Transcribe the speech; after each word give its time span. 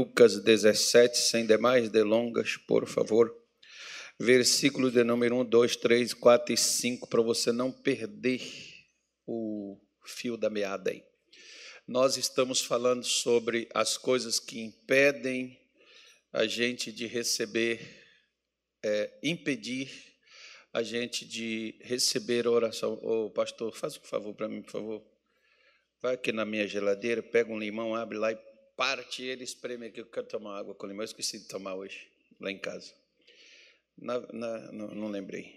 Lucas 0.00 0.42
17, 0.42 1.18
sem 1.18 1.44
demais 1.44 1.90
delongas, 1.90 2.56
por 2.56 2.88
favor. 2.88 3.36
Versículos 4.18 4.94
de 4.94 5.04
número 5.04 5.36
1, 5.40 5.44
2, 5.44 5.76
3, 5.76 6.14
4 6.14 6.54
e 6.54 6.56
5, 6.56 7.06
para 7.06 7.20
você 7.20 7.52
não 7.52 7.70
perder 7.70 8.40
o 9.26 9.78
fio 10.06 10.38
da 10.38 10.48
meada 10.48 10.90
aí. 10.90 11.04
Nós 11.86 12.16
estamos 12.16 12.62
falando 12.62 13.04
sobre 13.04 13.68
as 13.74 13.98
coisas 13.98 14.40
que 14.40 14.62
impedem 14.62 15.60
a 16.32 16.46
gente 16.46 16.90
de 16.90 17.06
receber, 17.06 17.86
é, 18.82 19.18
impedir 19.22 19.90
a 20.72 20.82
gente 20.82 21.26
de 21.26 21.78
receber 21.82 22.48
oração. 22.48 22.94
Ô, 23.02 23.30
pastor, 23.30 23.76
faz 23.76 23.98
um 23.98 24.04
favor 24.04 24.34
para 24.34 24.48
mim, 24.48 24.62
por 24.62 24.72
favor. 24.72 25.06
Vai 26.00 26.14
aqui 26.14 26.32
na 26.32 26.46
minha 26.46 26.66
geladeira, 26.66 27.22
pega 27.22 27.52
um 27.52 27.58
limão, 27.58 27.94
abre 27.94 28.16
lá 28.16 28.32
e 28.32 28.49
parte 28.80 29.22
ele, 29.22 29.44
espreme 29.44 29.88
aqui. 29.88 30.00
Eu 30.00 30.06
quero 30.06 30.26
tomar 30.26 30.58
água 30.58 30.74
com 30.74 30.86
limão. 30.86 31.02
Eu 31.02 31.04
esqueci 31.04 31.38
de 31.38 31.44
tomar 31.44 31.74
hoje, 31.74 32.08
lá 32.40 32.50
em 32.50 32.58
casa. 32.58 32.94
Na, 33.94 34.18
na, 34.32 34.72
não, 34.72 34.88
não 34.94 35.08
lembrei. 35.08 35.54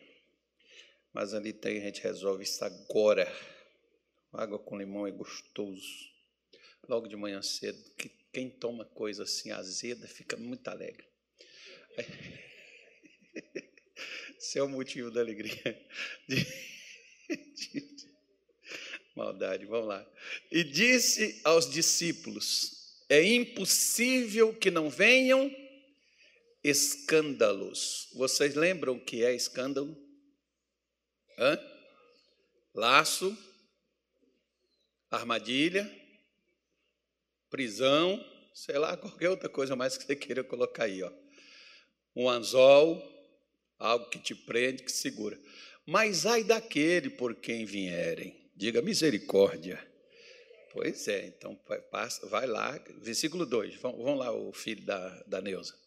Mas 1.14 1.34
ali 1.34 1.54
tem, 1.54 1.78
a 1.78 1.86
gente 1.86 2.02
resolve 2.02 2.44
isso 2.44 2.66
agora. 2.66 3.26
Água 4.34 4.60
com 4.60 4.78
limão 4.78 5.08
é 5.08 5.12
gostoso. 5.12 6.12
Logo 6.86 7.08
de 7.08 7.16
manhã 7.16 7.42
cedo, 7.42 7.82
que 7.92 8.10
quem 8.34 8.50
toma 8.50 8.84
coisa 8.84 9.24
assim 9.24 9.52
azeda 9.52 10.06
fica 10.06 10.36
muito 10.36 10.68
alegre. 10.68 11.08
Esse 14.38 14.60
é 14.60 14.64
o 14.64 14.68
motivo 14.68 15.10
da 15.10 15.22
alegria. 15.22 15.88
De, 16.28 16.46
de, 17.80 18.10
maldade, 19.16 19.66
vamos 19.66 19.88
lá. 19.88 20.06
E 20.52 20.64
disse 20.64 21.40
aos 21.46 21.72
discípulos: 21.72 22.83
É 23.14 23.24
impossível 23.24 24.56
que 24.56 24.72
não 24.72 24.90
venham 24.90 25.56
escândalos. 26.64 28.10
Vocês 28.16 28.56
lembram 28.56 28.96
o 28.96 29.00
que 29.00 29.24
é 29.24 29.36
escândalo? 29.36 29.96
Hã? 31.38 31.60
Laço, 32.74 33.38
armadilha, 35.12 35.88
prisão, 37.52 38.20
sei 38.52 38.80
lá, 38.80 38.98
qualquer 38.98 39.30
outra 39.30 39.48
coisa 39.48 39.76
mais 39.76 39.96
que 39.96 40.06
você 40.06 40.16
queira 40.16 40.44
colocar 40.44 40.86
aí, 40.86 41.04
ó. 41.04 41.14
Um 42.16 42.28
anzol, 42.28 43.00
algo 43.78 44.10
que 44.10 44.18
te 44.18 44.34
prende, 44.34 44.82
que 44.82 44.92
segura. 44.92 45.40
Mas 45.86 46.26
ai 46.26 46.44
daquele 46.44 47.12
por 47.12 47.36
quem 47.36 47.64
vierem, 47.64 48.50
diga 48.56 48.82
misericórdia. 48.82 49.93
Pois 50.74 51.08
é, 51.08 51.28
então 51.28 51.56
passa, 51.92 52.26
vai 52.26 52.48
lá, 52.48 52.72
versículo 52.98 53.46
2, 53.46 53.76
vamos 53.76 54.18
lá, 54.18 54.36
o 54.36 54.52
filho 54.52 54.84
da, 54.84 55.08
da 55.28 55.40
Neuza. 55.40 55.78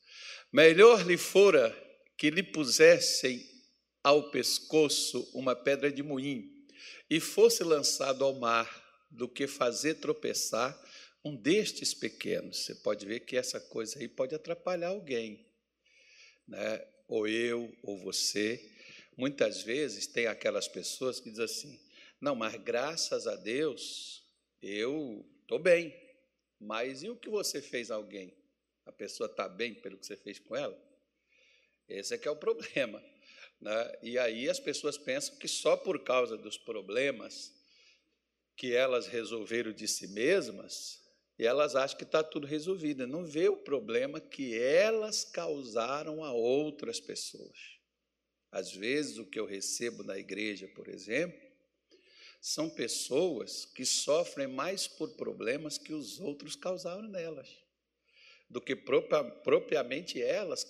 Melhor 0.52 1.04
lhe 1.04 1.16
fora 1.16 1.76
que 2.16 2.30
lhe 2.30 2.42
pusessem 2.42 3.44
ao 4.00 4.30
pescoço 4.30 5.28
uma 5.34 5.56
pedra 5.56 5.90
de 5.90 6.04
moinho 6.04 6.48
e 7.10 7.18
fosse 7.18 7.64
lançado 7.64 8.24
ao 8.24 8.34
mar, 8.34 8.86
do 9.10 9.28
que 9.28 9.48
fazer 9.48 9.94
tropeçar 9.94 10.80
um 11.24 11.34
destes 11.34 11.92
pequenos. 11.92 12.58
Você 12.58 12.74
pode 12.76 13.04
ver 13.06 13.20
que 13.20 13.36
essa 13.36 13.58
coisa 13.58 13.98
aí 13.98 14.06
pode 14.06 14.36
atrapalhar 14.36 14.88
alguém, 14.88 15.44
né? 16.46 16.86
ou 17.08 17.26
eu, 17.26 17.76
ou 17.82 17.98
você. 17.98 18.64
Muitas 19.16 19.62
vezes 19.62 20.06
tem 20.06 20.28
aquelas 20.28 20.68
pessoas 20.68 21.18
que 21.18 21.30
dizem 21.30 21.44
assim: 21.44 21.80
não, 22.20 22.36
mas 22.36 22.54
graças 22.62 23.26
a 23.26 23.34
Deus 23.34 24.25
eu 24.66 25.24
estou 25.42 25.58
bem. 25.58 25.94
Mas 26.58 27.02
e 27.02 27.08
o 27.08 27.16
que 27.16 27.28
você 27.28 27.60
fez 27.60 27.90
a 27.90 27.94
alguém? 27.94 28.34
A 28.84 28.92
pessoa 28.92 29.28
está 29.28 29.48
bem 29.48 29.74
pelo 29.74 29.98
que 29.98 30.06
você 30.06 30.16
fez 30.16 30.38
com 30.38 30.56
ela? 30.56 30.76
Esse 31.88 32.14
é 32.14 32.18
que 32.18 32.28
é 32.28 32.30
o 32.30 32.36
problema. 32.36 33.02
Né? 33.58 33.98
E 34.02 34.18
aí 34.18 34.50
as 34.50 34.60
pessoas 34.60 34.98
pensam 34.98 35.34
que 35.38 35.48
só 35.48 35.78
por 35.78 36.04
causa 36.04 36.36
dos 36.36 36.58
problemas 36.58 37.54
que 38.54 38.74
elas 38.74 39.06
resolveram 39.06 39.72
de 39.72 39.88
si 39.88 40.08
mesmas, 40.08 41.02
elas 41.38 41.74
acham 41.74 41.96
que 41.96 42.04
está 42.04 42.22
tudo 42.22 42.46
resolvido. 42.46 43.06
Não 43.06 43.24
vê 43.24 43.48
o 43.48 43.56
problema 43.56 44.20
que 44.20 44.58
elas 44.58 45.24
causaram 45.24 46.22
a 46.22 46.34
outras 46.34 47.00
pessoas. 47.00 47.78
Às 48.50 48.72
vezes, 48.72 49.18
o 49.18 49.26
que 49.26 49.38
eu 49.38 49.46
recebo 49.46 50.02
na 50.02 50.18
igreja, 50.18 50.68
por 50.68 50.88
exemplo, 50.88 51.45
são 52.46 52.70
pessoas 52.70 53.64
que 53.64 53.84
sofrem 53.84 54.46
mais 54.46 54.86
por 54.86 55.10
problemas 55.16 55.78
que 55.78 55.92
os 55.92 56.20
outros 56.20 56.54
causaram 56.54 57.02
nelas, 57.02 57.48
do 58.48 58.60
que 58.60 58.76
propriamente 58.76 60.22
elas 60.22 60.64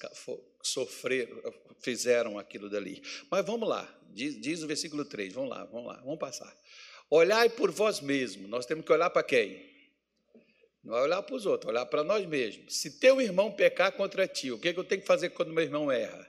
sofreram, 0.63 1.39
fizeram 1.81 2.39
aquilo 2.39 2.71
dali. 2.71 3.03
Mas 3.31 3.45
vamos 3.45 3.69
lá, 3.69 3.87
diz, 4.09 4.41
diz 4.41 4.63
o 4.63 4.67
versículo 4.67 5.05
3, 5.05 5.35
vamos 5.35 5.51
lá, 5.51 5.67
vamos 5.67 5.87
lá, 5.89 6.01
vamos 6.01 6.19
passar. 6.19 6.59
Olhai 7.11 7.51
por 7.51 7.71
vós 7.71 8.01
mesmos. 8.01 8.49
Nós 8.49 8.65
temos 8.65 8.83
que 8.87 8.93
olhar 8.93 9.11
para 9.11 9.23
quem? 9.23 9.63
Não 10.83 10.97
é 10.97 11.03
olhar 11.03 11.23
para 11.23 11.37
os 11.37 11.45
outros, 11.45 11.69
olhar 11.71 11.85
para 11.85 12.03
nós 12.03 12.25
mesmos. 12.25 12.75
Se 12.75 12.99
teu 12.99 13.21
irmão 13.21 13.53
pecar 13.53 13.93
contra 13.93 14.27
ti, 14.27 14.51
o 14.51 14.59
que, 14.59 14.73
que 14.73 14.81
eu 14.81 14.85
tenho 14.85 15.03
que 15.03 15.07
fazer 15.07 15.29
quando 15.29 15.53
meu 15.53 15.63
irmão 15.63 15.93
erra? 15.93 16.27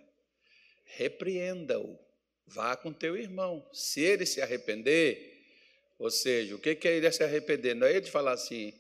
Repreenda-o. 0.84 1.98
Vá 2.46 2.76
com 2.76 2.92
teu 2.92 3.16
irmão. 3.16 3.66
Se 3.72 4.02
ele 4.02 4.26
se 4.26 4.42
arrepender, 4.42 5.37
ou 6.00 6.12
seja, 6.12 6.56
o 6.56 6.60
que, 6.60 6.78
é 6.88 6.98
ele 6.98 7.12
se 7.12 7.24
arrepender? 7.24 7.74
Não 7.76 7.88
é 7.88 7.98
ele 7.98 8.06
falar 8.06 8.34
assim, 8.34 8.74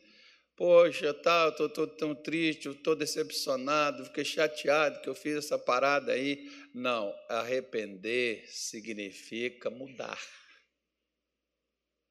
poxa, 0.55 1.13
tá, 1.13 1.50
estou 1.50 1.88
tão 1.88 2.13
triste, 2.13 2.69
estou 2.69 2.95
decepcionado, 2.95 4.05
fiquei 4.05 4.23
chateado 4.23 5.01
que 5.01 5.09
eu 5.09 5.16
fiz 5.16 5.38
essa 5.38 5.57
parada 5.57 6.11
aí. 6.11 6.50
Não, 6.73 7.13
arrepender 7.27 8.45
significa 8.47 9.69
mudar. 9.69 10.19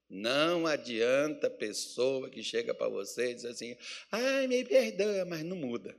Não 0.08 0.66
adianta 0.66 1.50
pessoa 1.50 2.30
que 2.30 2.42
chega 2.42 2.72
para 2.72 2.88
você 2.88 3.30
e 3.30 3.34
diz 3.34 3.44
assim: 3.44 3.76
ai, 4.10 4.46
me 4.46 4.64
perdoa, 4.64 5.24
mas 5.24 5.42
não 5.42 5.56
muda. 5.56 5.96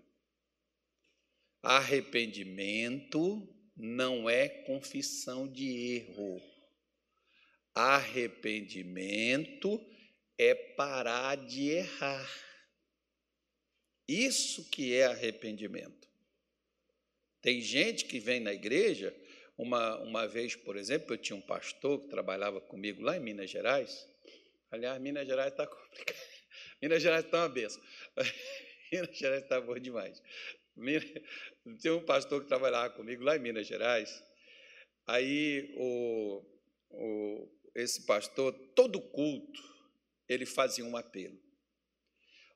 Arrependimento 1.61 3.47
não 3.75 4.29
é 4.29 4.47
confissão 4.47 5.47
de 5.47 5.95
erro. 5.95 6.56
Arrependimento 7.77 9.79
é 10.35 10.55
parar 10.55 11.35
de 11.35 11.69
errar. 11.69 12.27
Isso 14.07 14.67
que 14.71 14.95
é 14.95 15.05
arrependimento. 15.05 16.09
Tem 17.39 17.61
gente 17.61 18.05
que 18.05 18.19
vem 18.19 18.39
na 18.39 18.51
igreja 18.51 19.15
uma, 19.55 19.95
uma 19.99 20.27
vez, 20.27 20.55
por 20.55 20.75
exemplo, 20.75 21.13
eu 21.13 21.19
tinha 21.19 21.35
um 21.35 21.41
pastor 21.41 22.01
que 22.01 22.07
trabalhava 22.07 22.59
comigo 22.59 23.03
lá 23.03 23.15
em 23.15 23.19
Minas 23.19 23.51
Gerais. 23.51 24.09
Aliás, 24.71 24.99
Minas 24.99 25.27
Gerais 25.27 25.51
está 25.51 25.65
complicado. 25.67 26.17
Minas 26.81 27.03
Gerais 27.03 27.25
está 27.25 27.37
uma 27.37 27.49
benção. 27.49 27.83
Minas 28.91 29.15
Gerais 29.15 29.43
está 29.43 29.61
boa 29.61 29.79
demais. 29.79 30.19
Tinha 31.79 31.93
um 31.93 32.03
pastor 32.03 32.41
que 32.41 32.47
trabalhava 32.47 32.91
comigo 32.95 33.23
lá 33.23 33.35
em 33.35 33.39
Minas 33.39 33.67
Gerais. 33.67 34.23
Aí, 35.05 35.75
o, 35.77 36.43
o, 36.89 37.56
esse 37.75 38.05
pastor, 38.05 38.53
todo 38.75 39.01
culto, 39.01 39.61
ele 40.27 40.45
fazia 40.45 40.83
um 40.85 40.97
apelo. 40.97 41.37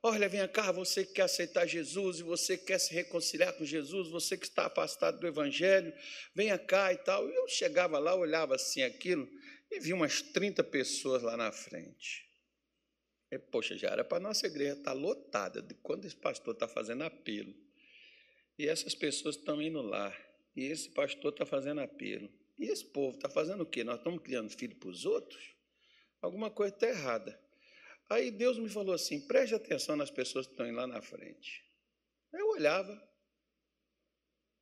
Olha, 0.04 0.28
vem 0.28 0.48
cá, 0.48 0.72
você 0.72 1.06
que 1.06 1.14
quer 1.14 1.24
aceitar 1.24 1.68
Jesus 1.68 2.20
e 2.20 2.24
você 2.24 2.58
quer 2.58 2.80
se 2.80 2.92
reconciliar 2.92 3.54
com 3.54 3.64
Jesus, 3.64 4.10
você 4.10 4.36
que 4.36 4.46
está 4.46 4.66
afastado 4.66 5.20
do 5.20 5.28
Evangelho, 5.28 5.94
venha 6.34 6.58
cá 6.58 6.92
e 6.92 6.98
tal. 6.98 7.30
Eu 7.30 7.48
chegava 7.48 8.00
lá, 8.00 8.16
olhava 8.16 8.56
assim 8.56 8.82
aquilo 8.82 9.30
e 9.70 9.80
vi 9.80 9.94
umas 9.94 10.22
30 10.22 10.64
pessoas 10.64 11.22
lá 11.22 11.38
na 11.38 11.52
frente. 11.52 12.28
E, 13.32 13.38
poxa, 13.38 13.78
já 13.78 13.90
era 13.90 14.04
para 14.04 14.18
a 14.18 14.22
nossa 14.22 14.48
igreja 14.48 14.74
estar 14.74 14.86
tá 14.86 14.94
lotada 14.94 15.62
de 15.62 15.76
quando 15.76 16.06
esse 16.06 16.16
pastor 16.16 16.56
está 16.56 16.68
fazendo 16.68 17.04
apelo. 17.04 17.54
E 18.58 18.68
essas 18.68 18.96
pessoas 18.96 19.36
estão 19.36 19.62
indo 19.62 19.82
lá. 19.82 20.12
E 20.56 20.66
esse 20.66 20.90
pastor 20.90 21.32
está 21.32 21.46
fazendo 21.46 21.80
apelo. 21.80 22.28
E 22.62 22.66
esse 22.66 22.86
povo 22.86 23.16
está 23.16 23.28
fazendo 23.28 23.62
o 23.62 23.66
quê? 23.66 23.84
Nós 23.84 23.98
estamos 23.98 24.22
criando 24.22 24.52
filho 24.52 24.76
para 24.76 24.90
os 24.90 25.04
outros? 25.04 25.56
Alguma 26.22 26.52
coisa 26.52 26.76
está 26.76 26.88
errada. 26.88 27.42
Aí 28.08 28.30
Deus 28.30 28.60
me 28.60 28.70
falou 28.70 28.94
assim: 28.94 29.20
preste 29.20 29.56
atenção 29.56 29.96
nas 29.96 30.12
pessoas 30.12 30.46
que 30.46 30.54
estão 30.54 30.68
indo 30.68 30.76
lá 30.76 30.86
na 30.86 31.02
frente. 31.02 31.66
Eu 32.32 32.50
olhava, 32.50 33.10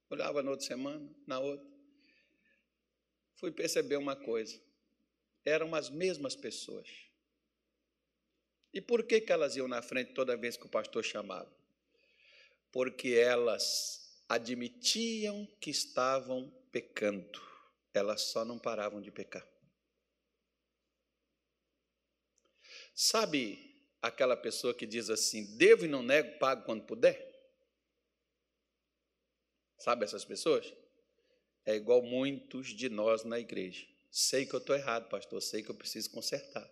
olhava 0.09 0.41
na 0.41 0.51
outra 0.51 0.65
semana, 0.65 1.13
na 1.27 1.39
outra. 1.39 1.67
Fui 3.35 3.51
perceber 3.51 3.97
uma 3.97 4.15
coisa: 4.15 4.57
eram 5.43 5.75
as 5.75 5.89
mesmas 5.89 6.37
pessoas. 6.37 6.87
E 8.73 8.79
por 8.79 9.03
que, 9.03 9.19
que 9.19 9.33
elas 9.33 9.57
iam 9.57 9.67
na 9.67 9.81
frente 9.81 10.13
toda 10.13 10.37
vez 10.37 10.55
que 10.55 10.65
o 10.65 10.69
pastor 10.69 11.03
chamava? 11.03 11.51
Porque 12.71 13.09
elas 13.09 14.23
admitiam 14.29 15.45
que 15.59 15.69
estavam 15.69 16.49
pecando, 16.71 17.48
elas 17.93 18.21
só 18.21 18.45
não 18.45 18.59
paravam 18.59 19.01
de 19.01 19.11
pecar. 19.11 19.47
Sabe 22.93 23.57
aquela 24.01 24.35
pessoa 24.35 24.73
que 24.73 24.85
diz 24.85 25.09
assim: 25.09 25.57
devo 25.57 25.85
e 25.85 25.87
não 25.87 26.03
nego, 26.03 26.37
pago 26.39 26.65
quando 26.65 26.85
puder? 26.85 27.27
Sabe 29.77 30.03
essas 30.03 30.25
pessoas? 30.25 30.73
É 31.65 31.75
igual 31.75 32.01
muitos 32.01 32.67
de 32.67 32.89
nós 32.89 33.23
na 33.23 33.39
igreja. 33.39 33.87
Sei 34.11 34.45
que 34.45 34.53
eu 34.53 34.59
estou 34.59 34.75
errado, 34.75 35.07
pastor, 35.09 35.41
sei 35.41 35.63
que 35.63 35.69
eu 35.69 35.75
preciso 35.75 36.09
consertar. 36.11 36.69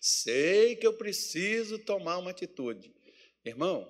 Sei 0.00 0.76
que 0.76 0.86
eu 0.86 0.96
preciso 0.96 1.78
tomar 1.78 2.18
uma 2.18 2.30
atitude. 2.30 2.92
Irmão, 3.44 3.88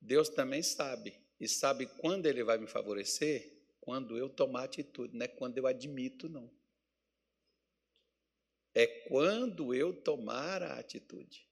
Deus 0.00 0.28
também 0.28 0.62
sabe. 0.62 1.18
E 1.38 1.48
sabe 1.48 1.86
quando 1.86 2.26
Ele 2.26 2.42
vai 2.42 2.58
me 2.58 2.66
favorecer? 2.66 3.55
Quando 3.86 4.18
eu 4.18 4.28
tomar 4.28 4.64
atitude, 4.64 5.16
não 5.16 5.24
é 5.24 5.28
quando 5.28 5.58
eu 5.58 5.66
admito, 5.68 6.28
não. 6.28 6.50
É 8.74 8.84
quando 8.84 9.72
eu 9.72 9.92
tomar 10.02 10.60
a 10.60 10.76
atitude. 10.80 11.48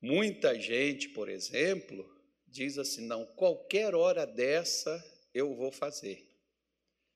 Muita 0.00 0.54
gente, 0.54 1.08
por 1.08 1.28
exemplo, 1.28 2.08
diz 2.46 2.78
assim: 2.78 3.04
não, 3.04 3.26
qualquer 3.26 3.92
hora 3.92 4.24
dessa 4.24 5.04
eu 5.34 5.52
vou 5.52 5.72
fazer. 5.72 6.32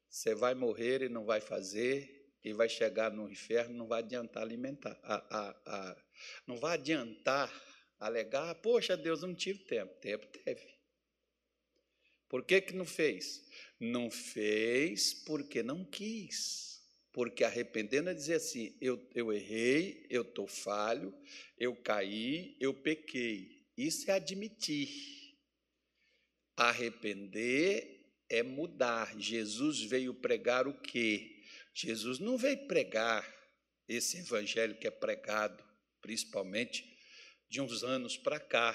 Você 0.08 0.34
vai 0.34 0.56
morrer 0.56 1.02
e 1.02 1.08
não 1.08 1.24
vai 1.24 1.40
fazer, 1.40 2.28
e 2.42 2.52
vai 2.52 2.68
chegar 2.68 3.12
no 3.12 3.30
inferno, 3.30 3.76
não 3.76 3.86
vai 3.86 4.00
adiantar 4.02 4.42
alimentar, 4.42 4.98
a, 5.04 5.38
a, 5.38 5.62
a, 5.66 6.04
não 6.48 6.56
vai 6.56 6.74
adiantar 6.74 7.48
alegar, 7.96 8.56
poxa, 8.56 8.96
Deus, 8.96 9.22
não 9.22 9.36
tive 9.36 9.60
tempo. 9.60 9.94
Tempo 10.00 10.26
teve. 10.26 10.75
Por 12.28 12.44
que, 12.44 12.60
que 12.60 12.74
não 12.74 12.84
fez? 12.84 13.44
Não 13.78 14.10
fez 14.10 15.14
porque 15.14 15.62
não 15.62 15.84
quis. 15.84 16.66
Porque 17.12 17.44
arrependendo 17.44 18.10
é 18.10 18.14
dizer 18.14 18.34
assim: 18.34 18.76
eu, 18.80 19.04
eu 19.14 19.32
errei, 19.32 20.06
eu 20.10 20.22
estou 20.22 20.46
falho, 20.46 21.14
eu 21.56 21.74
caí, 21.74 22.56
eu 22.60 22.74
pequei. 22.74 23.66
Isso 23.76 24.10
é 24.10 24.14
admitir. 24.14 25.36
Arrepender 26.56 27.96
é 28.28 28.42
mudar. 28.42 29.18
Jesus 29.18 29.82
veio 29.82 30.14
pregar 30.14 30.66
o 30.66 30.78
quê? 30.80 31.42
Jesus 31.74 32.18
não 32.18 32.36
veio 32.36 32.66
pregar 32.66 33.26
esse 33.88 34.18
evangelho 34.18 34.78
que 34.78 34.86
é 34.86 34.90
pregado, 34.90 35.62
principalmente 36.00 36.96
de 37.48 37.60
uns 37.60 37.84
anos 37.84 38.16
para 38.16 38.40
cá, 38.40 38.74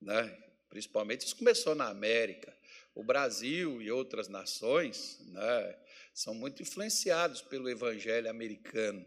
né? 0.00 0.53
Principalmente 0.68 1.26
isso 1.26 1.36
começou 1.36 1.74
na 1.74 1.88
América. 1.88 2.56
O 2.94 3.02
Brasil 3.02 3.82
e 3.82 3.90
outras 3.90 4.28
nações 4.28 5.18
né, 5.26 5.76
são 6.12 6.34
muito 6.34 6.62
influenciados 6.62 7.42
pelo 7.42 7.68
evangelho 7.68 8.30
americano. 8.30 9.04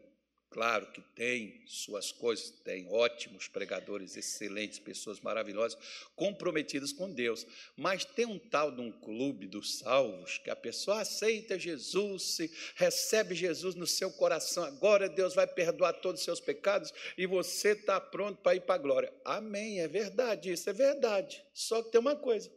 Claro 0.50 0.88
que 0.94 1.02
tem 1.14 1.62
suas 1.68 2.12
coisas, 2.12 2.50
tem 2.64 2.88
ótimos 2.90 3.50
pregadores, 3.50 4.16
excelentes, 4.16 4.80
pessoas 4.80 5.20
maravilhosas, 5.20 5.78
comprometidas 6.16 6.94
com 6.94 7.12
Deus. 7.12 7.46
Mas 7.76 8.06
tem 8.06 8.26
um 8.26 8.40
tal 8.40 8.72
de 8.72 8.80
um 8.80 8.92
clube 8.92 9.46
dos 9.46 9.80
salvos 9.80 10.38
que 10.38 10.50
a 10.50 10.56
pessoa 10.56 11.02
aceita 11.02 11.60
Jesus, 11.60 12.38
recebe 12.76 13.36
Jesus 13.36 13.76
no 13.76 13.86
seu 13.86 14.10
coração. 14.12 14.64
Agora 14.64 15.10
Deus 15.10 15.36
vai 15.36 15.46
perdoar 15.46 15.94
todos 15.94 16.22
os 16.22 16.26
seus 16.26 16.40
pecados 16.40 16.94
e 17.18 17.28
você 17.28 17.72
está 17.72 18.00
pronto 18.00 18.42
para 18.42 18.56
ir 18.56 18.62
para 18.62 18.76
a 18.76 18.80
glória. 18.80 19.14
Amém, 19.26 19.82
é 19.82 19.88
verdade, 19.88 20.52
isso 20.52 20.70
é 20.70 20.74
verdade. 20.74 21.44
Só 21.54 21.84
que 21.84 21.92
tem 21.92 22.00
uma 22.00 22.16
coisa. 22.16 22.50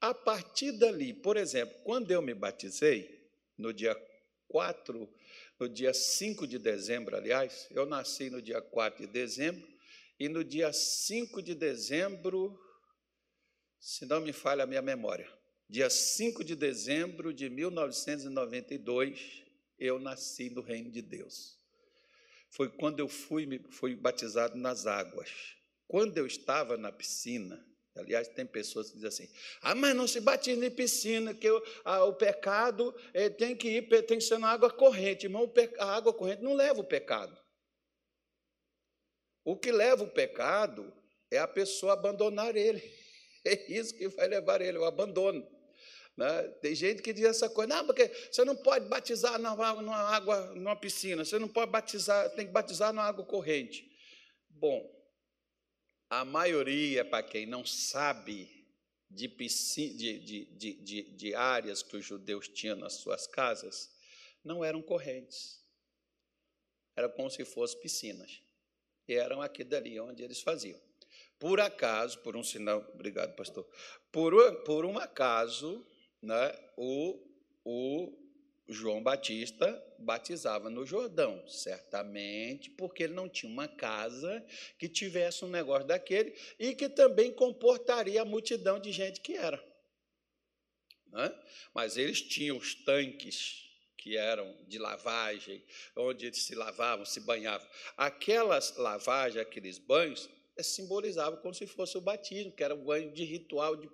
A 0.00 0.14
partir 0.14 0.70
dali, 0.70 1.12
por 1.12 1.36
exemplo, 1.36 1.76
quando 1.82 2.12
eu 2.12 2.22
me 2.22 2.32
batizei, 2.32 3.18
no 3.58 3.72
dia 3.72 3.96
4 4.46 5.08
no 5.58 5.68
dia 5.68 5.92
5 5.92 6.46
de 6.46 6.58
dezembro, 6.58 7.16
aliás, 7.16 7.66
eu 7.70 7.84
nasci 7.84 8.30
no 8.30 8.40
dia 8.40 8.60
4 8.60 9.06
de 9.06 9.12
dezembro, 9.12 9.66
e 10.18 10.28
no 10.28 10.44
dia 10.44 10.72
5 10.72 11.42
de 11.42 11.54
dezembro, 11.54 12.58
se 13.78 14.06
não 14.06 14.20
me 14.20 14.32
falha 14.32 14.64
a 14.64 14.66
minha 14.66 14.82
memória, 14.82 15.28
dia 15.68 15.90
5 15.90 16.44
de 16.44 16.54
dezembro 16.54 17.32
de 17.32 17.50
1992, 17.50 19.44
eu 19.78 19.98
nasci 19.98 20.50
no 20.50 20.60
reino 20.60 20.90
de 20.90 21.02
Deus. 21.02 21.58
Foi 22.50 22.68
quando 22.68 23.00
eu 23.00 23.08
fui, 23.08 23.60
fui 23.70 23.94
batizado 23.94 24.56
nas 24.56 24.86
águas. 24.86 25.30
Quando 25.86 26.18
eu 26.18 26.26
estava 26.26 26.76
na 26.76 26.90
piscina, 26.90 27.64
Aliás, 27.98 28.28
tem 28.28 28.46
pessoas 28.46 28.88
que 28.88 28.94
dizem 28.94 29.08
assim: 29.08 29.28
ah, 29.60 29.74
mas 29.74 29.94
não 29.94 30.06
se 30.06 30.20
batiza 30.20 30.64
em 30.64 30.70
piscina, 30.70 31.34
que 31.34 31.50
o, 31.50 31.62
a, 31.84 32.04
o 32.04 32.14
pecado 32.14 32.94
é, 33.12 33.28
tem 33.28 33.56
que 33.56 33.68
ir, 33.68 33.82
tem 34.06 34.18
que 34.18 34.24
ser 34.24 34.38
na 34.38 34.48
água 34.48 34.70
corrente. 34.70 35.26
Irmão, 35.26 35.52
a 35.78 35.96
água 35.96 36.12
corrente 36.12 36.42
não 36.42 36.54
leva 36.54 36.80
o 36.80 36.84
pecado. 36.84 37.36
O 39.44 39.56
que 39.56 39.72
leva 39.72 40.04
o 40.04 40.10
pecado 40.10 40.92
é 41.30 41.38
a 41.38 41.48
pessoa 41.48 41.92
abandonar 41.94 42.56
ele. 42.56 42.82
É 43.44 43.72
isso 43.72 43.94
que 43.96 44.08
vai 44.08 44.26
levar 44.26 44.60
ele, 44.60 44.76
o 44.76 44.84
abandono. 44.84 45.48
Né? 46.16 46.42
Tem 46.60 46.74
gente 46.74 47.00
que 47.00 47.12
diz 47.12 47.24
essa 47.24 47.48
coisa, 47.48 47.76
não, 47.76 47.86
porque 47.86 48.10
você 48.30 48.44
não 48.44 48.56
pode 48.56 48.86
batizar 48.88 49.38
numa, 49.38 49.96
água, 50.10 50.52
numa 50.56 50.74
piscina, 50.74 51.24
você 51.24 51.38
não 51.38 51.46
pode 51.46 51.70
batizar, 51.70 52.28
tem 52.34 52.44
que 52.44 52.52
batizar 52.52 52.92
numa 52.92 53.04
água 53.04 53.24
corrente. 53.24 53.88
Bom, 54.50 54.97
a 56.10 56.24
maioria, 56.24 57.04
para 57.04 57.22
quem 57.22 57.46
não 57.46 57.64
sabe, 57.64 58.66
de, 59.10 59.28
de, 59.28 60.44
de, 60.46 61.02
de, 61.02 61.34
áreas 61.34 61.82
que 61.82 61.96
os 61.96 62.04
judeus 62.04 62.48
tinham 62.48 62.76
nas 62.76 62.94
suas 62.94 63.26
casas, 63.26 63.90
não 64.44 64.64
eram 64.64 64.82
correntes. 64.82 65.62
Era 66.96 67.08
como 67.08 67.30
se 67.30 67.44
fossem 67.44 67.80
piscinas. 67.80 68.42
E 69.06 69.14
eram 69.14 69.40
aqui 69.40 69.64
dali 69.64 69.98
onde 70.00 70.22
eles 70.22 70.40
faziam. 70.40 70.80
Por 71.38 71.60
acaso, 71.60 72.18
por 72.20 72.36
um 72.36 72.42
sinal, 72.42 72.84
obrigado, 72.92 73.34
pastor. 73.36 73.66
Por, 74.10 74.34
por 74.64 74.84
um 74.84 74.98
acaso, 74.98 75.86
né, 76.20 76.52
o, 76.76 77.22
o 77.64 78.27
João 78.68 79.02
Batista 79.02 79.82
batizava 79.98 80.68
no 80.68 80.84
Jordão, 80.84 81.42
certamente 81.48 82.70
porque 82.70 83.04
ele 83.04 83.14
não 83.14 83.28
tinha 83.28 83.50
uma 83.50 83.66
casa 83.66 84.44
que 84.78 84.88
tivesse 84.88 85.44
um 85.44 85.48
negócio 85.48 85.86
daquele 85.86 86.34
e 86.58 86.74
que 86.74 86.88
também 86.88 87.32
comportaria 87.32 88.20
a 88.20 88.26
multidão 88.26 88.78
de 88.78 88.92
gente 88.92 89.20
que 89.20 89.34
era. 89.34 89.62
Né? 91.06 91.34
Mas 91.74 91.96
eles 91.96 92.20
tinham 92.20 92.58
os 92.58 92.74
tanques 92.74 93.66
que 93.96 94.16
eram 94.16 94.54
de 94.68 94.78
lavagem, 94.78 95.62
onde 95.96 96.26
eles 96.26 96.42
se 96.42 96.54
lavavam, 96.54 97.04
se 97.04 97.20
banhavam. 97.20 97.66
Aquelas 97.96 98.76
lavagens, 98.76 99.40
aqueles 99.40 99.78
banhos, 99.78 100.28
simbolizavam 100.62 101.40
como 101.40 101.54
se 101.54 101.66
fosse 101.66 101.96
o 101.96 102.00
batismo, 102.00 102.52
que 102.52 102.62
era 102.62 102.74
um 102.74 102.84
banho 102.84 103.12
de 103.12 103.24
ritual 103.24 103.76
de 103.76 103.88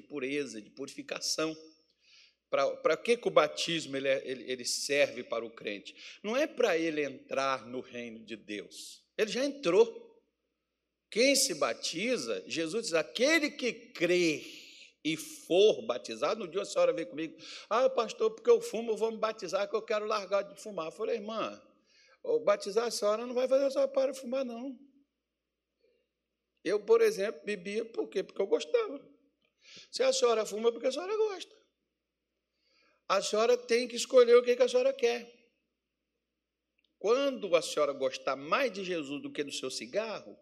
pureza, 0.00 0.62
de 0.62 0.70
purificação. 0.70 1.56
Para 2.54 2.96
que, 2.96 3.16
que 3.16 3.26
o 3.26 3.32
batismo 3.32 3.96
ele, 3.96 4.06
é, 4.06 4.22
ele, 4.24 4.50
ele 4.50 4.64
serve 4.64 5.24
para 5.24 5.44
o 5.44 5.50
crente? 5.50 6.20
Não 6.22 6.36
é 6.36 6.46
para 6.46 6.78
ele 6.78 7.02
entrar 7.02 7.66
no 7.66 7.80
reino 7.80 8.24
de 8.24 8.36
Deus. 8.36 9.02
Ele 9.18 9.30
já 9.30 9.44
entrou. 9.44 10.04
Quem 11.10 11.34
se 11.34 11.54
batiza, 11.54 12.44
Jesus 12.46 12.84
diz: 12.84 12.94
aquele 12.94 13.50
que 13.50 13.72
crê 13.72 14.44
e 15.02 15.16
for 15.16 15.82
batizado, 15.82 16.44
no 16.44 16.50
dia 16.50 16.62
a 16.62 16.64
senhora 16.64 16.92
veio 16.92 17.08
comigo, 17.08 17.36
ah, 17.68 17.90
pastor, 17.90 18.30
porque 18.30 18.48
eu 18.48 18.60
fumo, 18.60 18.92
eu 18.92 18.96
vou 18.96 19.10
me 19.10 19.18
batizar, 19.18 19.68
que 19.68 19.74
eu 19.74 19.82
quero 19.82 20.06
largar 20.06 20.42
de 20.42 20.60
fumar. 20.62 20.86
Eu 20.86 20.92
falei, 20.92 21.16
irmã, 21.16 21.60
batizar 22.44 22.86
a 22.86 22.90
senhora 22.90 23.26
não 23.26 23.34
vai 23.34 23.48
fazer 23.48 23.64
a 23.64 23.70
senhora 23.70 23.90
parar 23.90 24.12
de 24.12 24.20
fumar, 24.20 24.44
não. 24.44 24.78
Eu, 26.62 26.78
por 26.78 27.00
exemplo, 27.00 27.40
bebia 27.44 27.84
por 27.84 28.08
quê? 28.08 28.22
Porque 28.22 28.40
eu 28.40 28.46
gostava. 28.46 29.04
Se 29.90 30.04
a 30.04 30.12
senhora 30.12 30.46
fuma, 30.46 30.68
é 30.68 30.72
porque 30.72 30.86
a 30.86 30.92
senhora 30.92 31.16
gosta 31.16 31.63
a 33.08 33.20
senhora 33.20 33.56
tem 33.56 33.86
que 33.86 33.96
escolher 33.96 34.36
o 34.36 34.42
que 34.42 34.52
a 34.52 34.68
senhora 34.68 34.92
quer. 34.92 35.32
Quando 36.98 37.54
a 37.54 37.60
senhora 37.60 37.92
gostar 37.92 38.34
mais 38.34 38.72
de 38.72 38.82
Jesus 38.82 39.20
do 39.20 39.30
que 39.30 39.44
do 39.44 39.52
seu 39.52 39.70
cigarro, 39.70 40.38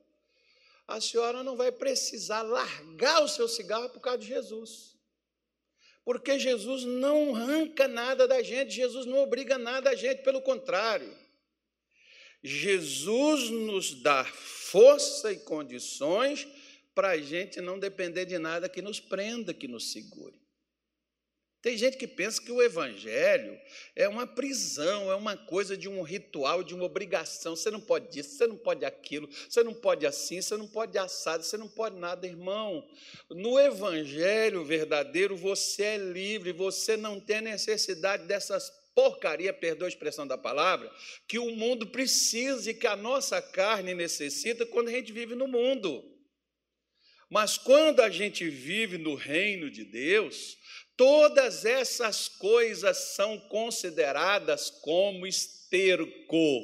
a 0.87 1.01
senhora 1.01 1.43
não 1.43 1.57
vai 1.57 1.73
precisar 1.73 2.43
largar 2.43 3.23
o 3.23 3.29
seu 3.29 3.49
cigarro 3.49 3.89
por 3.91 4.01
causa 4.01 4.19
de 4.19 4.27
Jesus. 4.27 4.97
Porque 6.05 6.39
Jesus 6.39 6.85
não 6.85 7.35
arranca 7.35 7.87
nada 7.87 8.27
da 8.27 8.43
gente, 8.43 8.73
Jesus 8.73 9.07
não 9.07 9.19
obriga 9.19 9.57
nada 9.57 9.91
a 9.91 9.95
gente, 9.95 10.23
pelo 10.23 10.43
contrário. 10.43 11.17
Jesus 12.43 13.51
nos 13.51 13.95
dá 14.03 14.25
força 14.25 15.33
e 15.33 15.39
condições 15.39 16.47
para 16.95 17.11
a 17.11 17.19
gente 17.19 17.61
não 17.61 17.79
depender 17.79 18.25
de 18.25 18.39
nada 18.39 18.69
que 18.69 18.83
nos 18.83 18.99
prenda, 18.99 19.55
que 19.55 19.69
nos 19.69 19.93
segure. 19.93 20.42
Tem 21.63 21.79
gente 21.79 21.97
que 21.97 22.09
pensa 22.09 22.43
que 22.43 22.51
o 22.51 22.61
evangelho 22.61 23.57
é 23.95 24.09
uma 24.09 24.27
prisão, 24.27 25.13
é 25.13 25.15
uma 25.15 25.37
coisa 25.37 25.77
de 25.77 25.89
um 25.89 26.03
ritual, 26.03 26.65
de 26.65 26.75
uma 26.75 26.85
obrigação. 26.85 27.55
Você 27.55 27.71
não 27.71 27.81
pode 27.81 28.19
isso, 28.19 28.31
você 28.31 28.49
não 28.49 28.57
pode 28.57 28.85
aquilo, 28.85 29.29
você 29.49 29.63
não 29.63 29.73
pode 29.73 30.05
assim, 30.05 30.43
você 30.43 30.57
não 30.57 30.67
pode 30.67 30.99
assado, 30.99 31.45
você 31.45 31.57
não 31.57 31.69
pode 31.69 31.97
nada, 31.97 32.27
irmão. 32.27 32.85
No 33.31 33.61
evangelho 33.61 34.65
verdadeiro, 34.65 35.37
você 35.37 35.85
é 35.85 35.97
livre, 35.99 36.51
você 36.51 36.97
não 36.97 37.21
tem 37.21 37.41
necessidade 37.41 38.27
dessas 38.27 38.83
porcaria, 38.95 39.53
perdoa 39.53 39.87
a 39.87 39.89
expressão 39.89 40.27
da 40.27 40.37
palavra, 40.37 40.91
que 41.27 41.39
o 41.39 41.55
mundo 41.57 41.87
precisa 41.87 42.71
e 42.71 42.75
que 42.75 42.87
a 42.87 42.97
nossa 42.97 43.41
carne 43.41 43.95
necessita 43.95 44.67
quando 44.67 44.89
a 44.89 44.93
gente 44.93 45.13
vive 45.13 45.35
no 45.35 45.47
mundo. 45.47 46.12
Mas 47.33 47.57
quando 47.57 48.01
a 48.01 48.11
gente 48.11 48.47
vive 48.47 48.99
no 48.99 49.15
reino 49.15 49.71
de 49.71 49.87
Deus, 49.87 50.55
todas 50.99 51.65
essas 51.65 52.29
coisas 52.29 53.15
são 53.15 53.41
consideradas 53.49 54.69
como 54.69 55.27
esterco. 55.27 56.61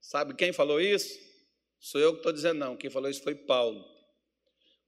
Sabe 0.00 0.36
quem 0.36 0.52
falou 0.52 0.80
isso? 0.80 1.18
Sou 1.80 2.00
eu 2.00 2.12
que 2.12 2.18
estou 2.20 2.32
dizendo, 2.32 2.60
não. 2.60 2.76
Quem 2.76 2.88
falou 2.88 3.10
isso 3.10 3.24
foi 3.24 3.34
Paulo. 3.34 3.84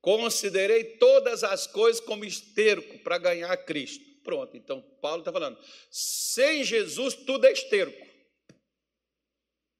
Considerei 0.00 0.84
todas 0.98 1.42
as 1.42 1.66
coisas 1.66 2.00
como 2.00 2.24
esterco 2.24 3.00
para 3.00 3.18
ganhar 3.18 3.56
Cristo. 3.64 4.04
Pronto, 4.22 4.56
então 4.56 4.80
Paulo 5.02 5.22
está 5.22 5.32
falando: 5.32 5.58
sem 5.90 6.62
Jesus 6.62 7.14
tudo 7.14 7.48
é 7.48 7.50
esterco. 7.50 8.07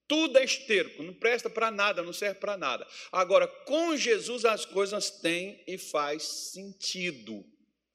Tudo 0.08 0.38
é 0.38 0.44
esterco, 0.44 1.02
não 1.02 1.12
presta 1.12 1.50
para 1.50 1.70
nada, 1.70 2.02
não 2.02 2.14
serve 2.14 2.40
para 2.40 2.56
nada. 2.56 2.86
Agora, 3.12 3.46
com 3.46 3.94
Jesus 3.94 4.46
as 4.46 4.64
coisas 4.64 5.10
têm 5.10 5.62
e 5.66 5.76
faz 5.76 6.22
sentido. 6.22 7.44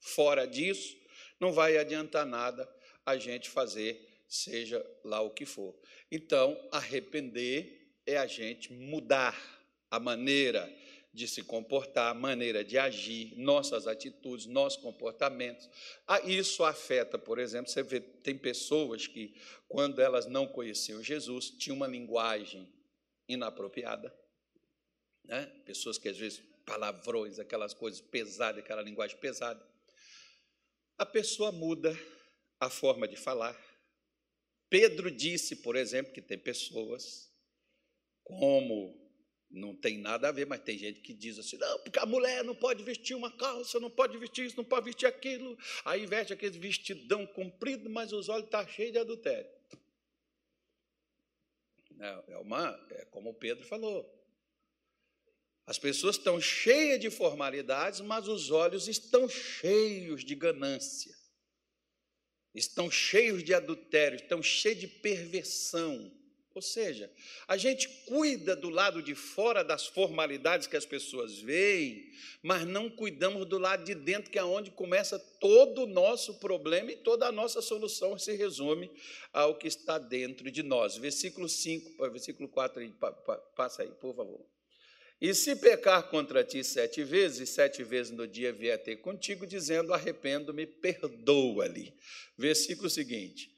Fora 0.00 0.46
disso, 0.46 0.96
não 1.40 1.52
vai 1.52 1.76
adiantar 1.76 2.24
nada 2.24 2.68
a 3.04 3.16
gente 3.16 3.50
fazer, 3.50 4.00
seja 4.28 4.84
lá 5.04 5.20
o 5.20 5.30
que 5.30 5.44
for. 5.44 5.74
Então, 6.10 6.56
arrepender 6.70 7.92
é 8.06 8.16
a 8.16 8.26
gente 8.26 8.72
mudar 8.72 9.36
a 9.90 9.98
maneira 9.98 10.72
de 11.14 11.28
se 11.28 11.44
comportar, 11.44 12.10
a 12.10 12.14
maneira 12.14 12.64
de 12.64 12.76
agir, 12.76 13.38
nossas 13.38 13.86
atitudes, 13.86 14.46
nossos 14.46 14.82
comportamentos. 14.82 15.70
Ah, 16.08 16.20
isso 16.22 16.64
afeta, 16.64 17.16
por 17.16 17.38
exemplo, 17.38 17.70
você 17.70 17.84
vê, 17.84 18.00
tem 18.00 18.36
pessoas 18.36 19.06
que, 19.06 19.32
quando 19.68 20.02
elas 20.02 20.26
não 20.26 20.44
conheciam 20.44 21.00
Jesus, 21.00 21.50
tinham 21.50 21.76
uma 21.76 21.86
linguagem 21.86 22.68
inapropriada. 23.28 24.12
Né? 25.22 25.46
Pessoas 25.64 25.98
que, 25.98 26.08
às 26.08 26.18
vezes, 26.18 26.42
palavrões, 26.66 27.38
aquelas 27.38 27.72
coisas 27.72 28.00
pesadas, 28.00 28.64
aquela 28.64 28.82
linguagem 28.82 29.16
pesada. 29.18 29.64
A 30.98 31.06
pessoa 31.06 31.52
muda 31.52 31.96
a 32.58 32.68
forma 32.68 33.06
de 33.06 33.16
falar. 33.16 33.56
Pedro 34.68 35.12
disse, 35.12 35.54
por 35.56 35.76
exemplo, 35.76 36.12
que 36.12 36.20
tem 36.20 36.38
pessoas 36.38 37.32
como 38.24 39.03
não 39.54 39.74
tem 39.74 39.98
nada 39.98 40.28
a 40.28 40.32
ver, 40.32 40.46
mas 40.46 40.60
tem 40.60 40.76
gente 40.76 41.00
que 41.00 41.12
diz 41.12 41.38
assim: 41.38 41.56
não, 41.56 41.78
porque 41.78 41.98
a 41.98 42.06
mulher 42.06 42.42
não 42.42 42.54
pode 42.54 42.82
vestir 42.82 43.14
uma 43.14 43.30
calça, 43.30 43.78
não 43.78 43.90
pode 43.90 44.18
vestir 44.18 44.46
isso, 44.46 44.56
não 44.56 44.64
pode 44.64 44.86
vestir 44.86 45.06
aquilo. 45.06 45.56
Aí 45.84 46.06
veste 46.06 46.32
aquele 46.32 46.58
vestidão 46.58 47.26
comprido, 47.26 47.88
mas 47.88 48.12
os 48.12 48.28
olhos 48.28 48.44
estão 48.44 48.64
tá 48.64 48.70
cheios 48.70 48.92
de 48.92 48.98
adultério. 48.98 49.48
É, 52.00 52.32
é, 52.32 52.38
uma, 52.38 52.86
é 52.90 53.04
como 53.06 53.30
o 53.30 53.34
Pedro 53.34 53.64
falou. 53.64 54.10
As 55.66 55.78
pessoas 55.78 56.16
estão 56.16 56.40
cheias 56.40 57.00
de 57.00 57.08
formalidades, 57.08 58.00
mas 58.00 58.28
os 58.28 58.50
olhos 58.50 58.88
estão 58.88 59.28
cheios 59.28 60.22
de 60.22 60.34
ganância, 60.34 61.16
estão 62.52 62.90
cheios 62.90 63.42
de 63.42 63.54
adultério, 63.54 64.16
estão 64.16 64.42
cheios 64.42 64.80
de 64.80 64.88
perversão. 64.88 66.12
Ou 66.54 66.62
seja, 66.62 67.10
a 67.48 67.56
gente 67.56 67.88
cuida 68.06 68.54
do 68.54 68.70
lado 68.70 69.02
de 69.02 69.12
fora 69.12 69.64
das 69.64 69.88
formalidades 69.88 70.68
que 70.68 70.76
as 70.76 70.86
pessoas 70.86 71.40
veem, 71.40 72.12
mas 72.40 72.64
não 72.64 72.88
cuidamos 72.88 73.44
do 73.44 73.58
lado 73.58 73.82
de 73.82 73.92
dentro, 73.92 74.30
que 74.30 74.38
é 74.38 74.44
onde 74.44 74.70
começa 74.70 75.18
todo 75.18 75.82
o 75.82 75.86
nosso 75.86 76.34
problema 76.34 76.92
e 76.92 76.96
toda 76.96 77.26
a 77.26 77.32
nossa 77.32 77.60
solução 77.60 78.16
se 78.16 78.36
resume 78.36 78.88
ao 79.32 79.58
que 79.58 79.66
está 79.66 79.98
dentro 79.98 80.48
de 80.48 80.62
nós. 80.62 80.96
Versículo 80.96 81.48
5, 81.48 82.08
versículo 82.10 82.48
4, 82.48 82.80
passa 83.56 83.82
aí, 83.82 83.90
por 83.90 84.14
favor. 84.14 84.46
E 85.20 85.34
se 85.34 85.56
pecar 85.56 86.08
contra 86.08 86.44
ti 86.44 86.62
sete 86.62 87.02
vezes, 87.02 87.50
sete 87.50 87.82
vezes 87.82 88.12
no 88.12 88.28
dia 88.28 88.52
vier 88.52 88.80
ter 88.80 88.96
contigo, 88.96 89.46
dizendo: 89.46 89.92
arrependo-me, 89.92 90.66
perdoa-lhe. 90.66 91.94
Versículo 92.36 92.90
seguinte. 92.90 93.53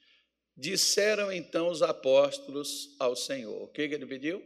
Disseram 0.56 1.30
então 1.30 1.68
os 1.68 1.82
apóstolos 1.82 2.94
ao 2.98 3.14
Senhor: 3.14 3.64
o 3.64 3.68
que, 3.68 3.82
ele 3.82 4.06
pediu? 4.06 4.42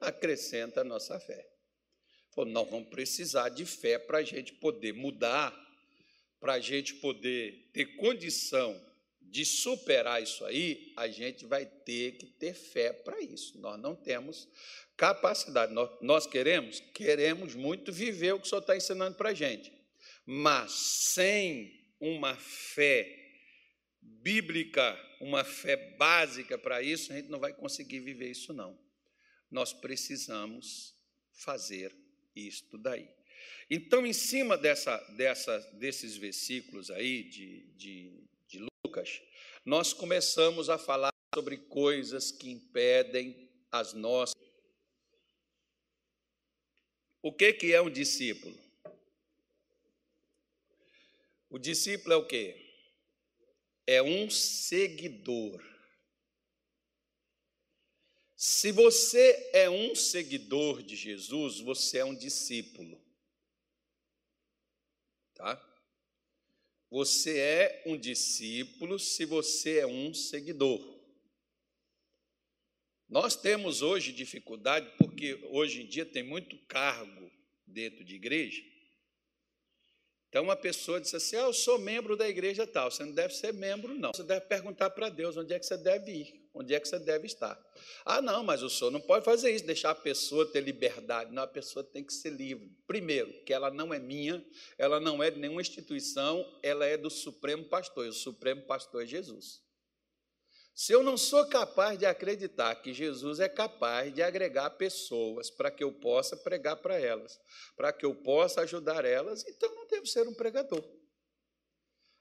Acrescenta 0.00 0.80
a 0.80 0.84
nossa 0.84 1.20
fé. 1.20 1.46
Falou, 2.30 2.50
nós 2.50 2.70
vamos 2.70 2.88
precisar 2.88 3.50
de 3.50 3.66
fé 3.66 3.98
para 3.98 4.18
a 4.18 4.22
gente 4.22 4.54
poder 4.54 4.94
mudar, 4.94 5.54
para 6.40 6.54
a 6.54 6.60
gente 6.60 6.94
poder 6.94 7.68
ter 7.74 7.96
condição 7.96 8.80
de 9.20 9.44
superar 9.44 10.22
isso 10.22 10.44
aí, 10.44 10.92
a 10.96 11.08
gente 11.08 11.46
vai 11.46 11.64
ter 11.64 12.18
que 12.18 12.26
ter 12.26 12.52
fé 12.52 12.92
para 12.92 13.20
isso. 13.20 13.58
Nós 13.58 13.80
não 13.80 13.94
temos 13.94 14.46
capacidade. 14.96 15.72
Nós, 15.72 15.90
nós, 16.00 16.26
queremos? 16.26 16.80
Queremos 16.92 17.54
muito 17.54 17.90
viver 17.90 18.32
o 18.32 18.40
que 18.40 18.46
o 18.46 18.48
Senhor 18.48 18.60
está 18.60 18.76
ensinando 18.76 19.16
para 19.16 19.30
a 19.30 19.34
gente. 19.34 19.72
Mas 20.26 20.72
sem 20.72 21.72
uma 21.98 22.34
fé 22.36 23.21
bíblica, 24.02 24.98
uma 25.20 25.44
fé 25.44 25.76
básica 25.96 26.58
para 26.58 26.82
isso, 26.82 27.12
a 27.12 27.16
gente 27.16 27.28
não 27.28 27.38
vai 27.38 27.52
conseguir 27.52 28.00
viver 28.00 28.30
isso, 28.30 28.52
não. 28.52 28.78
Nós 29.50 29.72
precisamos 29.72 30.94
fazer 31.32 31.94
isto 32.34 32.76
daí. 32.78 33.08
Então, 33.70 34.04
em 34.06 34.12
cima 34.12 34.56
dessa, 34.58 34.96
dessa, 35.16 35.58
desses 35.74 36.16
versículos 36.16 36.90
aí 36.90 37.24
de, 37.24 37.66
de, 37.74 38.28
de 38.46 38.66
Lucas, 38.84 39.22
nós 39.64 39.92
começamos 39.92 40.68
a 40.68 40.78
falar 40.78 41.12
sobre 41.34 41.56
coisas 41.56 42.30
que 42.30 42.50
impedem 42.50 43.48
as 43.70 43.94
nossas. 43.94 44.34
O 47.22 47.32
que, 47.32 47.52
que 47.52 47.72
é 47.72 47.80
um 47.80 47.90
discípulo? 47.90 48.58
O 51.48 51.58
discípulo 51.58 52.14
é 52.14 52.16
o 52.16 52.26
quê? 52.26 52.61
É 53.86 54.02
um 54.02 54.30
seguidor. 54.30 55.62
Se 58.36 58.72
você 58.72 59.50
é 59.52 59.70
um 59.70 59.94
seguidor 59.94 60.82
de 60.82 60.96
Jesus, 60.96 61.60
você 61.60 61.98
é 61.98 62.04
um 62.04 62.14
discípulo. 62.14 63.00
Tá? 65.34 65.60
Você 66.90 67.38
é 67.38 67.82
um 67.86 67.96
discípulo 67.96 68.98
se 68.98 69.24
você 69.24 69.78
é 69.78 69.86
um 69.86 70.12
seguidor. 70.12 71.00
Nós 73.08 73.36
temos 73.36 73.82
hoje 73.82 74.12
dificuldade 74.12 74.90
porque 74.96 75.34
hoje 75.50 75.82
em 75.82 75.86
dia 75.86 76.04
tem 76.04 76.22
muito 76.22 76.58
cargo 76.66 77.30
dentro 77.66 78.04
de 78.04 78.14
igreja 78.14 78.71
então, 80.32 80.44
uma 80.44 80.56
pessoa 80.56 80.98
diz 80.98 81.14
assim: 81.14 81.36
ah, 81.36 81.40
Eu 81.40 81.52
sou 81.52 81.78
membro 81.78 82.16
da 82.16 82.26
igreja 82.26 82.66
tal. 82.66 82.90
Você 82.90 83.04
não 83.04 83.12
deve 83.12 83.34
ser 83.34 83.52
membro, 83.52 83.94
não. 83.94 84.12
Você 84.14 84.22
deve 84.22 84.46
perguntar 84.46 84.88
para 84.88 85.10
Deus 85.10 85.36
onde 85.36 85.52
é 85.52 85.58
que 85.58 85.66
você 85.66 85.76
deve 85.76 86.10
ir, 86.10 86.48
onde 86.54 86.74
é 86.74 86.80
que 86.80 86.88
você 86.88 86.98
deve 86.98 87.26
estar. 87.26 87.62
Ah, 88.02 88.22
não, 88.22 88.42
mas 88.42 88.62
o 88.62 88.70
senhor 88.70 88.90
não 88.90 89.00
pode 89.00 89.26
fazer 89.26 89.50
isso, 89.50 89.66
deixar 89.66 89.90
a 89.90 89.94
pessoa 89.94 90.46
ter 90.46 90.62
liberdade. 90.62 91.34
Não, 91.34 91.42
a 91.42 91.46
pessoa 91.46 91.84
tem 91.84 92.02
que 92.02 92.14
ser 92.14 92.30
livre. 92.30 92.74
Primeiro, 92.86 93.30
que 93.44 93.52
ela 93.52 93.70
não 93.70 93.92
é 93.92 93.98
minha, 93.98 94.42
ela 94.78 94.98
não 94.98 95.22
é 95.22 95.30
de 95.30 95.38
nenhuma 95.38 95.60
instituição, 95.60 96.50
ela 96.62 96.86
é 96.86 96.96
do 96.96 97.10
Supremo 97.10 97.64
Pastor. 97.64 98.06
E 98.06 98.08
o 98.08 98.14
Supremo 98.14 98.62
Pastor 98.62 99.02
é 99.02 99.06
Jesus. 99.06 99.61
Se 100.74 100.92
eu 100.92 101.02
não 101.02 101.18
sou 101.18 101.46
capaz 101.48 101.98
de 101.98 102.06
acreditar 102.06 102.74
que 102.76 102.94
Jesus 102.94 103.40
é 103.40 103.48
capaz 103.48 104.12
de 104.12 104.22
agregar 104.22 104.70
pessoas 104.70 105.50
para 105.50 105.70
que 105.70 105.84
eu 105.84 105.92
possa 105.92 106.36
pregar 106.36 106.76
para 106.76 106.98
elas, 106.98 107.38
para 107.76 107.92
que 107.92 108.06
eu 108.06 108.14
possa 108.14 108.62
ajudar 108.62 109.04
elas, 109.04 109.44
então 109.46 109.74
não 109.74 109.86
devo 109.86 110.06
ser 110.06 110.26
um 110.26 110.34
pregador. 110.34 110.82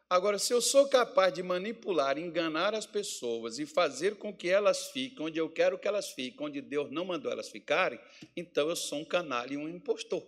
Agora, 0.10 0.38
se 0.38 0.54
eu 0.54 0.62
sou 0.62 0.90
capaz 0.90 1.34
de 1.34 1.42
manipular, 1.42 2.18
enganar 2.18 2.76
as 2.76 2.86
pessoas 2.86 3.58
e 3.58 3.66
fazer 3.66 4.18
com 4.18 4.36
que 4.36 4.50
elas 4.50 4.88
fiquem 4.88 5.26
onde 5.26 5.40
eu 5.40 5.50
quero 5.50 5.80
que 5.80 5.88
elas 5.88 6.10
fiquem, 6.10 6.48
onde 6.48 6.60
Deus 6.60 6.92
não 6.92 7.06
mandou 7.06 7.32
elas 7.32 7.48
ficarem, 7.48 7.98
então 8.36 8.68
eu 8.68 8.76
sou 8.76 9.00
um 9.00 9.06
canalha 9.06 9.54
e 9.54 9.58
um 9.58 9.70
impostor. 9.70 10.22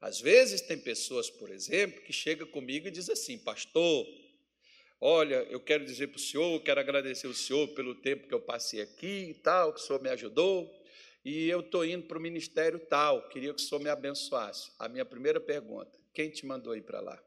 Às 0.00 0.18
vezes 0.18 0.62
tem 0.62 0.78
pessoas, 0.78 1.28
por 1.28 1.50
exemplo, 1.50 2.02
que 2.02 2.14
chegam 2.14 2.48
comigo 2.48 2.88
e 2.88 2.90
dizem 2.90 3.12
assim, 3.12 3.38
pastor, 3.38 4.06
Olha, 5.04 5.42
eu 5.50 5.58
quero 5.58 5.84
dizer 5.84 6.06
para 6.06 6.16
o 6.16 6.20
senhor, 6.20 6.62
quero 6.62 6.78
agradecer 6.78 7.26
o 7.26 7.34
senhor 7.34 7.66
pelo 7.74 7.92
tempo 7.92 8.28
que 8.28 8.32
eu 8.32 8.40
passei 8.40 8.80
aqui 8.80 9.30
e 9.30 9.34
tal, 9.34 9.74
que 9.74 9.80
o 9.80 9.82
senhor 9.82 10.00
me 10.00 10.08
ajudou, 10.08 10.72
e 11.24 11.48
eu 11.48 11.58
estou 11.58 11.84
indo 11.84 12.06
para 12.06 12.16
o 12.16 12.20
ministério 12.20 12.78
tal, 12.86 13.28
queria 13.28 13.52
que 13.52 13.60
o 13.60 13.64
senhor 13.64 13.80
me 13.80 13.90
abençoasse. 13.90 14.70
A 14.78 14.88
minha 14.88 15.04
primeira 15.04 15.40
pergunta: 15.40 15.98
quem 16.14 16.30
te 16.30 16.46
mandou 16.46 16.76
ir 16.76 16.82
para 16.82 17.00
lá? 17.00 17.20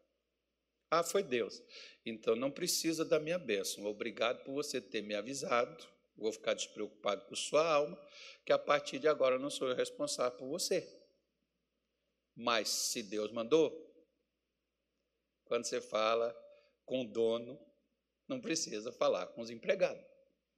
Ah, 0.89 1.03
foi 1.03 1.21
Deus. 1.21 1.61
Então 2.05 2.33
não 2.33 2.49
precisa 2.49 3.03
da 3.03 3.19
minha 3.19 3.37
bênção. 3.37 3.83
Obrigado 3.83 4.41
por 4.45 4.53
você 4.53 4.79
ter 4.79 5.01
me 5.01 5.13
avisado. 5.13 5.85
Vou 6.15 6.31
ficar 6.31 6.53
despreocupado 6.53 7.25
com 7.25 7.35
sua 7.35 7.69
alma, 7.69 8.01
que 8.45 8.53
a 8.53 8.57
partir 8.57 8.99
de 8.99 9.09
agora 9.09 9.37
não 9.37 9.49
sou 9.49 9.67
eu 9.67 9.75
responsável 9.75 10.37
por 10.37 10.47
você. 10.47 10.87
Mas 12.33 12.69
se 12.69 13.03
Deus 13.03 13.33
mandou, 13.33 13.69
quando 15.43 15.65
você 15.65 15.81
fala 15.81 16.44
com 16.85 17.01
o 17.01 17.05
dono, 17.05 17.59
não 18.27 18.39
precisa 18.39 18.91
falar 18.91 19.27
com 19.27 19.41
os 19.41 19.49
empregados. 19.49 20.03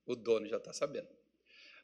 O 0.05 0.15
dono 0.15 0.47
já 0.47 0.57
está 0.57 0.71
sabendo. 0.73 1.09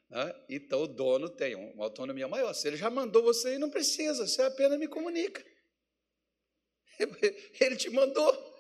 Né? 0.10 0.36
Então 0.50 0.84
o 0.84 0.88
dono 0.88 1.30
tem 1.30 1.56
uma 1.56 1.86
autonomia 1.86 2.28
maior. 2.28 2.54
Se 2.54 2.68
ele 2.68 2.78
já 2.78 2.90
mandou 2.90 3.24
você 3.24 3.58
não 3.58 3.70
precisa, 3.70 4.28
você 4.28 4.42
apenas 4.42 4.78
me 4.78 4.88
comunica. 4.88 5.44
Ele 7.60 7.76
te 7.76 7.90
mandou. 7.90 8.54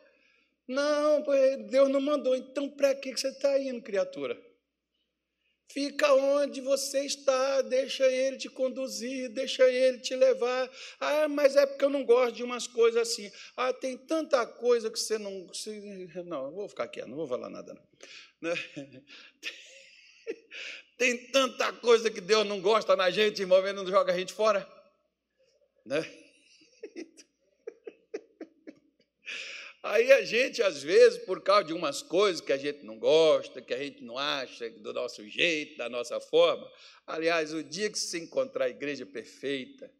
Não, 0.67 1.23
Deus 1.69 1.89
não 1.89 2.01
mandou. 2.01 2.35
Então, 2.35 2.69
para 2.69 2.95
que 2.95 3.15
você 3.15 3.27
está 3.27 3.59
indo, 3.59 3.81
criatura? 3.81 4.39
Fica 5.71 6.13
onde 6.13 6.61
você 6.61 7.05
está, 7.05 7.61
deixa 7.61 8.05
ele 8.05 8.37
te 8.37 8.49
conduzir, 8.49 9.29
deixa 9.29 9.67
ele 9.67 9.99
te 9.99 10.15
levar. 10.15 10.69
Ah, 10.99 11.27
mas 11.27 11.55
é 11.55 11.65
porque 11.65 11.85
eu 11.85 11.89
não 11.89 12.03
gosto 12.03 12.35
de 12.35 12.43
umas 12.43 12.67
coisas 12.67 13.01
assim. 13.01 13.31
Ah, 13.57 13.73
tem 13.73 13.97
tanta 13.97 14.45
coisa 14.45 14.91
que 14.91 14.99
você 14.99 15.17
não. 15.17 15.47
Não, 16.25 16.51
vou 16.51 16.69
ficar 16.69 16.83
aqui, 16.83 17.01
não 17.05 17.15
vou 17.15 17.27
falar 17.27 17.49
nada. 17.49 17.73
Não. 18.39 18.51
Né? 18.51 18.55
Tem 20.95 21.31
tanta 21.31 21.73
coisa 21.73 22.09
que 22.09 22.21
Deus 22.21 22.45
não 22.47 22.61
gosta 22.61 22.95
na 22.95 23.09
gente, 23.09 23.41
irmão, 23.41 23.57
ele 23.59 23.73
não 23.73 23.85
joga 23.85 24.13
a 24.13 24.17
gente 24.17 24.31
fora. 24.31 24.65
Né? 25.85 26.01
Aí 29.83 30.13
a 30.13 30.23
gente, 30.23 30.63
às 30.63 30.81
vezes, 30.81 31.25
por 31.25 31.43
causa 31.43 31.65
de 31.65 31.73
umas 31.73 32.01
coisas 32.01 32.39
que 32.39 32.53
a 32.53 32.57
gente 32.57 32.85
não 32.85 32.97
gosta, 32.97 33.61
que 33.61 33.73
a 33.73 33.77
gente 33.77 34.01
não 34.01 34.17
acha 34.17 34.69
do 34.69 34.93
nosso 34.93 35.27
jeito, 35.27 35.75
da 35.75 35.89
nossa 35.89 36.21
forma. 36.21 36.71
Aliás, 37.05 37.53
o 37.53 37.61
dia 37.61 37.91
que 37.91 37.99
você 37.99 38.17
encontrar 38.17 38.65
a 38.65 38.69
igreja 38.69 39.05
perfeita, 39.05 39.93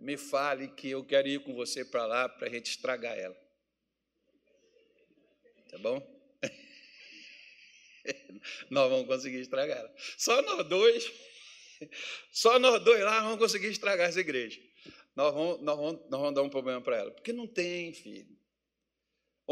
me 0.00 0.16
fale 0.16 0.66
que 0.66 0.90
eu 0.90 1.04
quero 1.04 1.28
ir 1.28 1.44
com 1.44 1.54
você 1.54 1.84
para 1.84 2.06
lá 2.06 2.28
para 2.28 2.48
a 2.48 2.50
gente 2.50 2.70
estragar 2.70 3.16
ela. 3.16 3.36
Tá 5.70 5.78
bom? 5.78 6.02
nós 8.68 8.90
vamos 8.90 9.06
conseguir 9.06 9.38
estragar 9.38 9.78
ela. 9.78 9.94
Só 10.18 10.42
nós 10.42 10.66
dois, 10.66 11.12
só 12.32 12.58
nós 12.58 12.82
dois 12.82 13.00
lá 13.00 13.20
vamos 13.20 13.38
conseguir 13.38 13.68
estragar 13.68 14.08
essa 14.08 14.18
igreja. 14.18 14.60
Nós 15.14 15.32
vamos, 15.32 15.62
nós 15.62 15.76
vamos, 15.76 16.00
nós 16.10 16.20
vamos 16.20 16.34
dar 16.34 16.42
um 16.42 16.50
problema 16.50 16.80
para 16.80 16.96
ela. 16.96 17.12
Porque 17.12 17.32
não 17.32 17.46
tem, 17.46 17.94
filho. 17.94 18.41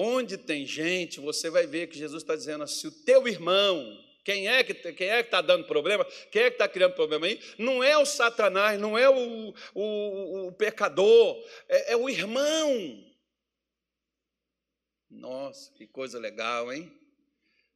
Onde 0.02 0.38
tem 0.38 0.64
gente, 0.64 1.21
você 1.21 1.50
vai 1.50 1.66
ver 1.66 1.88
que 1.88 1.99
Jesus 1.99 2.23
está 2.23 2.35
dizendo 2.35 2.64
assim: 2.64 2.88
o 2.88 3.04
teu 3.04 3.28
irmão, 3.28 4.02
quem 4.25 4.49
é 4.49 4.64
que 4.64 4.73
quem 4.95 5.09
é 5.09 5.23
que 5.23 5.28
está 5.28 5.42
dando 5.42 5.66
problema, 5.66 6.07
quem 6.33 6.40
é 6.40 6.49
que 6.49 6.54
está 6.54 6.66
criando 6.66 6.95
problema 6.95 7.26
aí, 7.26 7.38
não 7.59 7.85
é 7.85 7.99
o 7.99 8.07
Satanás, 8.07 8.80
não 8.80 8.97
é 8.97 9.11
o, 9.11 9.52
o, 9.75 10.47
o 10.47 10.52
pecador, 10.52 11.47
é, 11.69 11.92
é 11.92 11.97
o 11.99 12.09
irmão. 12.09 13.12
Nossa, 15.11 15.71
que 15.75 15.87
coisa 15.87 16.19
legal, 16.19 16.73
hein? 16.73 16.90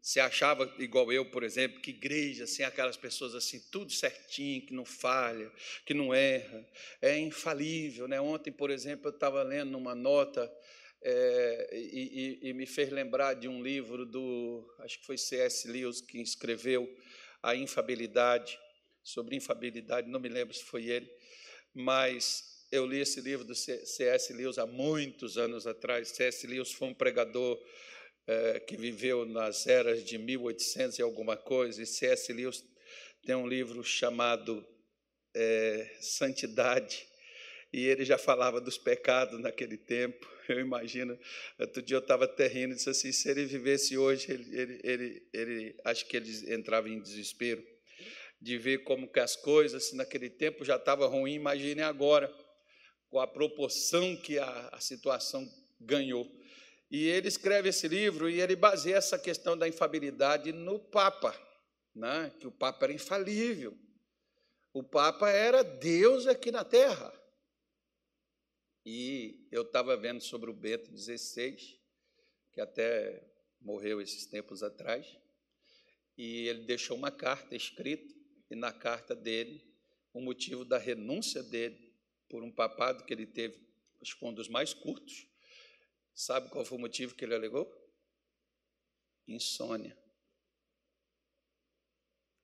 Você 0.01 0.19
achava, 0.19 0.75
igual 0.79 1.13
eu, 1.13 1.27
por 1.27 1.43
exemplo, 1.43 1.83
que 1.83 1.91
igreja, 1.91 2.45
assim, 2.45 2.63
aquelas 2.63 2.97
pessoas 2.97 3.35
assim, 3.35 3.61
tudo 3.71 3.93
certinho, 3.93 4.65
que 4.65 4.73
não 4.73 4.87
falha, 4.87 5.53
que 5.85 5.93
não 5.93 6.15
erra, 6.15 6.67
é 7.03 7.19
infalível. 7.19 8.09
Né? 8.09 8.19
Ontem, 8.19 8.51
por 8.51 8.71
exemplo, 8.71 9.09
eu 9.09 9.15
estava 9.15 9.43
lendo 9.43 9.77
uma 9.77 9.95
nota 9.95 10.51
é, 11.07 11.69
e, 11.71 12.39
e, 12.43 12.49
e, 12.49 12.53
me 12.55 12.65
fez 12.65 12.91
lembrar 12.91 13.35
de 13.35 13.47
um 13.47 13.63
livro 13.63 14.07
do, 14.07 14.67
acho 14.81 14.99
que 14.99 15.05
foi 15.05 15.19
C.S. 15.19 15.69
Lewis 15.69 16.01
que 16.01 16.19
escreveu 16.23 16.89
A 17.43 17.55
Infabilidade, 17.55 18.59
sobre 19.03 19.37
infabilidade, 19.37 20.09
não 20.09 20.19
me 20.19 20.31
lembro 20.31 20.55
se 20.55 20.65
foi 20.65 20.87
ele, 20.87 21.11
mas 21.75 22.67
eu 22.73 22.87
li 22.87 23.01
esse 23.01 23.21
livro 23.21 23.45
do 23.45 23.55
C.S. 23.55 24.33
Lewis 24.33 24.57
há 24.57 24.67
muitos 24.67 25.37
anos 25.37 25.67
atrás. 25.67 26.09
C.S. 26.09 26.47
Lewis 26.47 26.73
foi 26.73 26.89
um 26.89 26.95
pregador 26.95 27.63
é, 28.27 28.61
que 28.61 28.75
viveu 28.75 29.27
nas 29.27 29.67
eras 29.67 30.03
de 30.03 30.17
1800 30.17 30.99
e 30.99 31.03
alguma 31.03 31.37
coisa, 31.37 31.83
e 31.83 31.87
C.S. 31.87 32.33
Lewis 32.33 32.65
tem 33.27 33.35
um 33.35 33.47
livro 33.47 33.85
chamado 33.85 34.67
é, 35.35 35.97
Santidade, 36.01 37.07
e 37.71 37.85
ele 37.85 38.07
já 38.07 38.17
falava 38.17 38.59
dos 38.59 38.79
pecados 38.79 39.39
naquele 39.39 39.77
tempo. 39.77 40.34
Eu 40.49 40.61
imagino, 40.61 41.19
outro 41.59 41.83
dia 41.83 41.97
eu 41.97 42.01
estava 42.01 42.25
até 42.25 42.47
rindo 42.47 42.75
disse 42.75 42.91
assim: 42.91 43.13
se 43.13 43.29
ele 43.29 43.45
vivesse 43.45 43.97
hoje, 43.97 44.31
ele, 44.31 44.57
ele, 44.57 44.81
ele, 44.85 45.29
ele, 45.33 45.77
acho 45.85 46.07
que 46.07 46.17
ele 46.17 46.55
entrava 46.55 46.89
em 46.89 47.01
desespero 47.01 47.65
de 48.41 48.59
ver 48.59 48.85
como 48.85 49.11
que 49.11 49.21
as 49.21 49.37
coisas 49.37 49.93
naquele 49.95 50.29
tempo 50.29 50.65
já 50.65 50.77
estavam 50.77 51.09
ruim. 51.09 51.35
Imagine 51.35 51.83
agora, 51.83 52.31
com 53.09 53.19
a 53.19 53.27
proporção 53.27 54.17
que 54.17 54.39
a, 54.39 54.69
a 54.73 54.81
situação 54.81 55.49
ganhou. 55.81 56.31
E 56.91 57.09
ele 57.09 57.29
escreve 57.29 57.71
esse 57.71 57.89
livro 57.89 58.29
e 58.29 58.41
ele 58.41 58.55
baseia 58.55 58.97
essa 58.97 59.19
questão 59.19 59.57
da 59.57 59.67
infabilidade 59.67 60.53
no 60.53 60.79
Papa, 60.79 61.35
né? 61.95 62.33
que 62.39 62.47
o 62.47 62.53
Papa 62.53 62.85
era 62.85 62.93
infalível. 62.93 63.77
O 64.73 64.83
Papa 64.83 65.31
era 65.31 65.63
Deus 65.63 66.27
aqui 66.27 66.51
na 66.51 66.65
Terra. 66.65 67.13
E 68.85 69.49
eu 69.51 69.63
estava 69.63 69.97
vendo 69.97 70.21
sobre 70.21 70.51
o 70.51 70.55
Bento 70.55 70.95
XVI, 70.97 71.57
que 72.53 72.61
até 72.61 73.25
morreu 73.61 74.01
esses 74.01 74.27
tempos 74.27 74.63
atrás, 74.63 75.19
e 76.19 76.47
ele 76.47 76.65
deixou 76.65 76.97
uma 76.97 77.11
carta 77.11 77.57
escrita, 77.57 78.15
e 78.51 78.55
na 78.55 78.73
carta 78.73 79.15
dele, 79.15 79.65
o 80.13 80.21
motivo 80.21 80.65
da 80.65 80.77
renúncia 80.77 81.43
dele 81.43 81.95
por 82.29 82.43
um 82.43 82.53
papado 82.53 83.05
que 83.05 83.13
ele 83.13 83.27
teve, 83.27 83.59
acho 84.03 84.19
que 84.19 84.25
um 84.25 84.35
dos 84.35 84.49
mais 84.49 84.75
curtos, 84.75 85.27
sabe 86.15 86.51
qual 86.51 86.65
foi 86.65 86.77
o 86.77 86.81
motivo 86.81 87.15
que 87.15 87.25
ele 87.25 87.35
alegou? 87.35 87.67
Insônia. 89.27 89.99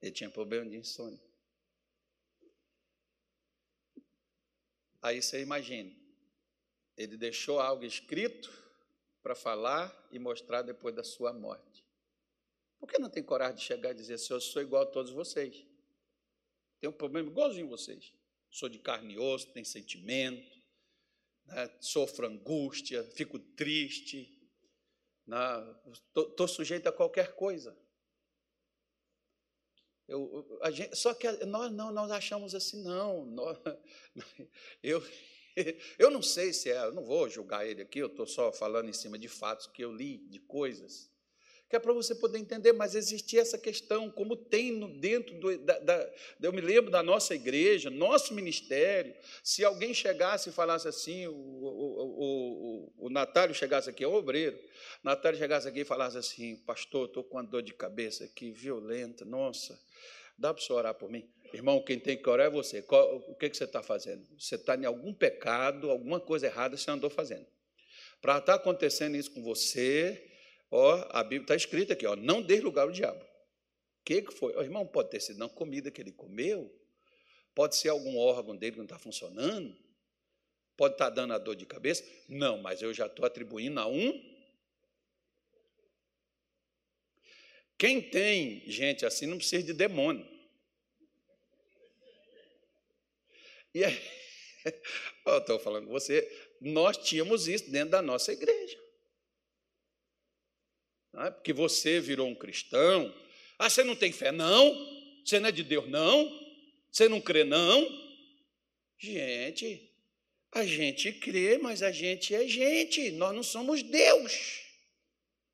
Ele 0.01 0.11
tinha 0.11 0.31
problema 0.31 0.69
de 0.69 0.77
insônia. 0.77 1.21
Aí 5.03 5.21
você 5.21 5.41
imagina, 5.43 6.00
ele 7.01 7.17
deixou 7.17 7.59
algo 7.59 7.83
escrito 7.83 8.53
para 9.23 9.35
falar 9.35 9.91
e 10.13 10.19
mostrar 10.19 10.61
depois 10.61 10.95
da 10.95 11.03
sua 11.03 11.33
morte. 11.33 11.83
Por 12.79 12.87
que 12.87 12.99
não 12.99 13.09
tem 13.09 13.23
coragem 13.23 13.57
de 13.57 13.63
chegar 13.63 13.93
e 13.93 13.95
dizer 13.95 14.15
assim, 14.15 14.35
eu 14.35 14.41
sou 14.41 14.61
igual 14.61 14.83
a 14.83 14.87
todos 14.87 15.11
vocês? 15.11 15.67
Tenho 16.79 16.93
um 16.93 16.97
problema 16.97 17.31
igualzinho 17.31 17.69
vocês. 17.69 18.13
Sou 18.51 18.69
de 18.69 18.79
carne 18.79 19.15
e 19.15 19.19
osso, 19.19 19.51
tenho 19.51 19.65
sentimento, 19.65 20.59
né? 21.47 21.75
sofro 21.81 22.27
angústia, 22.27 23.03
fico 23.15 23.39
triste, 23.39 24.39
estou 25.27 26.47
né? 26.47 26.53
sujeito 26.53 26.87
a 26.87 26.93
qualquer 26.93 27.35
coisa. 27.35 27.75
Eu, 30.07 30.61
gente, 30.73 30.95
só 30.97 31.15
que 31.15 31.31
nós 31.47 31.73
não 31.73 31.93
nós 31.93 32.11
achamos 32.11 32.55
assim, 32.55 32.83
não. 32.83 33.25
Nós, 33.25 33.57
eu, 34.83 35.01
eu 35.99 36.11
não 36.11 36.23
sei 36.23 36.53
se 36.53 36.71
é, 36.71 36.85
eu 36.85 36.93
não 36.93 37.05
vou 37.05 37.29
julgar 37.29 37.67
ele 37.67 37.83
aqui, 37.83 37.99
eu 37.99 38.07
estou 38.07 38.27
só 38.27 38.53
falando 38.53 38.89
em 38.89 38.93
cima 38.93 39.19
de 39.19 39.29
fatos 39.29 39.67
que 39.67 39.83
eu 39.83 39.93
li, 39.93 40.19
de 40.29 40.39
coisas, 40.41 41.11
que 41.71 41.77
é 41.77 41.79
para 41.79 41.93
você 41.93 42.17
poder 42.17 42.39
entender, 42.39 42.73
mas 42.73 42.97
existia 42.97 43.41
essa 43.41 43.57
questão, 43.57 44.11
como 44.11 44.35
tem 44.35 44.73
no, 44.73 44.89
dentro 44.99 45.39
do, 45.39 45.57
da, 45.59 45.79
da, 45.79 46.13
Eu 46.43 46.53
me 46.53 46.61
lembro 46.61 46.91
da 46.91 47.01
nossa 47.01 47.33
igreja, 47.33 47.89
nosso 47.89 48.35
ministério, 48.35 49.15
se 49.45 49.65
alguém 49.65 49.95
chegasse 49.95 50.49
e 50.49 50.53
falasse 50.53 50.89
assim, 50.89 51.29
o, 51.29 51.33
o, 51.33 52.93
o, 52.99 53.07
o, 53.07 53.09
Natália 53.09 53.55
chegasse 53.55 53.89
aqui, 53.89 54.03
é 54.03 54.09
o 54.09 54.15
obreiro, 54.15 54.59
Natália 55.01 55.39
chegasse 55.39 55.69
aqui 55.69 55.81
e 55.81 55.85
falasse 55.85 56.19
assim, 56.19 56.57
pastor, 56.57 57.07
estou 57.07 57.23
com 57.23 57.37
uma 57.37 57.45
dor 57.45 57.63
de 57.63 57.73
cabeça 57.73 58.25
aqui, 58.25 58.51
violenta, 58.51 59.25
nossa, 59.25 59.81
dá 60.37 60.53
para 60.53 60.61
o 60.61 60.65
senhor 60.65 60.81
orar 60.81 60.95
por 60.95 61.09
mim? 61.09 61.31
Irmão, 61.53 61.83
quem 61.83 61.99
tem 61.99 62.17
que 62.17 62.29
orar 62.29 62.47
é 62.47 62.51
você. 62.51 62.83
Qual, 62.83 63.17
o 63.29 63.35
que, 63.35 63.51
que 63.51 63.57
você 63.57 63.65
está 63.65 63.83
fazendo? 63.83 64.27
Você 64.39 64.55
está 64.55 64.77
em 64.77 64.85
algum 64.85 65.13
pecado, 65.13 65.91
alguma 65.91 66.21
coisa 66.21 66.47
errada 66.47 66.77
você 66.77 66.91
andou 66.91 67.11
fazendo. 67.11 67.47
Para 68.21 68.39
estar 68.39 68.53
tá 68.53 68.55
acontecendo 68.55 69.17
isso 69.17 69.31
com 69.31 69.43
você, 69.43 70.31
ó, 70.71 71.07
a 71.11 71.23
Bíblia 71.23 71.43
está 71.43 71.57
escrita 71.57 71.95
aqui, 71.95 72.07
ó, 72.07 72.15
não 72.15 72.43
dê 72.43 72.61
lugar 72.61 72.83
ao 72.83 72.93
diabo. 72.93 73.23
O 73.23 74.05
que, 74.05 74.23
que 74.23 74.33
foi? 74.33 74.55
O 74.55 74.63
irmão, 74.63 74.87
pode 74.87 75.11
ter 75.11 75.21
sido 75.21 75.39
não 75.39 75.49
comida 75.49 75.91
que 75.91 76.01
ele 76.01 76.13
comeu, 76.13 76.73
pode 77.55 77.77
ser 77.77 77.89
algum 77.89 78.17
órgão 78.19 78.57
dele 78.57 78.73
que 78.73 78.79
não 78.79 78.85
está 78.85 78.99
funcionando, 78.99 79.77
pode 80.77 80.95
estar 80.95 81.07
tá 81.07 81.11
dando 81.11 81.35
a 81.35 81.39
dor 81.39 81.57
de 81.57 81.67
cabeça. 81.67 82.05
Não, 82.29 82.59
mas 82.59 82.83
eu 82.83 82.93
já 82.95 83.07
estou 83.07 83.25
atribuindo 83.25 83.81
a 83.81 83.87
um. 83.87 84.31
Quem 87.79 88.01
tem 88.03 88.63
gente 88.71 89.07
assim 89.07 89.27
não 89.27 89.39
precisa 89.39 89.63
de 89.63 89.73
demônio. 89.73 90.27
E 93.75 93.85
aí, 93.85 94.01
eu 95.27 95.39
estou 95.39 95.59
falando 95.59 95.87
com 95.87 95.93
você, 95.93 96.29
nós 96.61 96.97
tínhamos 96.97 97.49
isso 97.49 97.71
dentro 97.71 97.91
da 97.91 98.03
nossa 98.03 98.33
igreja. 98.33 98.79
Não 101.13 101.25
é? 101.25 101.31
Porque 101.31 101.53
você 101.53 102.01
virou 102.01 102.29
um 102.29 102.35
cristão. 102.35 103.15
Ah, 103.59 103.69
você 103.69 103.83
não 103.83 103.97
tem 103.97 104.13
fé, 104.13 104.33
não? 104.33 104.75
Você 105.25 105.39
não 105.39 105.49
é 105.49 105.53
de 105.53 105.63
Deus, 105.63 105.89
não? 105.89 106.29
Você 106.91 107.09
não 107.09 107.21
crê, 107.21 107.45
não? 107.45 107.87
Gente, 108.99 109.91
a 110.53 110.65
gente 110.65 111.13
crê, 111.13 111.59
mas 111.59 111.83
a 111.83 111.93
gente 111.93 112.35
é 112.35 112.47
gente, 112.47 113.11
nós 113.13 113.35
não 113.35 113.43
somos 113.43 113.83
Deus. 113.83 114.60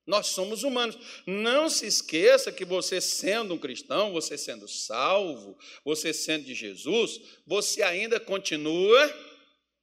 Nós 0.06 0.28
somos 0.28 0.62
humanos. 0.62 0.96
Não 1.26 1.68
se 1.68 1.86
esqueça 1.86 2.52
que 2.52 2.64
você, 2.64 3.00
sendo 3.00 3.54
um 3.54 3.58
cristão, 3.58 4.12
você 4.12 4.38
sendo 4.38 4.68
salvo, 4.68 5.58
você 5.84 6.12
sendo 6.12 6.44
de 6.44 6.54
Jesus, 6.54 7.20
você 7.46 7.82
ainda 7.82 8.20
continua 8.20 9.12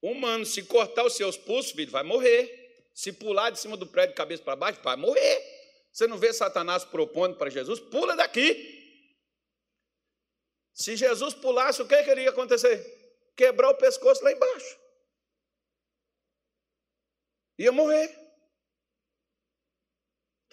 humano. 0.01 0.45
Se 0.45 0.63
cortar 0.63 1.03
os 1.03 1.15
seus 1.15 1.35
pulsos, 1.35 1.73
filho, 1.73 1.91
vai 1.91 2.03
morrer. 2.03 2.61
Se 2.93 3.11
pular 3.11 3.49
de 3.49 3.59
cima 3.59 3.75
do 3.75 3.85
prédio 3.85 4.15
cabeça 4.15 4.43
para 4.43 4.55
baixo, 4.55 4.79
vai 4.81 4.95
morrer. 4.95 5.43
Você 5.91 6.07
não 6.07 6.17
vê 6.17 6.31
Satanás 6.31 6.85
propondo 6.85 7.35
para 7.35 7.49
Jesus? 7.49 7.79
Pula 7.79 8.15
daqui. 8.15 8.81
Se 10.73 10.95
Jesus 10.95 11.33
pulasse, 11.33 11.81
o 11.81 11.87
que, 11.87 12.01
que 12.01 12.11
iria 12.11 12.29
acontecer? 12.29 12.81
Quebrar 13.35 13.69
o 13.69 13.75
pescoço 13.75 14.23
lá 14.23 14.31
embaixo. 14.31 14.79
Ia 17.59 17.71
morrer. 17.71 18.22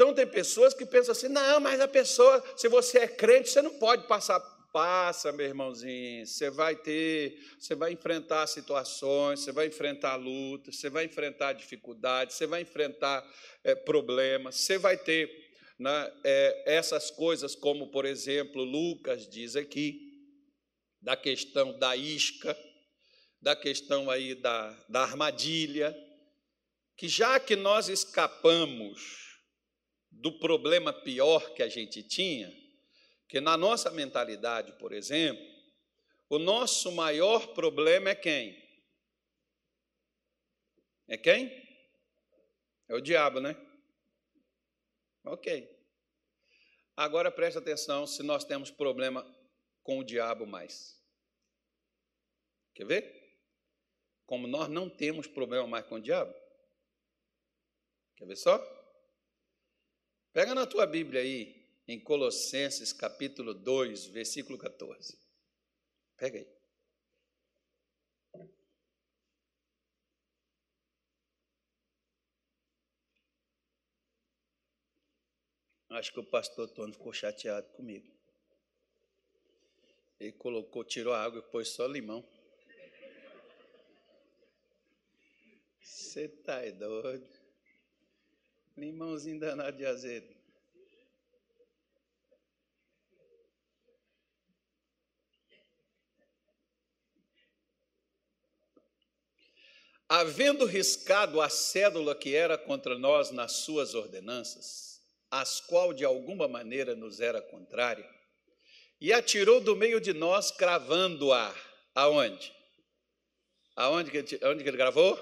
Então 0.01 0.15
tem 0.15 0.27
pessoas 0.27 0.73
que 0.73 0.87
pensam 0.87 1.13
assim: 1.13 1.29
não, 1.29 1.61
mas 1.61 1.79
a 1.79 1.87
pessoa, 1.87 2.43
se 2.57 2.69
você 2.69 3.01
é 3.01 3.07
crente, 3.07 3.51
você 3.51 3.61
não 3.61 3.79
pode 3.79 4.07
passar. 4.07 4.41
Passa, 4.73 5.33
meu 5.33 5.45
irmãozinho, 5.45 6.25
você 6.25 6.49
vai 6.49 6.77
ter, 6.77 7.37
você 7.59 7.75
vai 7.75 7.93
enfrentar 7.93 8.47
situações, 8.47 9.41
você 9.41 9.51
vai 9.51 9.67
enfrentar 9.67 10.15
lutas, 10.15 10.77
você 10.77 10.89
vai 10.89 11.05
enfrentar 11.07 11.53
dificuldades, 11.55 12.37
você 12.37 12.47
vai 12.47 12.63
enfrentar 12.63 13.29
é, 13.65 13.75
problemas, 13.75 14.55
você 14.55 14.79
vai 14.79 14.97
ter 14.97 15.29
né, 15.77 16.13
é, 16.23 16.77
essas 16.77 17.11
coisas, 17.11 17.57
como 17.57 17.91
por 17.91 18.07
exemplo, 18.07 18.63
Lucas 18.63 19.29
diz 19.29 19.57
aqui, 19.57 20.01
da 21.03 21.17
questão 21.17 21.77
da 21.77 21.97
isca, 21.97 22.57
da 23.43 23.57
questão 23.57 24.09
aí 24.09 24.37
da, 24.37 24.71
da 24.89 25.03
armadilha, 25.03 25.93
que 26.97 27.09
já 27.09 27.41
que 27.41 27.57
nós 27.57 27.89
escapamos 27.89 29.30
do 30.11 30.39
problema 30.39 30.93
pior 30.93 31.55
que 31.55 31.63
a 31.63 31.69
gente 31.69 32.03
tinha, 32.03 32.53
que 33.29 33.41
na 33.41 33.57
nossa 33.57 33.91
mentalidade, 33.91 34.73
por 34.73 34.93
exemplo, 34.93 35.45
o 36.29 36.39
nosso 36.39 36.93
maior 36.93 37.49
problema 37.55 38.11
é 38.11 38.15
quem? 38.15 38.61
É 41.09 41.17
quem? 41.17 41.69
É 42.89 42.95
o 42.95 43.01
diabo, 43.01 43.41
né? 43.41 43.57
Ok. 45.25 45.79
Agora 46.97 47.31
preste 47.31 47.59
atenção 47.59 48.07
se 48.07 48.23
nós 48.23 48.45
temos 48.45 48.71
problema 48.71 49.25
com 49.83 49.99
o 49.99 50.05
diabo 50.05 50.47
mais. 50.47 51.01
Quer 52.75 52.85
ver? 52.85 53.39
Como 54.27 54.47
nós 54.47 54.69
não 54.69 54.89
temos 54.89 55.27
problema 55.27 55.67
mais 55.67 55.87
com 55.87 55.97
o 55.97 56.01
diabo. 56.01 56.35
Quer 58.17 58.27
ver 58.27 58.37
só? 58.37 58.80
Pega 60.33 60.55
na 60.55 60.65
tua 60.65 60.87
Bíblia 60.87 61.23
aí, 61.23 61.61
em 61.89 61.99
Colossenses 61.99 62.93
capítulo 62.93 63.53
2, 63.53 64.07
versículo 64.07 64.57
14. 64.57 65.19
Pega 66.17 66.39
aí. 66.39 66.61
Acho 75.89 76.13
que 76.13 76.21
o 76.21 76.25
pastor 76.25 76.71
Tony 76.71 76.93
ficou 76.93 77.13
chateado 77.13 77.69
comigo. 77.73 78.09
Ele 80.21 80.31
colocou, 80.33 80.85
tirou 80.85 81.13
a 81.13 81.21
água 81.21 81.41
e 81.41 81.51
pôs 81.51 81.71
só 81.71 81.89
limão. 81.89 82.25
Você 85.81 86.29
tá 86.29 86.61
doido? 86.71 87.40
Limãozinho 88.81 89.39
danado 89.39 89.77
de 89.77 89.85
azedo. 89.85 90.35
Havendo 100.09 100.65
riscado 100.65 101.41
a 101.41 101.49
cédula 101.49 102.17
que 102.17 102.35
era 102.35 102.57
contra 102.57 102.99
nós 102.99 103.31
nas 103.31 103.53
suas 103.53 103.95
ordenanças, 103.95 105.01
as 105.31 105.61
qual 105.61 105.93
de 105.93 106.05
alguma 106.05 106.49
maneira 106.49 106.97
nos 106.97 107.21
era 107.21 107.41
contrária, 107.41 108.09
e 108.99 109.13
atirou 109.13 109.61
do 109.61 109.77
meio 109.77 110.01
de 110.01 110.13
nós, 110.13 110.51
cravando-a. 110.51 111.55
Aonde? 111.95 112.53
Aonde 113.77 114.11
que, 114.11 114.45
aonde 114.45 114.63
que 114.63 114.71
ele 114.71 114.77
gravou? 114.77 115.19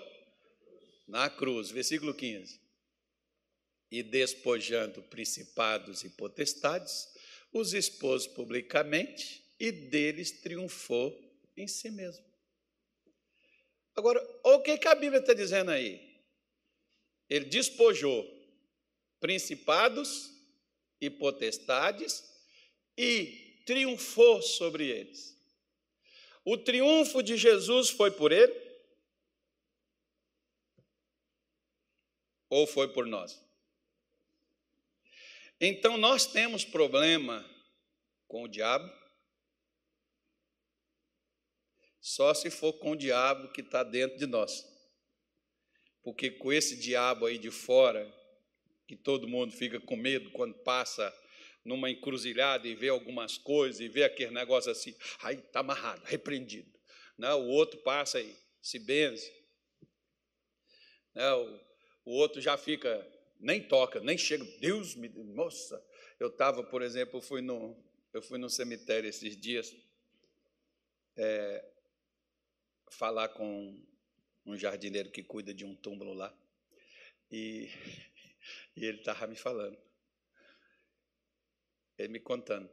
Na 1.06 1.28
cruz, 1.28 1.70
versículo 1.70 2.14
15 2.14 2.67
e 3.90 4.02
despojando 4.02 5.02
principados 5.04 6.04
e 6.04 6.10
potestades, 6.10 7.08
os 7.52 7.72
expôs 7.72 8.26
publicamente 8.26 9.42
e 9.58 9.72
deles 9.72 10.30
triunfou 10.30 11.16
em 11.56 11.66
si 11.66 11.90
mesmo. 11.90 12.24
Agora, 13.96 14.22
o 14.44 14.60
que, 14.60 14.78
que 14.78 14.86
a 14.86 14.94
Bíblia 14.94 15.20
está 15.20 15.34
dizendo 15.34 15.70
aí? 15.70 16.22
Ele 17.28 17.46
despojou 17.46 18.24
principados 19.18 20.32
e 21.00 21.10
potestades 21.10 22.24
e 22.96 23.62
triunfou 23.66 24.40
sobre 24.40 24.88
eles. 24.88 25.36
O 26.44 26.56
triunfo 26.56 27.22
de 27.22 27.36
Jesus 27.36 27.90
foi 27.90 28.10
por 28.10 28.32
ele? 28.32 28.54
Ou 32.48 32.66
foi 32.66 32.88
por 32.88 33.06
nós? 33.06 33.47
Então 35.60 35.96
nós 35.96 36.24
temos 36.24 36.64
problema 36.64 37.44
com 38.28 38.44
o 38.44 38.48
diabo, 38.48 38.88
só 42.00 42.32
se 42.32 42.50
for 42.50 42.74
com 42.74 42.92
o 42.92 42.96
diabo 42.96 43.52
que 43.52 43.60
está 43.60 43.82
dentro 43.82 44.16
de 44.16 44.26
nós. 44.26 44.64
Porque 46.02 46.30
com 46.30 46.52
esse 46.52 46.76
diabo 46.76 47.26
aí 47.26 47.38
de 47.38 47.50
fora, 47.50 48.06
que 48.86 48.96
todo 48.96 49.28
mundo 49.28 49.52
fica 49.52 49.80
com 49.80 49.96
medo 49.96 50.30
quando 50.30 50.54
passa 50.62 51.12
numa 51.64 51.90
encruzilhada 51.90 52.66
e 52.66 52.74
vê 52.74 52.88
algumas 52.88 53.36
coisas 53.36 53.80
e 53.80 53.88
vê 53.88 54.04
aquele 54.04 54.30
negócio 54.30 54.70
assim, 54.70 54.96
aí 55.20 55.36
está 55.36 55.60
amarrado, 55.60 56.02
repreendido. 56.04 56.72
Não, 57.16 57.42
o 57.42 57.48
outro 57.48 57.80
passa 57.80 58.18
aí, 58.18 58.34
se 58.62 58.78
benze. 58.78 59.30
Não, 61.14 61.60
o 62.04 62.12
outro 62.12 62.40
já 62.40 62.56
fica 62.56 63.06
nem 63.38 63.62
toca, 63.62 64.00
nem 64.00 64.18
chega. 64.18 64.44
Deus 64.58 64.94
me. 64.94 65.08
Moça, 65.08 65.84
eu 66.18 66.28
estava, 66.28 66.62
por 66.62 66.82
exemplo, 66.82 67.20
fui, 67.20 67.40
no, 67.40 67.76
eu 68.12 68.22
fui 68.22 68.38
no 68.38 68.50
cemitério 68.50 69.08
esses 69.08 69.36
dias 69.36 69.74
é, 71.16 71.64
falar 72.90 73.28
com 73.28 73.80
um 74.44 74.56
jardineiro 74.56 75.10
que 75.10 75.22
cuida 75.22 75.52
de 75.52 75.64
um 75.64 75.74
túmulo 75.74 76.12
lá. 76.14 76.34
E, 77.30 77.68
e 78.76 78.84
ele 78.84 78.98
estava 78.98 79.26
me 79.26 79.36
falando. 79.36 79.78
Ele 81.96 82.08
me 82.08 82.20
contando. 82.20 82.70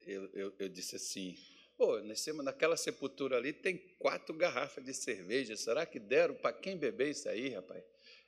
Eu, 0.00 0.26
eu, 0.32 0.54
eu 0.58 0.68
disse 0.68 0.96
assim: 0.96 1.36
Pô, 1.76 1.98
naquela 2.42 2.76
sepultura 2.76 3.36
ali 3.36 3.52
tem 3.52 3.78
quatro 3.98 4.34
garrafas 4.34 4.84
de 4.84 4.94
cerveja. 4.94 5.56
Será 5.56 5.86
que 5.86 5.98
deram 5.98 6.34
para 6.34 6.52
quem 6.52 6.76
beber 6.76 7.10
isso 7.10 7.28
aí, 7.28 7.48
rapaz? 7.48 7.82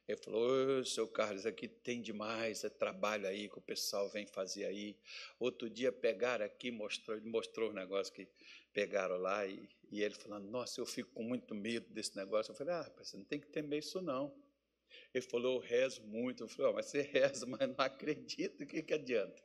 Ele 0.06 0.16
falou, 0.16 0.84
seu 0.84 1.06
Carlos, 1.06 1.46
aqui 1.46 1.68
tem 1.68 2.02
demais, 2.02 2.64
é 2.64 2.68
trabalho 2.68 3.26
aí 3.26 3.48
que 3.48 3.58
o 3.58 3.62
pessoal 3.62 4.08
vem 4.10 4.26
fazer 4.26 4.64
aí. 4.64 4.96
Outro 5.38 5.70
dia 5.70 5.92
pegaram 5.92 6.44
aqui, 6.44 6.70
mostrou, 6.70 7.20
mostrou 7.22 7.68
os 7.68 7.74
negócios 7.74 8.10
que 8.14 8.28
pegaram 8.72 9.16
lá, 9.16 9.46
e, 9.46 9.68
e 9.90 10.02
ele 10.02 10.14
falando, 10.14 10.50
nossa, 10.50 10.80
eu 10.80 10.86
fico 10.86 11.10
com 11.12 11.22
muito 11.22 11.54
medo 11.54 11.88
desse 11.90 12.16
negócio. 12.16 12.50
Eu 12.50 12.56
falei, 12.56 12.74
ah, 12.74 12.92
você 12.98 13.16
não 13.16 13.24
tem 13.24 13.38
que 13.38 13.46
temer 13.46 13.78
isso 13.78 14.02
não. 14.02 14.34
Ele 15.14 15.24
falou, 15.24 15.56
eu 15.56 15.60
rezo 15.60 16.02
muito. 16.02 16.44
Eu 16.44 16.48
falei, 16.48 16.72
oh, 16.72 16.74
mas 16.74 16.86
você 16.86 17.02
reza, 17.12 17.46
mas 17.46 17.60
não 17.60 17.76
acredito, 17.78 18.64
o 18.64 18.66
que, 18.66 18.82
que 18.82 18.94
adianta? 18.94 19.42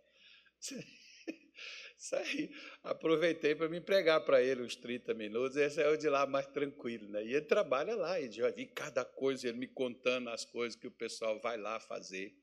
Isso 1.97 2.15
aí, 2.15 2.51
aproveitei 2.83 3.55
para 3.55 3.67
me 3.67 3.81
pregar 3.81 4.23
para 4.23 4.41
ele 4.41 4.61
uns 4.61 4.75
30 4.75 5.13
minutos, 5.13 5.57
esse 5.57 5.81
é 5.81 5.89
o 5.89 5.97
de 5.97 6.07
lá 6.07 6.25
mais 6.27 6.45
tranquilo, 6.47 7.07
né? 7.09 7.25
E 7.25 7.33
ele 7.33 7.45
trabalha 7.45 7.95
lá, 7.95 8.19
e 8.19 8.31
já 8.31 8.49
vi 8.51 8.65
cada 8.67 9.03
coisa, 9.03 9.47
ele 9.47 9.57
me 9.57 9.67
contando 9.67 10.29
as 10.29 10.45
coisas 10.45 10.79
que 10.79 10.87
o 10.87 10.91
pessoal 10.91 11.39
vai 11.39 11.57
lá 11.57 11.79
fazer. 11.79 12.37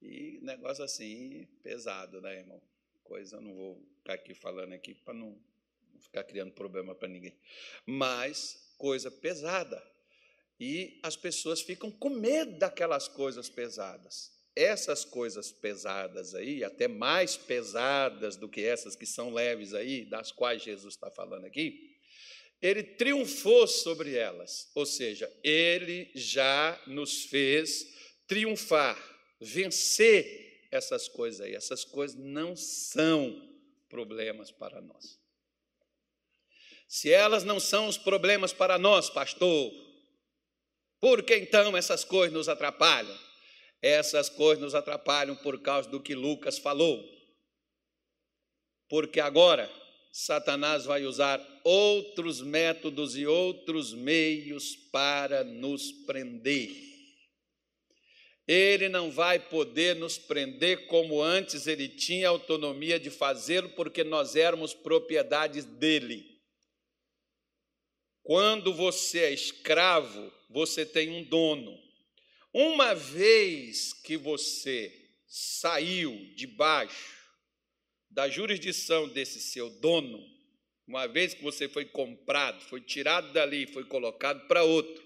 E 0.00 0.38
negócio 0.42 0.82
assim, 0.82 1.46
pesado, 1.62 2.20
né, 2.20 2.38
irmão? 2.38 2.60
Coisa, 3.04 3.36
eu 3.36 3.40
não 3.40 3.54
vou 3.54 3.86
ficar 3.98 4.14
aqui 4.14 4.34
falando 4.34 4.72
aqui 4.72 4.94
para 4.94 5.14
não 5.14 5.38
ficar 6.00 6.24
criando 6.24 6.52
problema 6.52 6.94
para 6.94 7.08
ninguém. 7.08 7.38
Mas 7.86 8.74
coisa 8.78 9.10
pesada. 9.10 9.82
E 10.58 10.98
as 11.02 11.16
pessoas 11.16 11.60
ficam 11.60 11.90
com 11.90 12.08
medo 12.08 12.58
daquelas 12.58 13.06
coisas 13.06 13.48
pesadas 13.48 14.32
essas 14.54 15.04
coisas 15.04 15.50
pesadas 15.50 16.34
aí, 16.34 16.62
até 16.62 16.86
mais 16.86 17.36
pesadas 17.36 18.36
do 18.36 18.48
que 18.48 18.62
essas 18.62 18.94
que 18.94 19.06
são 19.06 19.32
leves 19.32 19.74
aí, 19.74 20.04
das 20.04 20.30
quais 20.30 20.62
Jesus 20.62 20.94
está 20.94 21.10
falando 21.10 21.46
aqui, 21.46 21.90
ele 22.60 22.82
triunfou 22.82 23.66
sobre 23.66 24.14
elas, 24.14 24.70
ou 24.74 24.86
seja, 24.86 25.30
ele 25.42 26.10
já 26.14 26.80
nos 26.86 27.24
fez 27.24 27.86
triunfar, 28.26 28.96
vencer 29.40 30.68
essas 30.72 31.06
coisas 31.06 31.40
aí. 31.40 31.54
Essas 31.54 31.84
coisas 31.84 32.16
não 32.16 32.56
são 32.56 33.50
problemas 33.88 34.50
para 34.50 34.80
nós. 34.80 35.20
Se 36.88 37.10
elas 37.10 37.44
não 37.44 37.60
são 37.60 37.88
os 37.88 37.98
problemas 37.98 38.52
para 38.52 38.78
nós, 38.78 39.10
pastor, 39.10 39.72
por 41.00 41.22
que 41.22 41.36
então 41.36 41.76
essas 41.76 42.04
coisas 42.04 42.32
nos 42.32 42.48
atrapalham? 42.48 43.18
Essas 43.82 44.28
coisas 44.28 44.62
nos 44.62 44.74
atrapalham 44.74 45.34
por 45.34 45.60
causa 45.60 45.90
do 45.90 46.00
que 46.00 46.14
Lucas 46.14 46.56
falou. 46.56 47.04
Porque 48.88 49.18
agora 49.18 49.68
Satanás 50.12 50.84
vai 50.84 51.04
usar 51.04 51.44
outros 51.64 52.40
métodos 52.40 53.16
e 53.16 53.26
outros 53.26 53.92
meios 53.92 54.76
para 54.92 55.42
nos 55.42 55.90
prender. 56.06 56.70
Ele 58.46 58.88
não 58.88 59.10
vai 59.10 59.38
poder 59.38 59.96
nos 59.96 60.18
prender 60.18 60.86
como 60.86 61.22
antes 61.22 61.66
ele 61.66 61.88
tinha 61.88 62.28
autonomia 62.28 63.00
de 63.00 63.08
fazê-lo, 63.08 63.70
porque 63.70 64.04
nós 64.04 64.36
éramos 64.36 64.74
propriedades 64.74 65.64
dele. 65.64 66.32
Quando 68.22 68.74
você 68.74 69.20
é 69.20 69.32
escravo, 69.32 70.32
você 70.50 70.84
tem 70.84 71.10
um 71.10 71.24
dono. 71.24 71.76
Uma 72.52 72.94
vez 72.94 73.94
que 73.94 74.16
você 74.16 74.92
saiu 75.26 76.14
debaixo 76.36 77.16
da 78.10 78.28
jurisdição 78.28 79.08
desse 79.08 79.40
seu 79.40 79.70
dono, 79.80 80.22
uma 80.86 81.06
vez 81.06 81.32
que 81.32 81.42
você 81.42 81.66
foi 81.66 81.86
comprado, 81.86 82.62
foi 82.64 82.82
tirado 82.82 83.32
dali, 83.32 83.66
foi 83.66 83.84
colocado 83.84 84.46
para 84.48 84.62
outro. 84.62 85.02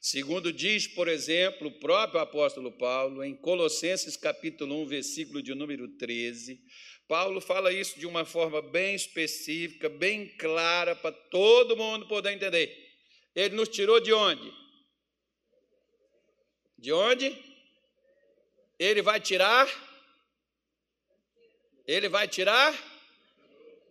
Segundo 0.00 0.52
diz, 0.52 0.88
por 0.88 1.06
exemplo, 1.06 1.68
o 1.68 1.78
próprio 1.78 2.20
apóstolo 2.20 2.72
Paulo, 2.72 3.22
em 3.22 3.36
Colossenses 3.36 4.16
capítulo 4.16 4.82
1, 4.82 4.86
versículo 4.86 5.40
de 5.42 5.54
número 5.54 5.86
13, 5.96 6.58
Paulo 7.06 7.40
fala 7.40 7.72
isso 7.72 8.00
de 8.00 8.06
uma 8.06 8.24
forma 8.24 8.60
bem 8.62 8.96
específica, 8.96 9.88
bem 9.88 10.26
clara, 10.36 10.96
para 10.96 11.12
todo 11.12 11.76
mundo 11.76 12.08
poder 12.08 12.32
entender. 12.32 12.74
Ele 13.34 13.54
nos 13.54 13.68
tirou 13.68 14.00
de 14.00 14.12
onde? 14.12 14.59
De 16.80 16.92
onde? 16.92 17.36
Ele 18.78 19.02
vai 19.02 19.20
tirar 19.20 19.68
ele 21.90 22.08
vai 22.08 22.28
tirar? 22.28 22.72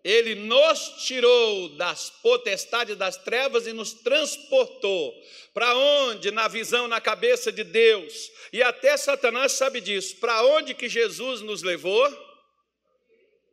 Ele 0.01 0.33
nos 0.35 1.03
tirou 1.05 1.75
das 1.75 2.09
potestades 2.09 2.95
das 2.95 3.17
trevas 3.17 3.67
e 3.67 3.73
nos 3.73 3.91
transportou. 3.91 5.13
Para 5.53 5.75
onde? 5.75 6.31
Na 6.31 6.47
visão, 6.47 6.87
na 6.87 7.01
cabeça 7.01 7.51
de 7.51 7.65
Deus. 7.65 8.31
E 8.53 8.63
até 8.63 8.95
Satanás 8.95 9.51
sabe 9.51 9.81
disso. 9.81 10.15
Para 10.15 10.45
onde 10.45 10.73
que 10.73 10.87
Jesus 10.87 11.41
nos 11.41 11.61
levou? 11.61 12.09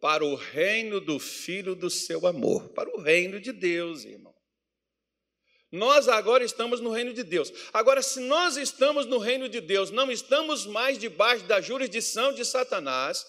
Para 0.00 0.24
o 0.24 0.36
reino 0.36 1.00
do 1.00 1.18
Filho 1.18 1.74
do 1.74 1.90
seu 1.90 2.24
amor. 2.24 2.68
Para 2.68 2.88
o 2.90 3.00
reino 3.00 3.40
de 3.40 3.50
Deus, 3.50 4.04
irmão. 4.04 4.35
Nós 5.76 6.08
agora 6.08 6.42
estamos 6.42 6.80
no 6.80 6.90
reino 6.90 7.12
de 7.12 7.22
Deus. 7.22 7.52
Agora, 7.72 8.02
se 8.02 8.20
nós 8.20 8.56
estamos 8.56 9.06
no 9.06 9.18
reino 9.18 9.48
de 9.48 9.60
Deus, 9.60 9.90
não 9.90 10.10
estamos 10.10 10.66
mais 10.66 10.98
debaixo 10.98 11.44
da 11.44 11.60
jurisdição 11.60 12.32
de 12.32 12.44
Satanás, 12.44 13.26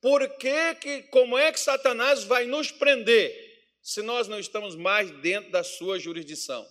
por 0.00 0.28
que, 0.36 0.74
que 0.74 1.02
como 1.04 1.36
é 1.36 1.50
que 1.50 1.58
Satanás 1.58 2.22
vai 2.22 2.46
nos 2.46 2.70
prender 2.70 3.34
se 3.82 4.02
nós 4.02 4.28
não 4.28 4.38
estamos 4.38 4.76
mais 4.76 5.10
dentro 5.22 5.50
da 5.50 5.64
sua 5.64 5.98
jurisdição? 5.98 6.66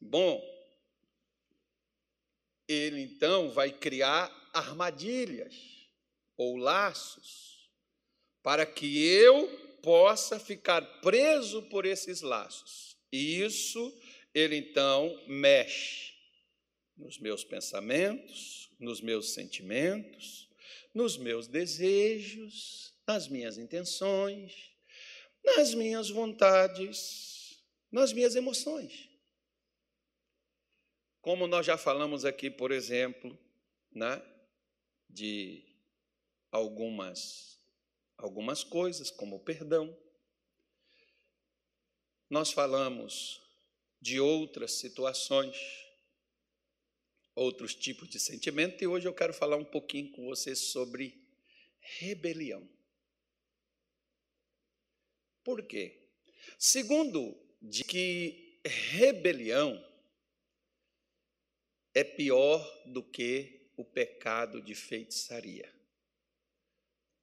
Bom, 0.00 0.40
ele 2.68 3.00
então 3.00 3.50
vai 3.50 3.72
criar 3.72 4.30
armadilhas 4.54 5.54
ou 6.36 6.56
laços 6.56 7.68
para 8.42 8.64
que 8.64 9.04
eu 9.04 9.67
possa 9.82 10.38
ficar 10.38 10.82
preso 11.00 11.62
por 11.64 11.84
esses 11.86 12.20
laços. 12.20 12.96
E 13.12 13.40
isso 13.42 14.00
ele 14.34 14.56
então 14.56 15.24
mexe 15.26 16.12
nos 16.96 17.18
meus 17.18 17.44
pensamentos, 17.44 18.70
nos 18.78 19.00
meus 19.00 19.32
sentimentos, 19.32 20.48
nos 20.94 21.16
meus 21.16 21.46
desejos, 21.46 22.94
nas 23.06 23.28
minhas 23.28 23.56
intenções, 23.56 24.70
nas 25.42 25.74
minhas 25.74 26.10
vontades, 26.10 27.62
nas 27.90 28.12
minhas 28.12 28.34
emoções. 28.34 29.08
Como 31.20 31.46
nós 31.46 31.64
já 31.64 31.76
falamos 31.76 32.24
aqui, 32.24 32.50
por 32.50 32.70
exemplo, 32.70 33.38
né, 33.92 34.22
de 35.08 35.64
algumas 36.50 37.57
algumas 38.18 38.62
coisas, 38.62 39.10
como 39.10 39.36
o 39.36 39.40
perdão. 39.40 39.96
Nós 42.28 42.52
falamos 42.52 43.40
de 44.00 44.20
outras 44.20 44.72
situações 44.72 45.88
outros 47.38 47.74
tipos 47.74 48.08
de 48.08 48.18
sentimento, 48.18 48.82
e 48.82 48.86
hoje 48.86 49.06
eu 49.06 49.14
quero 49.14 49.32
falar 49.32 49.56
um 49.56 49.64
pouquinho 49.64 50.10
com 50.10 50.24
você 50.26 50.56
sobre 50.56 51.16
rebelião. 51.78 52.68
Por 55.44 55.62
quê? 55.62 56.08
Segundo, 56.58 57.36
de 57.62 57.84
que 57.84 58.60
rebelião 58.64 59.82
é 61.94 62.02
pior 62.02 62.60
do 62.86 63.02
que 63.02 63.70
o 63.76 63.84
pecado 63.84 64.60
de 64.60 64.74
feitiçaria. 64.74 65.72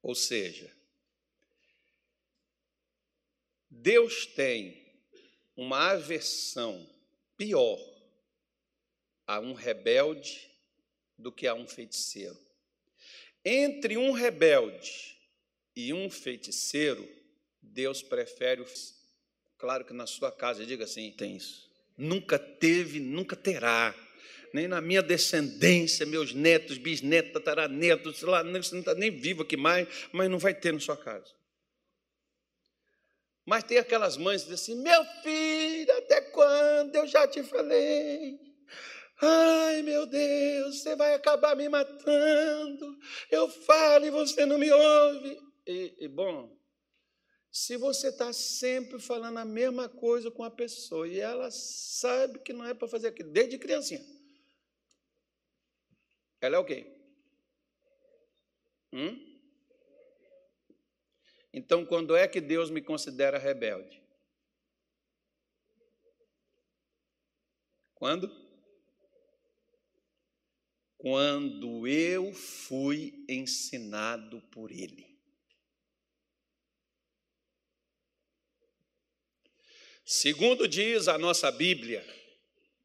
Ou 0.02 0.14
seja, 0.14 0.74
Deus 3.82 4.26
tem 4.26 4.82
uma 5.56 5.90
aversão 5.90 6.88
pior 7.36 7.78
a 9.26 9.38
um 9.40 9.52
rebelde 9.52 10.50
do 11.18 11.30
que 11.30 11.46
a 11.46 11.54
um 11.54 11.66
feiticeiro. 11.66 12.38
Entre 13.44 13.96
um 13.96 14.12
rebelde 14.12 15.16
e 15.74 15.92
um 15.92 16.10
feiticeiro, 16.10 17.08
Deus 17.60 18.02
prefere 18.02 18.60
o. 18.60 18.66
Claro 19.58 19.84
que 19.84 19.92
na 19.92 20.06
sua 20.06 20.32
casa, 20.32 20.66
diga 20.66 20.84
assim: 20.84 21.10
tem 21.12 21.36
isso. 21.36 21.70
Nunca 21.96 22.38
teve, 22.38 22.98
nunca 22.98 23.36
terá. 23.36 23.94
Nem 24.52 24.66
na 24.66 24.80
minha 24.80 25.02
descendência, 25.02 26.06
meus 26.06 26.32
netos, 26.32 26.78
bisnetos, 26.78 27.32
tataranetos, 27.32 28.18
sei 28.18 28.28
lá, 28.28 28.42
você 28.42 28.74
não 28.74 28.80
está 28.80 28.94
nem 28.94 29.10
vivo 29.10 29.42
aqui 29.42 29.56
mais, 29.56 29.86
mas 30.12 30.30
não 30.30 30.38
vai 30.38 30.54
ter 30.54 30.72
na 30.72 30.80
sua 30.80 30.96
casa. 30.96 31.35
Mas 33.46 33.62
tem 33.62 33.78
aquelas 33.78 34.16
mães 34.16 34.42
que 34.42 34.50
dizem 34.50 34.74
assim: 34.74 34.82
meu 34.82 35.04
filho, 35.22 35.96
até 35.98 36.20
quando 36.20 36.96
eu 36.96 37.06
já 37.06 37.28
te 37.28 37.44
falei? 37.44 38.40
Ai, 39.22 39.82
meu 39.82 40.04
Deus, 40.04 40.82
você 40.82 40.96
vai 40.96 41.14
acabar 41.14 41.56
me 41.56 41.68
matando. 41.68 42.98
Eu 43.30 43.48
falo 43.48 44.04
e 44.04 44.10
você 44.10 44.44
não 44.44 44.58
me 44.58 44.70
ouve. 44.70 45.40
E, 45.66 45.96
e 46.00 46.08
bom, 46.08 46.54
se 47.50 47.76
você 47.76 48.08
está 48.08 48.32
sempre 48.32 48.98
falando 48.98 49.38
a 49.38 49.44
mesma 49.44 49.88
coisa 49.88 50.30
com 50.30 50.44
a 50.44 50.50
pessoa 50.50 51.08
e 51.08 51.18
ela 51.18 51.50
sabe 51.50 52.40
que 52.40 52.52
não 52.52 52.66
é 52.66 52.74
para 52.74 52.88
fazer 52.88 53.08
aquilo, 53.08 53.30
desde 53.30 53.56
criancinha, 53.58 54.04
ela 56.40 56.56
é 56.56 56.58
o 56.58 56.64
quê? 56.64 56.86
Hum? 58.92 59.25
Então, 61.56 61.84
quando 61.84 62.14
é 62.14 62.28
que 62.28 62.40
Deus 62.40 62.70
me 62.70 62.80
considera 62.80 63.36
rebelde? 63.36 64.00
Quando? 67.96 68.46
quando 71.06 71.86
eu 71.86 72.32
fui 72.32 73.24
ensinado 73.28 74.40
por 74.50 74.72
Ele. 74.72 75.06
Segundo 80.04 80.66
diz 80.66 81.06
a 81.06 81.16
nossa 81.16 81.50
Bíblia, 81.52 82.04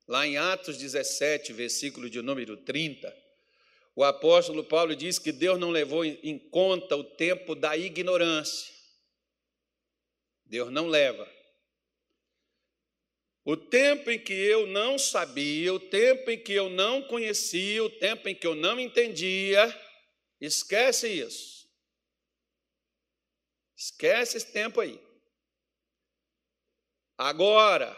lá 0.07 0.27
em 0.27 0.37
Atos 0.37 0.77
17, 0.77 1.51
versículo 1.53 2.11
de 2.11 2.21
número 2.21 2.57
30, 2.57 3.11
o 3.95 4.03
apóstolo 4.03 4.63
Paulo 4.63 4.95
diz 4.95 5.19
que 5.19 5.31
Deus 5.31 5.59
não 5.59 5.69
levou 5.69 6.05
em 6.05 6.39
conta 6.49 6.95
o 6.95 7.03
tempo 7.03 7.55
da 7.55 7.75
ignorância. 7.75 8.73
Deus 10.45 10.71
não 10.71 10.87
leva. 10.87 11.29
O 13.43 13.57
tempo 13.57 14.11
em 14.11 14.19
que 14.19 14.33
eu 14.33 14.67
não 14.67 14.99
sabia, 14.99 15.73
o 15.73 15.79
tempo 15.79 16.29
em 16.29 16.41
que 16.41 16.53
eu 16.53 16.69
não 16.69 17.01
conhecia, 17.01 17.83
o 17.83 17.89
tempo 17.89 18.29
em 18.29 18.35
que 18.35 18.45
eu 18.45 18.53
não 18.53 18.79
entendia, 18.79 19.67
esquece 20.39 21.07
isso. 21.07 21.67
Esquece 23.75 24.37
esse 24.37 24.51
tempo 24.53 24.79
aí. 24.79 25.01
Agora, 27.17 27.95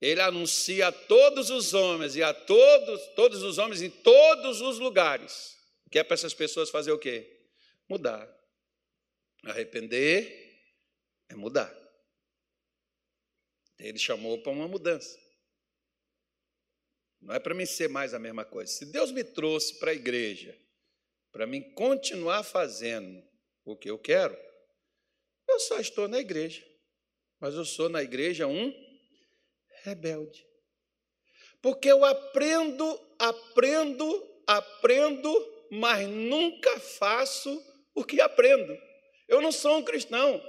Ele 0.00 0.20
anuncia 0.20 0.88
a 0.88 0.92
todos 0.92 1.50
os 1.50 1.74
homens 1.74 2.14
e 2.14 2.22
a 2.22 2.32
todos, 2.32 3.06
todos 3.14 3.42
os 3.42 3.58
homens 3.58 3.82
em 3.82 3.90
todos 3.90 4.60
os 4.60 4.78
lugares. 4.78 5.56
Que 5.90 5.98
é 5.98 6.04
para 6.04 6.14
essas 6.14 6.34
pessoas 6.34 6.70
fazer 6.70 6.92
o 6.92 6.98
quê? 6.98 7.48
Mudar. 7.88 8.28
Arrepender 9.44 10.62
é 11.28 11.34
mudar. 11.34 11.74
Ele 13.78 13.98
chamou 13.98 14.40
para 14.42 14.52
uma 14.52 14.68
mudança. 14.68 15.18
Não 17.20 17.34
é 17.34 17.40
para 17.40 17.54
mim 17.54 17.66
ser 17.66 17.88
mais 17.88 18.14
a 18.14 18.18
mesma 18.18 18.44
coisa. 18.44 18.72
Se 18.72 18.86
Deus 18.86 19.10
me 19.10 19.24
trouxe 19.24 19.78
para 19.78 19.90
a 19.90 19.94
igreja, 19.94 20.56
para 21.32 21.46
mim 21.46 21.72
continuar 21.72 22.44
fazendo 22.44 23.22
o 23.64 23.76
que 23.76 23.90
eu 23.90 23.98
quero, 23.98 24.36
eu 25.48 25.58
só 25.60 25.80
estou 25.80 26.06
na 26.06 26.18
igreja. 26.18 26.64
Mas 27.40 27.54
eu 27.54 27.64
sou 27.64 27.88
na 27.88 28.02
igreja 28.02 28.46
um 28.46 28.87
rebelde. 29.82 30.46
Porque 31.60 31.90
eu 31.90 32.04
aprendo, 32.04 32.84
aprendo, 33.18 34.42
aprendo, 34.46 35.66
mas 35.70 36.08
nunca 36.08 36.78
faço 36.78 37.50
o 37.94 38.04
que 38.04 38.20
aprendo. 38.20 38.76
Eu 39.26 39.40
não 39.40 39.52
sou 39.52 39.76
um 39.76 39.84
cristão, 39.84 40.40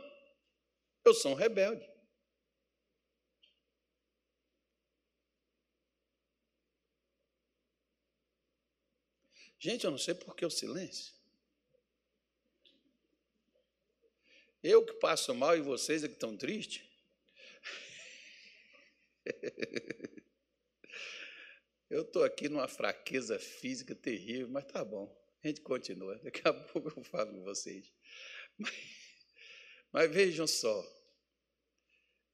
eu 1.04 1.14
sou 1.14 1.32
um 1.32 1.36
rebelde. 1.36 1.88
Gente, 9.60 9.84
eu 9.84 9.92
não 9.92 9.98
sei 9.98 10.16
por 10.16 10.36
que 10.36 10.46
o 10.46 10.50
silêncio. 10.50 11.14
Eu 14.64 14.86
que 14.86 14.94
passo 14.94 15.34
mal 15.36 15.58
e 15.58 15.62
vocês 15.62 16.04
é 16.04 16.08
que 16.08 16.14
estão 16.14 16.38
tristes? 16.38 16.89
Eu 21.90 22.04
estou 22.04 22.24
aqui 22.24 22.48
numa 22.48 22.68
fraqueza 22.68 23.40
física 23.40 23.96
terrível, 23.96 24.48
mas 24.50 24.66
tá 24.66 24.86
bom. 24.86 25.12
A 25.44 25.48
gente 25.48 25.62
continua. 25.62 26.20
Daqui 26.24 26.42
a 26.46 26.54
pouco 26.54 26.94
eu 26.96 27.04
falo 27.04 27.32
com 27.34 27.44
vocês. 27.44 27.92
Mas, 28.58 28.74
mas 29.92 30.12
vejam 30.12 30.46
só. 30.46 30.86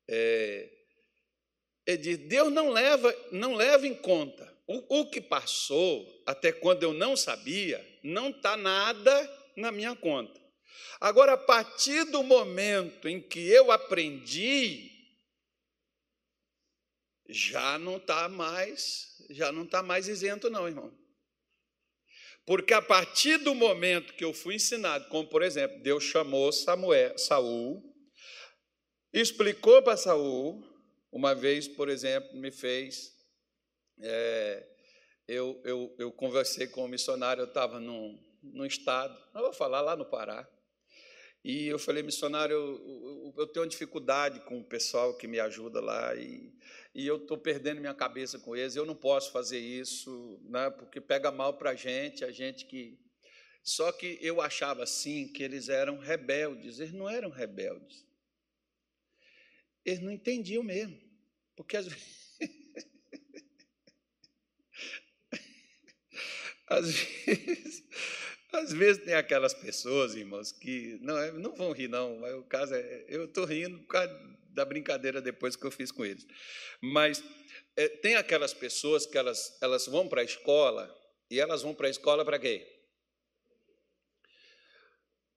É, 0.10 0.70
ele 1.86 1.98
diz, 1.98 2.18
Deus 2.18 2.52
não 2.52 2.70
leva, 2.70 3.16
não 3.32 3.56
leva 3.56 3.88
em 3.88 3.96
conta. 3.96 4.54
O, 4.68 5.02
o 5.02 5.10
que 5.10 5.22
passou, 5.22 6.06
até 6.26 6.52
quando 6.52 6.84
eu 6.84 6.94
não 6.94 7.16
sabia, 7.16 7.86
não 8.04 8.32
está 8.32 8.58
nada 8.58 9.52
na 9.56 9.72
minha 9.72 9.96
conta. 9.96 10.44
Agora, 11.00 11.34
a 11.34 11.38
partir 11.38 12.04
do 12.06 12.24
momento 12.24 13.08
em 13.08 13.22
que 13.22 13.48
eu 13.48 13.72
aprendi, 13.72 14.95
já 17.28 17.78
não 17.80 17.98
está 17.98 18.30
mais, 18.30 19.24
já 19.30 19.52
não 19.52 19.64
está 19.64 19.82
mais 19.82 20.08
isento, 20.08 20.50
não, 20.50 20.68
irmão. 20.68 20.94
Porque 22.46 22.74
a 22.74 22.82
partir 22.82 23.38
do 23.40 23.56
momento 23.56 24.14
que 24.14 24.24
eu 24.24 24.34
fui 24.34 24.56
ensinado, 24.56 25.08
como 25.10 25.28
por 25.28 25.42
exemplo, 25.42 25.82
Deus 25.82 26.04
chamou 26.04 26.52
Samuel, 26.52 27.18
Saul, 27.18 27.84
explicou 29.12 29.82
para 29.82 29.98
Saul, 29.98 30.64
uma 31.12 31.34
vez, 31.34 31.68
por 31.68 31.90
exemplo, 31.90 32.38
me 32.38 32.52
fez. 32.52 33.16
É, 34.00 34.68
eu, 35.28 35.60
eu, 35.64 35.96
eu 35.98 36.12
conversei 36.12 36.68
com 36.68 36.86
um 36.86 36.88
missionário, 36.88 37.42
eu 37.42 37.48
estava 37.48 37.80
num, 37.80 38.22
num 38.44 38.66
estado, 38.66 39.18
não 39.34 39.42
vou 39.42 39.54
falar 39.54 39.82
lá 39.82 39.96
no 39.96 40.06
Pará, 40.06 40.48
e 41.44 41.68
eu 41.68 41.80
falei, 41.80 42.04
missionário, 42.04 42.54
eu, 42.54 43.34
eu, 43.34 43.34
eu 43.38 43.48
tenho 43.48 43.68
dificuldade 43.68 44.40
com 44.42 44.60
o 44.60 44.64
pessoal 44.64 45.16
que 45.16 45.28
me 45.28 45.40
ajuda 45.40 45.80
lá, 45.80 46.16
e 46.16 46.54
e 46.96 47.06
eu 47.06 47.18
estou 47.18 47.38
perdendo 47.38 47.82
minha 47.82 47.94
cabeça 47.94 48.40
com 48.40 48.56
eles, 48.56 48.78
eu 48.78 48.86
não 48.86 48.96
posso 48.96 49.34
fazer 49.34 49.60
isso, 49.60 50.40
né, 50.46 50.70
porque 50.70 51.02
pega 51.02 51.30
mal 51.30 51.58
para 51.58 51.72
a 51.72 51.76
gente, 51.76 52.24
a 52.24 52.32
gente 52.32 52.66
que. 52.66 52.98
Só 53.62 53.92
que 53.92 54.18
eu 54.22 54.40
achava 54.40 54.84
assim 54.84 55.28
que 55.28 55.44
eles 55.44 55.68
eram 55.68 55.98
rebeldes, 55.98 56.80
eles 56.80 56.94
não 56.94 57.10
eram 57.10 57.30
rebeldes. 57.30 58.06
Eles 59.84 60.00
não 60.00 60.12
entendiam 60.12 60.64
mesmo, 60.64 60.98
porque 61.56 61.76
às 61.76 61.86
vezes. 61.86 62.40
às 66.68 66.92
vezes, 66.92 67.84
às 68.56 68.72
vezes 68.72 69.04
tem 69.04 69.14
aquelas 69.14 69.54
pessoas, 69.54 70.16
irmãos, 70.16 70.52
que 70.52 70.98
não, 71.02 71.18
é, 71.18 71.32
não 71.32 71.54
vão 71.56 71.72
rir, 71.72 71.88
não, 71.88 72.18
mas 72.18 72.34
o 72.36 72.44
caso 72.44 72.74
é. 72.74 73.06
Eu 73.08 73.26
estou 73.26 73.46
rindo 73.46 73.80
por 73.80 73.88
causa 73.88 74.36
da 74.50 74.66
brincadeira 74.66 75.22
depois 75.22 75.56
que 75.56 75.66
eu 75.66 75.72
fiz 75.72 75.92
com 75.92 76.06
eles. 76.06 76.26
Mas 76.82 77.24
é, 77.76 77.88
tem 77.88 78.16
aquelas 78.16 78.54
pessoas 78.54 79.06
que 79.06 79.18
elas, 79.18 79.58
elas 79.62 79.86
vão 79.86 80.08
para 80.08 80.22
a 80.22 80.24
escola 80.24 80.94
e 81.30 81.40
elas 81.40 81.62
vão 81.62 81.74
para 81.74 81.88
a 81.88 81.90
escola 81.90 82.24
para 82.24 82.40
quê? 82.40 82.66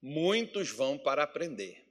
Muitos 0.01 0.69
vão 0.69 0.97
para 0.97 1.23
aprender. 1.23 1.85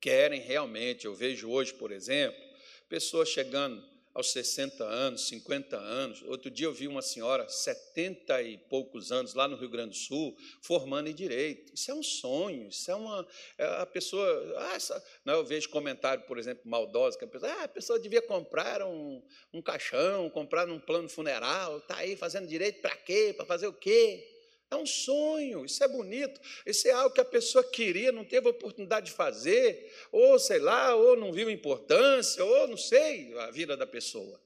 Querem 0.00 0.40
realmente, 0.40 1.06
eu 1.06 1.14
vejo 1.14 1.50
hoje, 1.50 1.74
por 1.74 1.90
exemplo, 1.90 2.40
pessoas 2.88 3.28
chegando 3.28 3.84
aos 4.14 4.32
60 4.32 4.84
anos, 4.84 5.28
50 5.28 5.76
anos. 5.76 6.22
Outro 6.22 6.50
dia 6.50 6.66
eu 6.66 6.72
vi 6.72 6.88
uma 6.88 7.02
senhora, 7.02 7.48
70 7.48 8.42
e 8.42 8.58
poucos 8.58 9.12
anos, 9.12 9.34
lá 9.34 9.46
no 9.46 9.56
Rio 9.56 9.68
Grande 9.68 9.90
do 9.90 9.96
Sul, 9.96 10.36
formando 10.60 11.08
em 11.08 11.14
direito. 11.14 11.72
Isso 11.74 11.90
é 11.90 11.94
um 11.94 12.02
sonho, 12.02 12.68
isso 12.68 12.90
é 12.90 12.94
uma. 12.94 13.26
É 13.56 13.64
a 13.82 13.86
pessoa. 13.86 14.54
Ah, 14.58 14.74
essa, 14.74 15.04
não, 15.24 15.34
eu 15.34 15.44
vejo 15.44 15.68
comentário, 15.68 16.24
por 16.24 16.38
exemplo, 16.38 16.62
maldoso, 16.68 17.18
que 17.18 17.24
a 17.24 17.28
pessoa, 17.28 17.52
ah, 17.52 17.64
a 17.64 17.68
pessoa 17.68 17.98
devia 17.98 18.22
comprar 18.22 18.82
um, 18.82 19.22
um 19.52 19.62
caixão, 19.62 20.30
comprar 20.30 20.68
um 20.68 20.80
plano 20.80 21.08
funeral, 21.08 21.78
está 21.78 21.96
aí 21.96 22.16
fazendo 22.16 22.46
direito 22.46 22.80
para 22.80 22.96
quê? 22.96 23.34
Para 23.36 23.46
fazer 23.46 23.66
o 23.66 23.72
quê? 23.72 24.37
É 24.70 24.76
um 24.76 24.84
sonho, 24.84 25.64
isso 25.64 25.82
é 25.82 25.88
bonito, 25.88 26.40
isso 26.66 26.86
é 26.86 26.90
algo 26.90 27.14
que 27.14 27.20
a 27.20 27.24
pessoa 27.24 27.64
queria, 27.64 28.12
não 28.12 28.24
teve 28.24 28.48
oportunidade 28.48 29.06
de 29.06 29.12
fazer, 29.12 29.90
ou 30.12 30.38
sei 30.38 30.58
lá, 30.58 30.94
ou 30.94 31.16
não 31.16 31.32
viu 31.32 31.48
importância, 31.48 32.44
ou 32.44 32.68
não 32.68 32.76
sei 32.76 33.32
a 33.38 33.50
vida 33.50 33.76
da 33.76 33.86
pessoa. 33.86 34.38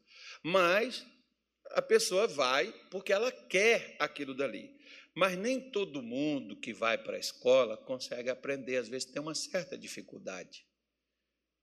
Mas 0.42 1.04
a 1.70 1.82
pessoa 1.82 2.28
vai 2.28 2.72
porque 2.90 3.12
ela 3.12 3.32
quer 3.32 3.96
aquilo 3.98 4.34
dali. 4.34 4.70
Mas 5.14 5.36
nem 5.36 5.60
todo 5.60 6.02
mundo 6.02 6.56
que 6.56 6.72
vai 6.72 6.96
para 6.96 7.16
a 7.16 7.20
escola 7.20 7.76
consegue 7.76 8.30
aprender, 8.30 8.76
às 8.76 8.88
vezes 8.88 9.10
tem 9.10 9.20
uma 9.20 9.34
certa 9.34 9.76
dificuldade. 9.76 10.64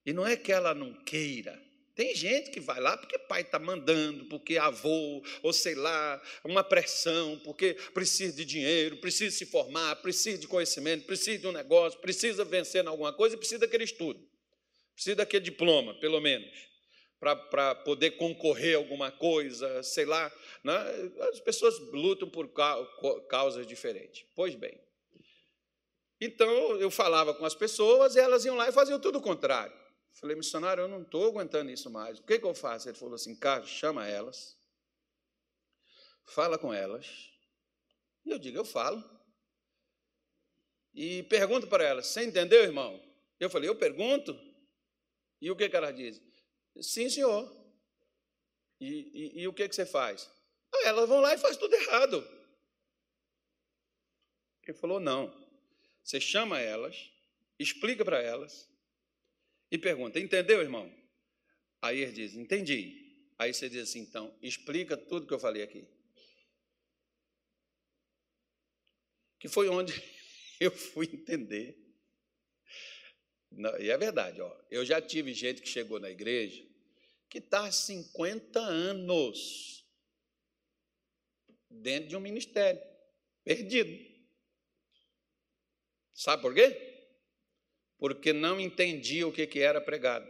E 0.06 0.14
não 0.14 0.26
é 0.26 0.36
que 0.36 0.52
ela 0.52 0.74
não 0.76 0.94
queira, 1.04 1.60
tem 1.96 2.16
gente 2.16 2.50
que 2.52 2.60
vai 2.60 2.80
lá 2.80 2.96
porque 2.98 3.18
pai 3.18 3.42
está 3.42 3.60
mandando, 3.60 4.26
porque 4.26 4.58
avô, 4.58 5.24
ou 5.44 5.52
sei 5.52 5.76
lá, 5.76 6.22
uma 6.44 6.64
pressão, 6.64 7.40
porque 7.44 7.74
precisa 7.94 8.36
de 8.36 8.46
dinheiro, 8.46 8.98
precisa 8.98 9.36
se 9.36 9.46
formar, 9.46 9.96
precisa 9.98 10.38
de 10.38 10.48
conhecimento, 10.48 11.06
precisa 11.06 11.38
de 11.40 11.48
um 11.48 11.52
negócio, 11.52 12.00
precisa 12.00 12.46
vencer 12.46 12.84
em 12.84 12.88
alguma 12.88 13.14
coisa 13.14 13.36
e 13.36 13.38
precisa 13.38 13.60
daquele 13.60 13.84
estudo. 13.84 14.28
Precisa 14.94 15.16
daquele 15.18 15.46
diploma, 15.46 15.94
pelo 16.00 16.20
menos, 16.20 16.50
para 17.20 17.76
poder 17.76 18.12
concorrer 18.12 18.76
a 18.76 18.78
alguma 18.78 19.12
coisa, 19.12 19.82
sei 19.84 20.06
lá. 20.06 20.32
Né? 20.64 20.74
As 21.32 21.40
pessoas 21.40 21.80
lutam 21.92 22.30
por 22.30 22.50
causas 23.30 23.66
diferentes. 23.66 24.26
Pois 24.36 24.56
bem. 24.56 24.78
Então, 26.22 26.78
eu 26.82 26.92
falava 26.92 27.34
com 27.34 27.46
as 27.46 27.56
pessoas 27.56 28.16
e 28.16 28.20
elas 28.20 28.44
iam 28.44 28.56
lá 28.56 28.68
e 28.68 28.74
faziam 28.74 29.00
tudo 29.00 29.20
o 29.20 29.22
contrário. 29.22 29.74
Falei, 30.14 30.36
missionário, 30.36 30.82
eu 30.82 30.88
não 30.88 31.02
estou 31.02 31.28
aguentando 31.28 31.72
isso 31.72 31.90
mais. 31.90 32.20
O 32.20 32.24
que, 32.24 32.40
que 32.40 32.46
eu 32.46 32.54
faço? 32.54 32.90
Ele 32.90 32.98
falou 32.98 33.16
assim, 33.16 33.36
Carlos, 33.36 33.70
chama 33.70 34.08
elas, 34.08 34.58
fala 36.26 36.58
com 36.58 36.74
elas. 36.74 37.30
E 38.26 38.32
eu 38.32 38.40
digo, 38.40 38.58
eu 38.58 38.66
falo. 38.66 39.04
E 40.94 41.24
pergunto 41.24 41.68
para 41.68 41.84
elas, 41.84 42.08
você 42.08 42.24
entendeu, 42.26 42.64
irmão? 42.64 43.02
Eu 43.40 43.50
falei, 43.50 43.70
eu 43.70 43.76
pergunto. 43.76 44.38
E 45.42 45.50
o 45.50 45.56
que, 45.56 45.70
que 45.70 45.76
elas 45.76 45.96
dizem? 45.96 46.22
Sim, 46.82 47.10
senhor. 47.10 47.58
E, 48.80 48.88
e, 49.38 49.42
e 49.42 49.48
o 49.48 49.54
que, 49.54 49.68
que 49.68 49.76
você 49.76 49.86
faz? 49.86 50.30
Ah, 50.74 50.88
elas 50.88 51.08
vão 51.08 51.20
lá 51.20 51.34
e 51.34 51.38
faz 51.38 51.58
tudo 51.58 51.74
errado. 51.74 52.28
Ele 54.64 54.78
falou, 54.78 55.00
não. 55.00 55.34
Você 56.04 56.20
chama 56.22 56.60
elas, 56.60 57.12
explica 57.58 58.06
para 58.06 58.22
elas, 58.22 58.69
e 59.72 59.78
pergunta: 59.78 60.20
Entendeu, 60.20 60.62
irmão? 60.62 60.92
Aí 61.82 62.00
ele 62.00 62.12
diz: 62.12 62.36
Entendi. 62.36 63.28
Aí 63.38 63.54
você 63.54 63.70
diz 63.70 63.90
assim: 63.90 64.00
Então, 64.00 64.36
explica 64.42 64.98
tudo 64.98 65.28
que 65.28 65.34
eu 65.34 65.40
falei 65.40 65.64
aqui. 65.64 65.88
Que 69.40 69.48
foi 69.48 69.70
onde 69.70 69.94
eu 70.60 70.72
fui 70.72 71.06
entender. 71.06 71.78
e 73.80 73.90
é 73.90 73.98
verdade, 73.98 74.42
ó. 74.42 74.62
Eu 74.70 74.86
já 74.86 75.02
tive 75.02 75.34
gente 75.34 75.62
que 75.62 75.70
chegou 75.70 76.00
na 76.00 76.10
igreja 76.10 76.68
que 77.30 77.38
está 77.38 77.68
há 77.68 77.72
50 77.72 78.60
anos 78.60 79.86
dentro 81.70 82.10
de 82.10 82.16
um 82.16 82.20
ministério, 82.20 82.82
perdido. 83.44 84.10
Sabe 86.12 86.42
por 86.42 86.54
quê? 86.54 86.89
porque 88.00 88.32
não 88.32 88.60
entendia 88.60 89.28
o 89.28 89.32
que, 89.32 89.46
que 89.46 89.60
era 89.60 89.82
pregado. 89.82 90.28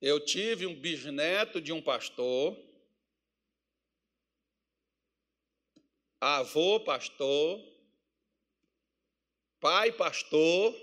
Eu 0.00 0.22
tive 0.22 0.66
um 0.66 0.78
bisneto 0.78 1.62
de 1.62 1.72
um 1.72 1.80
pastor, 1.80 2.62
avô 6.20 6.78
pastor, 6.80 7.58
pai 9.58 9.90
pastor, 9.90 10.74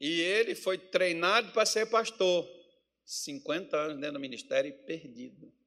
e 0.00 0.20
ele 0.20 0.56
foi 0.56 0.76
treinado 0.76 1.52
para 1.52 1.64
ser 1.64 1.86
pastor. 1.86 2.58
50 3.04 3.76
anos 3.76 3.96
dentro 3.96 4.14
do 4.14 4.20
ministério 4.20 4.68
e 4.68 4.72
perdido. 4.72 5.57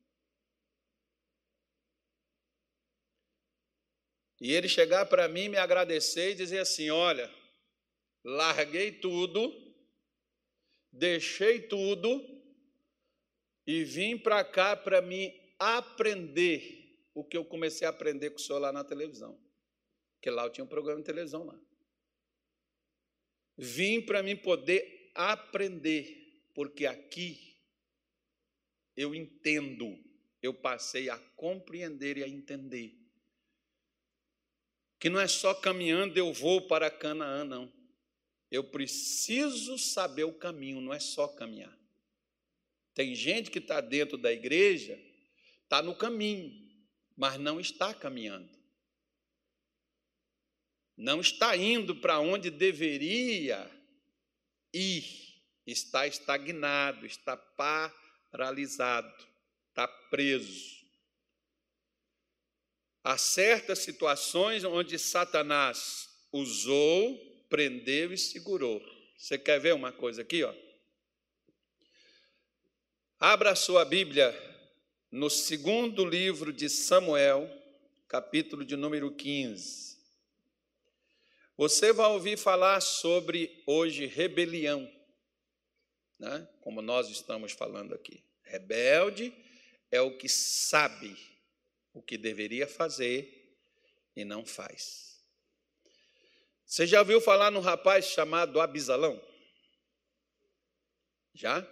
E 4.42 4.52
ele 4.54 4.68
chegar 4.68 5.06
para 5.06 5.28
mim, 5.28 5.50
me 5.50 5.58
agradecer 5.58 6.32
e 6.32 6.36
dizer 6.36 6.58
assim: 6.58 6.90
Olha, 6.90 7.32
larguei 8.24 8.92
tudo, 8.92 9.54
deixei 10.92 11.62
tudo 11.62 12.28
e 13.68 13.84
vim 13.84 14.18
para 14.18 14.44
cá 14.44 14.76
para 14.76 15.00
me 15.00 15.32
aprender 15.60 17.08
o 17.14 17.24
que 17.24 17.38
eu 17.38 17.46
comecei 17.46 17.86
a 17.86 17.92
aprender 17.92 18.32
com 18.32 18.38
o 18.38 18.40
senhor 18.40 18.58
lá 18.58 18.72
na 18.72 18.84
televisão. 18.84 19.40
Porque 20.16 20.32
lá 20.32 20.46
eu 20.46 20.50
tinha 20.50 20.66
um 20.66 20.68
programa 20.68 21.02
de 21.02 21.06
televisão 21.06 21.44
lá. 21.44 21.60
Vim 23.56 24.02
para 24.02 24.24
mim 24.24 24.36
poder 24.36 25.12
aprender, 25.14 26.50
porque 26.56 26.88
aqui 26.88 27.62
eu 28.98 29.14
entendo, 29.14 30.04
eu 30.42 30.52
passei 30.52 31.12
a 31.12 31.20
compreender 31.36 32.18
e 32.18 32.24
a 32.24 32.28
entender 32.28 33.01
que 35.02 35.10
não 35.10 35.20
é 35.20 35.28
só 35.28 35.52
caminhando 35.56 36.16
eu 36.16 36.32
vou 36.32 36.62
para 36.62 36.92
Canaã, 36.92 37.44
não. 37.44 37.74
Eu 38.52 38.64
preciso 38.64 39.76
saber 39.80 40.26
o 40.26 40.32
caminho, 40.32 40.80
não 40.80 40.94
é 40.94 41.00
só 41.00 41.28
caminhar. 41.28 41.76
Tem 42.94 43.16
gente 43.16 43.50
que 43.50 43.58
está 43.58 43.82
dentro 43.82 44.16
da 44.16 44.32
igreja, 44.32 45.02
está 45.64 45.82
no 45.82 45.96
caminho, 45.96 46.54
mas 47.18 47.40
não 47.40 47.60
está 47.60 47.96
caminhando. 47.96 48.48
Não 50.96 51.20
está 51.20 51.58
indo 51.58 51.96
para 51.96 52.20
onde 52.20 52.52
deveria 52.52 53.72
ir. 54.72 55.04
Está 55.66 56.06
estagnado, 56.06 57.08
está 57.08 57.36
paralisado, 57.36 59.28
está 59.70 59.88
preso. 59.88 60.81
Há 63.04 63.18
certas 63.18 63.80
situações 63.80 64.64
onde 64.64 65.00
Satanás 65.00 66.10
usou, 66.32 67.18
prendeu 67.50 68.14
e 68.14 68.18
segurou. 68.18 68.80
Você 69.18 69.40
quer 69.40 69.60
ver 69.60 69.74
uma 69.74 69.92
coisa 69.92 70.22
aqui, 70.22 70.44
ó? 70.44 70.54
Abra 73.20 73.52
a 73.52 73.56
sua 73.56 73.84
Bíblia 73.84 74.32
no 75.12 75.30
segundo 75.30 76.06
livro 76.06 76.54
de 76.54 76.70
Samuel, 76.70 77.50
capítulo 78.08 78.64
de 78.64 78.76
número 78.76 79.12
15. 79.12 80.00
Você 81.58 81.92
vai 81.92 82.08
ouvir 82.08 82.38
falar 82.38 82.82
sobre 82.82 83.64
hoje 83.66 84.06
rebelião, 84.06 84.92
né? 86.20 86.48
como 86.62 86.82
nós 86.82 87.10
estamos 87.10 87.52
falando 87.52 87.94
aqui. 87.94 88.24
Rebelde 88.44 89.34
é 89.92 90.02
o 90.02 90.18
que 90.18 90.30
sabe 90.30 91.31
o 91.94 92.02
que 92.02 92.18
deveria 92.18 92.68
fazer 92.68 93.58
e 94.16 94.24
não 94.24 94.46
faz. 94.46 95.12
Você 96.66 96.88
já 96.88 97.00
ouviu 97.00 97.20
falar 97.20 97.52
num 97.52 97.60
rapaz 97.60 98.06
chamado 98.06 98.62
Abisalão? 98.62 99.22
Já? 101.34 101.68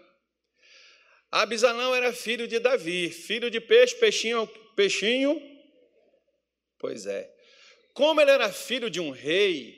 Abisalão 1.32 1.96
era 1.96 2.12
filho 2.12 2.48
de 2.48 2.60
Davi, 2.60 3.10
filho 3.10 3.50
de 3.50 3.62
peixe, 3.62 3.96
peixinho, 3.96 4.48
peixinho. 4.76 5.40
Pois 6.78 7.06
é. 7.06 7.34
Como 7.94 8.20
ele 8.20 8.32
era 8.32 8.52
filho 8.52 8.90
de 8.90 9.00
um 9.00 9.12
rei, 9.12 9.78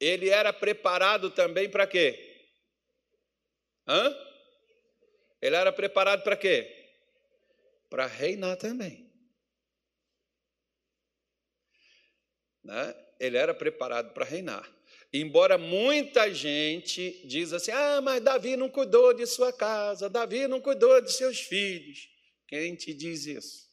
ele 0.00 0.30
era 0.30 0.52
preparado 0.52 1.30
também 1.30 1.70
para 1.70 1.86
quê? 1.86 2.44
Hã? 3.86 4.16
Ele 5.40 5.54
era 5.54 5.72
preparado 5.72 6.22
para 6.22 6.36
quê? 6.36 6.72
Para 7.88 8.06
reinar 8.06 8.56
também. 8.56 9.05
Né? 12.66 12.94
ele 13.18 13.36
era 13.36 13.54
preparado 13.54 14.12
para 14.12 14.24
reinar. 14.24 14.70
Embora 15.12 15.56
muita 15.56 16.32
gente 16.32 17.22
diz 17.26 17.52
assim: 17.52 17.70
ah, 17.70 18.00
mas 18.02 18.22
Davi 18.22 18.56
não 18.56 18.68
cuidou 18.68 19.14
de 19.14 19.26
sua 19.26 19.52
casa, 19.52 20.10
Davi 20.10 20.46
não 20.46 20.60
cuidou 20.60 21.00
de 21.00 21.12
seus 21.12 21.40
filhos. 21.40 22.08
Quem 22.46 22.74
te 22.74 22.92
diz 22.92 23.26
isso? 23.26 23.66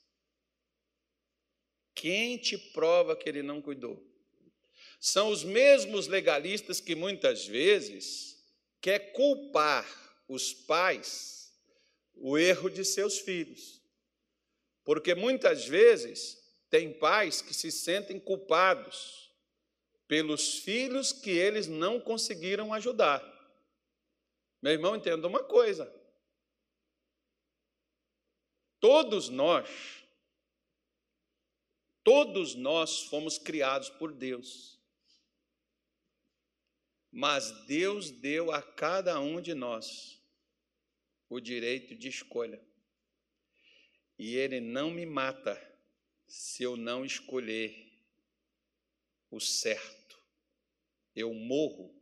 Quem 1.93 2.37
te 2.37 2.57
prova 2.57 3.15
que 3.15 3.27
ele 3.27 3.43
não 3.43 3.61
cuidou? 3.61 4.01
São 4.99 5.29
os 5.29 5.43
mesmos 5.43 6.07
legalistas 6.07 6.79
que 6.79 6.95
muitas 6.95 7.45
vezes 7.45 8.37
quer 8.81 9.11
culpar 9.11 9.85
os 10.27 10.53
pais 10.53 11.51
o 12.15 12.37
erro 12.37 12.69
de 12.69 12.85
seus 12.85 13.19
filhos. 13.19 13.81
Porque 14.83 15.13
muitas 15.13 15.65
vezes 15.65 16.42
tem 16.73 16.91
pais 16.91 17.39
que 17.39 17.53
se 17.53 17.71
sentem 17.71 18.19
culpados 18.19 19.31
pelos 20.07 20.57
filhos 20.57 21.13
que 21.13 21.29
eles 21.29 21.67
não 21.67 21.99
conseguiram 21.99 22.73
ajudar. 22.73 23.21
Meu 24.59 24.71
irmão, 24.71 24.95
entenda 24.95 25.27
uma 25.27 25.43
coisa. 25.43 25.85
Todos 28.79 29.29
nós, 29.29 29.69
todos 32.03 32.55
nós 32.55 33.03
fomos 33.03 33.37
criados 33.37 33.91
por 33.91 34.11
Deus. 34.11 34.81
Mas 37.11 37.51
Deus 37.67 38.09
deu 38.09 38.51
a 38.51 38.63
cada 38.63 39.19
um 39.19 39.39
de 39.39 39.53
nós 39.53 40.19
o 41.29 41.39
direito 41.39 41.95
de 41.95 42.07
escolha. 42.07 42.59
E 44.17 44.35
Ele 44.35 44.59
não 44.59 44.89
me 44.89 45.05
mata 45.05 45.71
se 46.27 46.63
eu 46.63 46.75
não 46.75 47.05
escolher 47.05 47.91
o 49.29 49.39
certo. 49.39 50.21
Eu 51.15 51.33
morro 51.33 51.93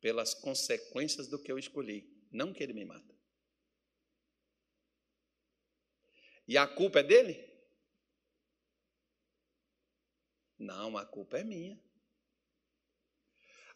pelas 0.00 0.34
consequências 0.34 1.28
do 1.28 1.40
que 1.40 1.50
eu 1.50 1.58
escolhi, 1.58 2.08
não 2.30 2.52
que 2.52 2.62
ele 2.62 2.72
me 2.72 2.84
mata. 2.84 3.12
E 6.46 6.56
a 6.56 6.66
culpa 6.66 7.00
é 7.00 7.02
dele? 7.02 7.52
Não, 10.58 10.96
a 10.96 11.06
culpa 11.06 11.38
é 11.38 11.44
minha. 11.44 11.80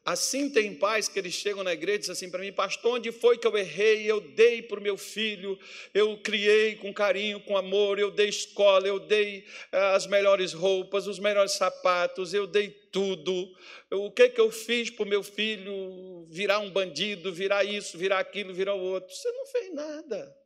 Assim 0.06 0.48
tem 0.48 0.72
pais 0.72 1.08
que 1.08 1.18
eles 1.18 1.34
chegam 1.34 1.64
na 1.64 1.72
igreja 1.72 1.96
e 1.96 1.98
dizem 1.98 2.12
assim 2.12 2.30
para 2.30 2.40
mim, 2.40 2.52
pastor, 2.52 2.94
onde 2.94 3.10
foi 3.10 3.36
que 3.36 3.44
eu 3.44 3.58
errei? 3.58 4.08
Eu 4.08 4.20
dei 4.20 4.62
para 4.62 4.78
o 4.78 4.82
meu 4.82 4.96
filho, 4.96 5.58
eu 5.92 6.16
criei 6.18 6.76
com 6.76 6.94
carinho, 6.94 7.40
com 7.40 7.56
amor, 7.56 7.98
eu 7.98 8.12
dei 8.12 8.28
escola, 8.28 8.86
eu 8.86 9.00
dei 9.00 9.44
eh, 9.72 9.94
as 9.96 10.06
melhores 10.06 10.52
roupas, 10.52 11.08
os 11.08 11.18
melhores 11.18 11.54
sapatos, 11.54 12.32
eu 12.32 12.46
dei 12.46 12.70
tudo. 12.70 13.52
O 13.90 14.08
que, 14.12 14.28
que 14.28 14.40
eu 14.40 14.48
fiz 14.48 14.90
para 14.90 15.02
o 15.02 15.08
meu 15.08 15.24
filho 15.24 16.24
virar 16.30 16.60
um 16.60 16.70
bandido, 16.70 17.32
virar 17.32 17.64
isso, 17.64 17.98
virar 17.98 18.20
aquilo, 18.20 18.54
virar 18.54 18.74
o 18.74 18.80
outro? 18.80 19.12
Você 19.12 19.28
não 19.32 19.46
fez 19.46 19.74
nada. 19.74 20.36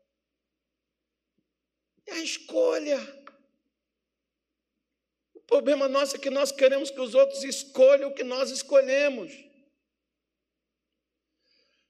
É 2.06 2.12
a 2.12 2.22
escolha. 2.22 2.98
O 5.34 5.40
problema 5.40 5.86
nosso 5.86 6.16
é 6.16 6.18
que 6.18 6.30
nós 6.30 6.50
queremos 6.50 6.90
que 6.90 7.00
os 7.00 7.14
outros 7.14 7.44
escolham 7.44 8.08
o 8.08 8.14
que 8.14 8.24
nós 8.24 8.50
escolhemos. 8.50 9.49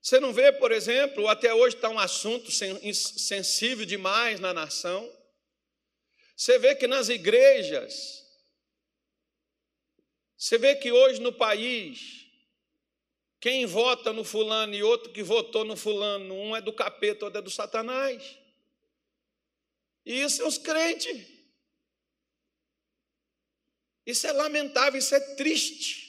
Você 0.03 0.19
não 0.19 0.33
vê, 0.33 0.51
por 0.53 0.73
exemplo, 0.73 1.29
até 1.29 1.53
hoje 1.53 1.77
está 1.77 1.91
um 1.91 1.99
assunto 1.99 2.51
sensível 2.51 3.85
demais 3.85 4.41
na 4.41 4.55
nação. 4.55 5.11
Você 6.35 6.59
vê 6.59 6.75
que 6.75 6.87
nas 6.87 7.11
igrejas, 7.11 8.27
você 10.37 10.57
vê 10.57 10.75
que 10.75 10.91
hoje 10.91 11.21
no 11.21 11.35
país, 11.35 12.27
quem 13.39 13.67
vota 13.67 14.11
no 14.11 14.25
fulano 14.25 14.75
e 14.75 14.83
outro 14.83 15.13
que 15.13 15.23
votou 15.23 15.67
no 15.67 15.77
fulano, 15.77 16.35
um 16.35 16.57
é 16.57 16.63
do 16.63 16.73
capeta, 16.73 17.27
outro 17.27 17.39
é 17.39 17.43
do 17.43 17.51
satanás. 17.51 18.39
E 20.07 20.23
isso 20.23 20.41
é 20.41 20.47
os 20.47 20.57
crentes. 20.57 21.29
Isso 24.07 24.27
é 24.27 24.33
lamentável, 24.33 24.99
isso 24.99 25.15
é 25.15 25.21
triste 25.37 26.00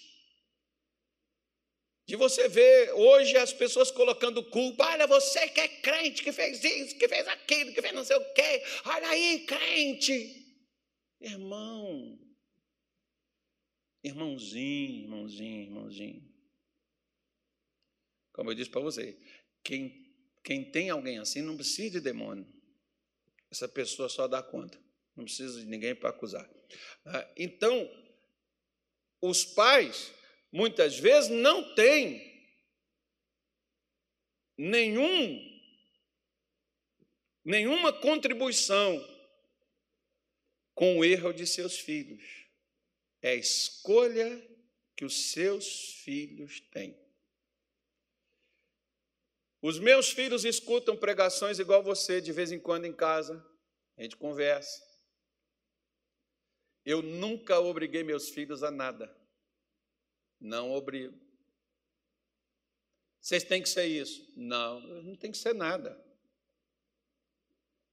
de 2.12 2.18
você 2.18 2.50
ver 2.50 2.92
hoje 2.92 3.38
as 3.38 3.54
pessoas 3.54 3.90
colocando 3.90 4.44
culpa. 4.44 4.86
Olha, 4.86 5.08
você 5.08 5.48
que 5.48 5.62
é 5.62 5.68
crente, 5.70 6.22
que 6.22 6.34
fez 6.34 6.62
isso, 6.62 6.98
que 6.98 7.08
fez 7.08 7.26
aquilo, 7.26 7.74
que 7.74 7.82
fez 7.82 7.94
não 7.94 8.04
sei 8.04 8.18
o 8.18 8.34
quê. 8.34 8.62
Olha 8.84 9.08
aí, 9.08 9.46
crente. 9.46 10.60
Irmão, 11.22 12.20
irmãozinho, 14.04 15.04
irmãozinho, 15.04 15.64
irmãozinho. 15.64 16.30
Como 18.34 18.52
eu 18.52 18.56
disse 18.56 18.70
para 18.70 18.82
você, 18.82 19.18
quem 19.64 20.12
Quem 20.44 20.70
tem 20.70 20.90
alguém 20.90 21.18
assim 21.18 21.42
não 21.42 21.56
precisa 21.56 21.92
de 21.92 22.02
demônio. 22.02 22.46
Essa 23.50 23.70
pessoa 23.70 24.10
só 24.10 24.28
dá 24.28 24.44
conta. 24.44 24.78
Não 25.16 25.24
precisa 25.24 25.62
de 25.62 25.66
ninguém 25.66 25.96
para 25.96 26.10
acusar. 26.10 26.50
Ah, 27.06 27.34
então, 27.38 27.90
os 29.22 29.46
pais, 29.46 30.12
muitas 30.52 30.98
vezes, 30.98 31.30
não 31.30 31.74
têm 31.76 32.32
nenhum, 34.58 35.62
nenhuma 37.44 37.94
contribuição 37.94 39.00
com 40.76 41.00
o 41.00 41.06
erro 41.06 41.32
de 41.34 41.48
seus 41.48 41.80
filhos. 41.80 42.48
É 43.22 43.32
a 43.32 43.36
escolha 43.36 44.48
que 44.96 45.06
os 45.06 45.32
seus 45.32 45.94
filhos 46.04 46.60
têm. 46.60 47.00
Os 49.62 49.78
meus 49.78 50.12
filhos 50.12 50.44
escutam 50.44 50.98
pregações 50.98 51.60
igual 51.60 51.84
você, 51.84 52.20
de 52.20 52.32
vez 52.32 52.52
em 52.52 52.60
quando 52.60 52.86
em 52.86 52.94
casa, 52.94 53.46
a 53.96 54.02
gente 54.02 54.18
conversa. 54.18 54.82
Eu 56.84 57.04
nunca 57.04 57.60
obriguei 57.60 58.04
meus 58.04 58.30
filhos 58.30 58.64
a 58.64 58.72
nada. 58.72 59.21
Não 60.42 60.72
obrigo. 60.72 61.16
Vocês 63.22 63.44
têm 63.44 63.62
que 63.62 63.70
ser 63.70 63.86
isso. 63.86 64.28
Não, 64.36 64.80
não 64.80 65.16
tem 65.16 65.32
que 65.32 65.38
ser 65.38 65.54
nada. 65.54 66.04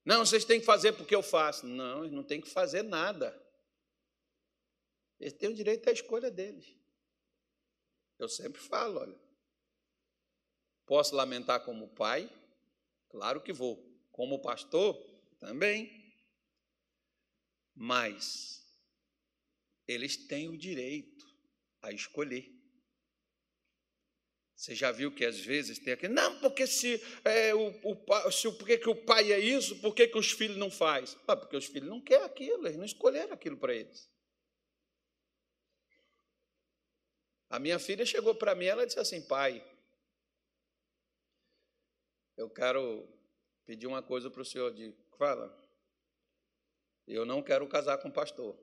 Não, 0.03 0.25
vocês 0.25 0.47
têm 0.47 0.59
que 0.59 0.65
fazer 0.65 0.93
porque 0.93 1.15
eu 1.15 1.23
faço. 1.23 1.67
Não, 1.67 2.05
eles 2.05 2.13
não 2.13 2.25
têm 2.25 2.41
que 2.41 2.49
fazer 2.49 2.83
nada. 2.83 3.39
Eles 5.21 5.35
têm 5.35 5.51
o 5.51 5.55
direito 5.55 5.87
à 5.91 5.93
escolha 5.93 6.31
deles. 6.31 6.75
Eu 8.19 8.31
sempre 8.31 8.63
falo, 8.63 9.01
olha. 9.01 9.21
Posso 10.87 11.15
lamentar 11.15 11.63
como 11.67 11.89
pai? 11.89 12.33
Claro 13.11 13.43
que 13.43 13.53
vou. 13.53 13.87
Como 14.11 14.41
pastor? 14.41 14.97
Também. 15.39 16.15
Mas 17.75 18.67
eles 19.87 20.17
têm 20.17 20.49
o 20.49 20.57
direito 20.57 21.28
a 21.83 21.93
escolher. 21.93 22.55
Você 24.55 24.75
já 24.75 24.91
viu 24.91 25.15
que 25.15 25.25
às 25.25 25.39
vezes 25.39 25.79
tem 25.79 25.93
aqui, 25.93 26.09
não, 26.09 26.41
porque 26.41 26.67
se, 26.67 27.01
é, 27.25 27.55
o, 27.55 27.69
o, 27.85 28.31
se 28.33 28.51
porque 28.53 28.77
que 28.77 28.89
o 28.89 29.05
pai 29.05 29.33
é 29.33 29.39
isso, 29.39 29.81
por 29.81 29.95
que, 29.95 30.09
que 30.09 30.19
os 30.19 30.33
filhos 30.33 30.57
não 30.57 30.69
faz? 30.69 31.17
Ah, 31.29 31.37
porque 31.37 31.57
os 31.57 31.67
filhos 31.67 31.89
não 31.89 32.01
querem 32.01 32.25
aquilo, 32.25 32.67
eles 32.67 32.77
não 32.77 32.85
escolheram 32.85 33.33
aquilo 33.33 33.57
para 33.57 33.73
eles. 33.73 34.11
A 37.49 37.59
minha 37.59 37.79
filha 37.79 38.05
chegou 38.05 38.35
para 38.35 38.55
mim, 38.55 38.67
ela 38.67 38.85
disse 38.85 38.99
assim, 38.99 39.23
pai, 39.23 39.65
eu 42.37 42.51
quero 42.51 43.09
pedir 43.65 43.87
uma 43.87 44.03
coisa 44.03 44.29
para 44.29 44.43
o 44.43 44.45
senhor. 44.45 44.73
De, 44.73 44.95
fala, 45.17 45.57
eu 47.07 47.25
não 47.25 47.43
quero 47.43 47.67
casar 47.69 47.99
com 47.99 48.11
pastor. 48.11 48.59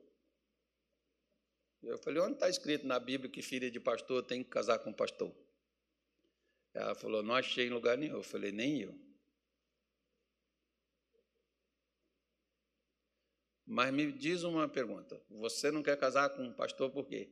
Eu 1.82 1.98
falei, 1.98 2.20
onde 2.20 2.34
está 2.34 2.48
escrito 2.48 2.86
na 2.86 2.98
Bíblia 2.98 3.30
que 3.30 3.42
filha 3.42 3.70
de 3.70 3.78
pastor 3.78 4.22
tem 4.22 4.42
que 4.42 4.50
casar 4.50 4.78
com 4.78 4.92
pastor? 4.92 5.32
Ela 6.74 6.94
falou, 6.94 7.22
não 7.22 7.34
achei 7.34 7.66
em 7.66 7.70
lugar 7.70 7.96
nenhum. 7.96 8.16
Eu 8.16 8.22
falei, 8.22 8.52
nem 8.52 8.82
eu. 8.82 9.06
Mas 13.66 13.92
me 13.92 14.12
diz 14.12 14.44
uma 14.44 14.68
pergunta: 14.68 15.20
você 15.28 15.72
não 15.72 15.82
quer 15.82 15.98
casar 15.98 16.30
com 16.30 16.42
um 16.42 16.52
pastor 16.52 16.90
por 16.90 17.06
quê? 17.06 17.28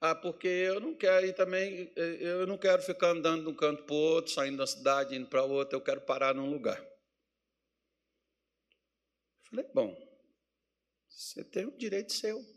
Ah, 0.00 0.14
porque 0.14 0.48
eu 0.48 0.80
não 0.80 0.94
quero 0.94 1.26
ir 1.26 1.34
também, 1.34 1.92
eu 1.94 2.46
não 2.46 2.58
quero 2.58 2.82
ficar 2.82 3.08
andando 3.08 3.44
de 3.44 3.48
um 3.50 3.54
canto 3.54 3.84
para 3.84 3.94
o 3.94 3.98
outro, 3.98 4.32
saindo 4.32 4.58
da 4.58 4.66
cidade, 4.66 5.16
indo 5.16 5.28
para 5.28 5.42
outro, 5.42 5.76
eu 5.76 5.80
quero 5.80 6.00
parar 6.02 6.34
num 6.34 6.50
lugar. 6.50 6.82
Falei, 9.48 9.64
bom, 9.72 9.96
você 11.08 11.42
tem 11.44 11.66
o 11.66 11.76
direito 11.76 12.12
seu. 12.12 12.55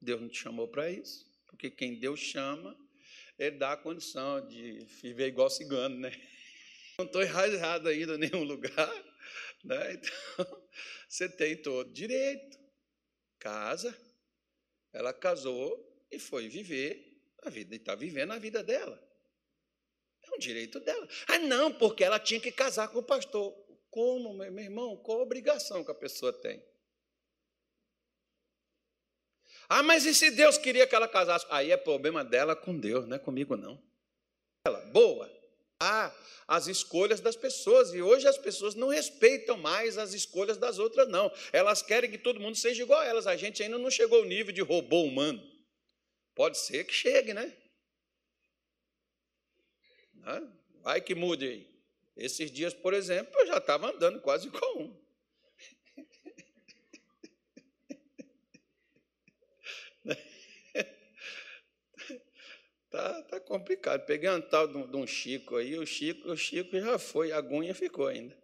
Deus 0.00 0.20
não 0.20 0.28
te 0.28 0.38
chamou 0.38 0.66
para 0.66 0.90
isso, 0.90 1.26
porque 1.46 1.70
quem 1.70 1.94
Deus 1.94 2.20
chama, 2.20 2.76
ele 3.38 3.56
dá 3.56 3.72
a 3.72 3.76
condição 3.76 4.46
de 4.46 4.84
viver 5.02 5.28
igual 5.28 5.50
cigano, 5.50 5.96
né? 5.98 6.10
Não 6.98 7.06
estou 7.06 7.22
enraizado 7.22 7.88
ainda 7.88 8.14
em 8.14 8.18
nenhum 8.18 8.44
lugar, 8.44 8.92
né? 9.64 9.94
Então, 9.94 10.62
você 11.08 11.28
tem 11.28 11.56
todo 11.56 11.90
direito. 11.90 12.58
Casa, 13.38 13.96
ela 14.92 15.14
casou 15.14 16.06
e 16.10 16.18
foi 16.18 16.46
viver 16.48 17.18
a 17.42 17.48
vida, 17.48 17.74
e 17.74 17.78
está 17.78 17.94
vivendo 17.94 18.32
a 18.32 18.38
vida 18.38 18.62
dela. 18.62 19.02
É 20.22 20.34
um 20.34 20.38
direito 20.38 20.78
dela. 20.80 21.08
Ah, 21.26 21.38
não, 21.38 21.72
porque 21.72 22.04
ela 22.04 22.20
tinha 22.20 22.38
que 22.38 22.52
casar 22.52 22.88
com 22.88 22.98
o 22.98 23.02
pastor. 23.02 23.54
Como, 23.90 24.34
meu 24.34 24.58
irmão? 24.58 24.96
Qual 24.98 25.20
obrigação 25.20 25.82
que 25.82 25.90
a 25.90 25.94
pessoa 25.94 26.32
tem? 26.32 26.62
Ah, 29.72 29.84
mas 29.84 30.04
e 30.04 30.12
se 30.12 30.32
Deus 30.32 30.58
queria 30.58 30.84
que 30.84 30.96
ela 30.96 31.06
casasse? 31.06 31.46
Aí 31.48 31.70
é 31.70 31.76
problema 31.76 32.24
dela 32.24 32.56
com 32.56 32.76
Deus, 32.76 33.06
não 33.06 33.14
é 33.14 33.20
comigo, 33.20 33.56
não. 33.56 33.80
Ela, 34.66 34.80
boa. 34.86 35.30
Ah, 35.80 36.12
as 36.48 36.66
escolhas 36.66 37.20
das 37.20 37.36
pessoas. 37.36 37.94
E 37.94 38.02
hoje 38.02 38.26
as 38.26 38.36
pessoas 38.36 38.74
não 38.74 38.88
respeitam 38.88 39.56
mais 39.56 39.96
as 39.96 40.12
escolhas 40.12 40.56
das 40.56 40.80
outras, 40.80 41.08
não. 41.08 41.32
Elas 41.52 41.82
querem 41.82 42.10
que 42.10 42.18
todo 42.18 42.40
mundo 42.40 42.56
seja 42.56 42.82
igual 42.82 42.98
a 42.98 43.04
elas. 43.04 43.28
A 43.28 43.36
gente 43.36 43.62
ainda 43.62 43.78
não 43.78 43.92
chegou 43.92 44.18
ao 44.18 44.24
nível 44.24 44.52
de 44.52 44.60
robô 44.60 45.04
humano. 45.04 45.40
Pode 46.34 46.58
ser 46.58 46.82
que 46.82 46.92
chegue, 46.92 47.32
né? 47.32 47.56
Vai 50.82 51.00
que 51.00 51.14
mude 51.14 51.46
aí. 51.46 51.70
Esses 52.16 52.50
dias, 52.50 52.74
por 52.74 52.92
exemplo, 52.92 53.32
eu 53.38 53.46
já 53.46 53.58
estava 53.58 53.88
andando 53.88 54.20
quase 54.20 54.50
com 54.50 54.82
um. 54.82 55.00
Tá, 62.90 63.22
tá 63.22 63.40
complicado. 63.40 64.04
Peguei 64.04 64.28
um 64.30 64.40
tal 64.40 64.66
de 64.66 64.96
um, 64.96 65.06
Chico 65.06 65.56
aí, 65.56 65.78
o 65.78 65.86
Chico, 65.86 66.28
o 66.28 66.36
Chico 66.36 66.78
já 66.78 66.98
foi, 66.98 67.30
a 67.30 67.38
aguinha 67.38 67.72
ficou 67.72 68.08
ainda. 68.08 68.36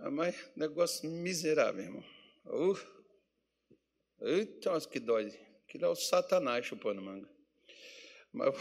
Ah, 0.00 0.10
mas 0.10 0.34
negócio 0.56 1.08
miserável, 1.08 1.84
irmão. 1.84 2.04
Uh, 2.46 2.78
eita, 4.22 4.80
que 4.90 4.98
dói. 4.98 5.38
Aquilo 5.66 5.84
é 5.84 5.88
o 5.88 5.94
Satanás 5.94 6.64
chupando 6.64 7.02
manga. 7.02 7.28
Mas, 8.32 8.54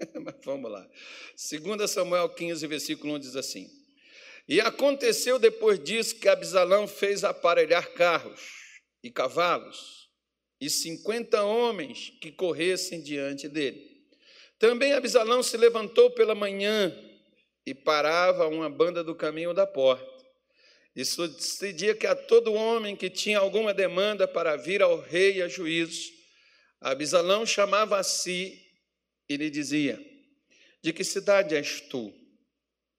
mas 0.24 0.34
vamos 0.42 0.70
lá. 0.70 0.88
2 1.36 1.90
Samuel 1.90 2.30
15, 2.30 2.66
versículo 2.66 3.14
1 3.16 3.18
diz 3.18 3.36
assim: 3.36 3.68
E 4.48 4.58
aconteceu 4.58 5.38
depois 5.38 5.78
disso 5.78 6.16
que 6.16 6.30
Abisalão 6.30 6.88
fez 6.88 7.24
aparelhar 7.24 7.92
carros 7.92 8.40
e 9.02 9.10
cavalos, 9.10 10.10
e 10.58 10.70
cinquenta 10.70 11.42
homens 11.42 12.10
que 12.22 12.32
corressem 12.32 13.02
diante 13.02 13.50
dele. 13.50 13.93
Também 14.58 14.92
Abisalão 14.92 15.42
se 15.42 15.56
levantou 15.56 16.10
pela 16.10 16.34
manhã 16.34 16.92
e 17.66 17.74
parava 17.74 18.46
uma 18.46 18.70
banda 18.70 19.02
do 19.02 19.14
caminho 19.14 19.52
da 19.52 19.66
porta. 19.66 20.14
E 20.94 21.04
sucedia 21.04 21.94
que 21.94 22.06
a 22.06 22.14
todo 22.14 22.54
homem 22.54 22.94
que 22.94 23.10
tinha 23.10 23.38
alguma 23.38 23.74
demanda 23.74 24.28
para 24.28 24.56
vir 24.56 24.80
ao 24.80 25.00
rei 25.00 25.42
a 25.42 25.48
juízo, 25.48 26.12
Abisalão 26.80 27.44
chamava 27.44 27.98
a 27.98 28.02
si 28.02 28.60
e 29.28 29.36
lhe 29.36 29.50
dizia: 29.50 29.98
De 30.82 30.92
que 30.92 31.02
cidade 31.02 31.56
és 31.56 31.80
tu? 31.80 32.14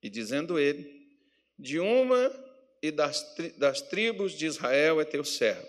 E 0.03 0.09
dizendo 0.09 0.59
ele: 0.59 1.07
De 1.57 1.79
uma 1.79 2.31
e 2.81 2.91
das, 2.91 3.23
das 3.57 3.81
tribos 3.81 4.33
de 4.33 4.45
Israel 4.45 4.99
é 4.99 5.05
teu 5.05 5.23
servo. 5.23 5.67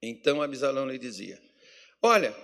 Então 0.00 0.40
Abisalão 0.40 0.88
lhe 0.88 0.98
dizia: 0.98 1.38
Olha, 2.00 2.34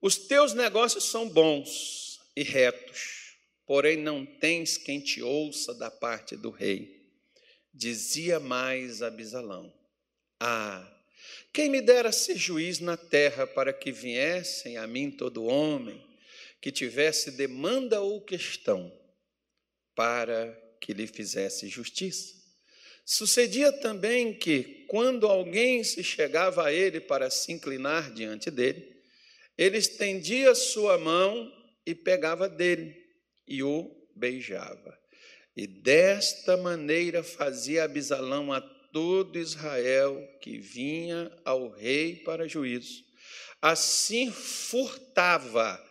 os 0.00 0.16
teus 0.16 0.54
negócios 0.54 1.04
são 1.04 1.28
bons 1.28 2.20
e 2.36 2.42
retos, 2.42 3.36
porém 3.66 3.96
não 3.96 4.24
tens 4.24 4.78
quem 4.78 5.00
te 5.00 5.22
ouça 5.22 5.74
da 5.74 5.90
parte 5.90 6.36
do 6.36 6.50
rei. 6.50 7.10
Dizia 7.74 8.38
mais 8.38 9.02
Abisalão: 9.02 9.72
Ah, 10.38 10.88
quem 11.52 11.68
me 11.68 11.80
dera 11.80 12.12
ser 12.12 12.36
juiz 12.36 12.78
na 12.78 12.96
terra 12.96 13.46
para 13.46 13.72
que 13.72 13.90
viessem 13.90 14.76
a 14.76 14.86
mim 14.86 15.10
todo 15.10 15.44
homem 15.44 16.04
que 16.60 16.70
tivesse 16.70 17.32
demanda 17.32 18.00
ou 18.00 18.20
questão, 18.20 18.92
para 19.94 20.52
que 20.80 20.92
lhe 20.92 21.06
fizesse 21.06 21.68
justiça. 21.68 22.36
Sucedia 23.04 23.72
também 23.72 24.34
que, 24.34 24.84
quando 24.86 25.26
alguém 25.26 25.82
se 25.82 26.04
chegava 26.04 26.66
a 26.66 26.72
ele 26.72 27.00
para 27.00 27.30
se 27.30 27.52
inclinar 27.52 28.12
diante 28.12 28.50
dele, 28.50 28.97
ele 29.58 29.76
estendia 29.76 30.54
sua 30.54 30.96
mão 30.96 31.52
e 31.84 31.94
pegava 31.94 32.48
dele 32.48 32.96
e 33.46 33.62
o 33.62 33.90
beijava. 34.14 34.96
E 35.56 35.66
desta 35.66 36.56
maneira 36.56 37.24
fazia 37.24 37.82
Abisalão 37.82 38.52
a 38.52 38.60
todo 38.92 39.38
Israel 39.38 40.16
que 40.40 40.58
vinha 40.58 41.36
ao 41.44 41.68
rei 41.68 42.16
para 42.16 42.46
juízo. 42.46 43.04
Assim 43.60 44.30
furtava 44.30 45.84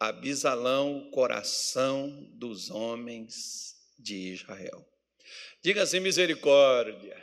Abisalão 0.00 0.98
o 0.98 1.10
coração 1.12 2.28
dos 2.32 2.68
homens 2.70 3.76
de 3.96 4.32
Israel. 4.32 4.84
Diga 5.62 5.82
assim: 5.82 6.00
misericórdia. 6.00 7.21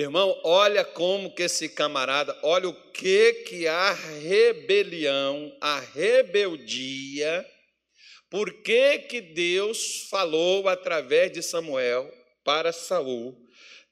Irmão, 0.00 0.38
olha 0.44 0.84
como 0.84 1.34
que 1.34 1.42
esse 1.42 1.68
camarada, 1.68 2.38
olha 2.42 2.68
o 2.68 2.92
que 2.92 3.32
que 3.44 3.66
a 3.66 3.92
rebelião, 3.92 5.56
a 5.60 5.80
rebeldia, 5.80 7.46
por 8.30 8.62
que 8.62 8.98
que 9.00 9.20
Deus 9.20 10.08
falou 10.10 10.68
através 10.68 11.32
de 11.32 11.42
Samuel 11.42 12.12
para 12.44 12.72
Saul 12.72 13.36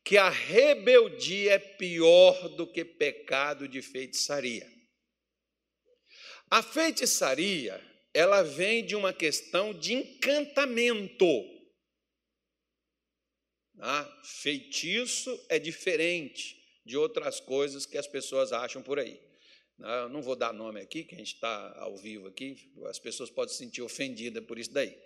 que 0.07 0.17
a 0.17 0.31
rebeldia 0.31 1.55
é 1.55 1.59
pior 1.59 2.51
do 2.51 2.65
que 2.65 2.85
pecado 2.85 3.67
de 3.67 3.83
feitiçaria. 3.83 4.65
A 6.49 6.63
feitiçaria, 6.63 7.83
ela 8.15 8.43
vem 8.43 8.87
de 8.87 8.95
uma 8.95 9.13
questão 9.13 9.75
de 9.75 9.95
encantamento. 9.95 11.27
Ah, 13.79 14.21
feitiço 14.23 15.39
é 15.49 15.59
diferente 15.59 16.57
de 16.85 16.97
outras 16.97 17.41
coisas 17.41 17.85
que 17.85 17.99
as 17.99 18.07
pessoas 18.07 18.53
acham 18.53 18.83
por 18.83 18.99
aí. 18.99 19.21
Eu 19.79 20.09
não 20.09 20.23
vou 20.23 20.35
dar 20.35 20.55
nome 20.55 20.81
aqui, 20.81 21.05
que 21.05 21.15
a 21.15 21.19
gente 21.19 21.35
está 21.35 21.75
ao 21.79 21.97
vivo 21.99 22.27
aqui, 22.29 22.73
as 22.87 22.99
pessoas 22.99 23.29
podem 23.29 23.53
se 23.53 23.59
sentir 23.59 23.83
ofendidas 23.83 24.43
por 24.45 24.59
isso 24.59 24.73
daí. 24.73 24.97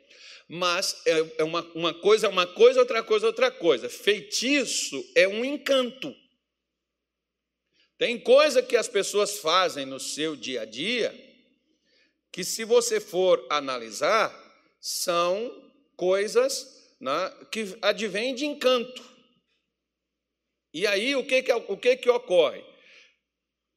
Mas 0.46 1.02
é, 1.06 1.34
é 1.38 1.44
uma, 1.44 1.62
uma 1.74 1.92
coisa 1.92 2.26
é 2.26 2.30
uma 2.30 2.46
coisa, 2.46 2.78
outra 2.78 3.02
coisa 3.02 3.26
é 3.26 3.28
outra 3.28 3.50
coisa. 3.50 3.88
Feitiço 3.88 5.04
é 5.16 5.26
um 5.26 5.44
encanto. 5.44 6.14
Tem 7.98 8.18
coisa 8.18 8.62
que 8.62 8.76
as 8.76 8.88
pessoas 8.88 9.38
fazem 9.40 9.84
no 9.84 9.98
seu 9.98 10.36
dia 10.36 10.62
a 10.62 10.64
dia 10.64 11.12
que, 12.32 12.44
se 12.44 12.64
você 12.64 13.00
for 13.00 13.44
analisar, 13.50 14.32
são 14.80 15.72
coisas 15.96 16.79
né, 17.00 17.46
que 17.50 17.76
advêm 17.80 18.34
de 18.34 18.44
encanto. 18.44 19.02
E 20.72 20.86
aí 20.86 21.16
o 21.16 21.26
que, 21.26 21.42
que, 21.42 21.52
o 21.52 21.76
que, 21.76 21.96
que 21.96 22.10
ocorre? 22.10 22.62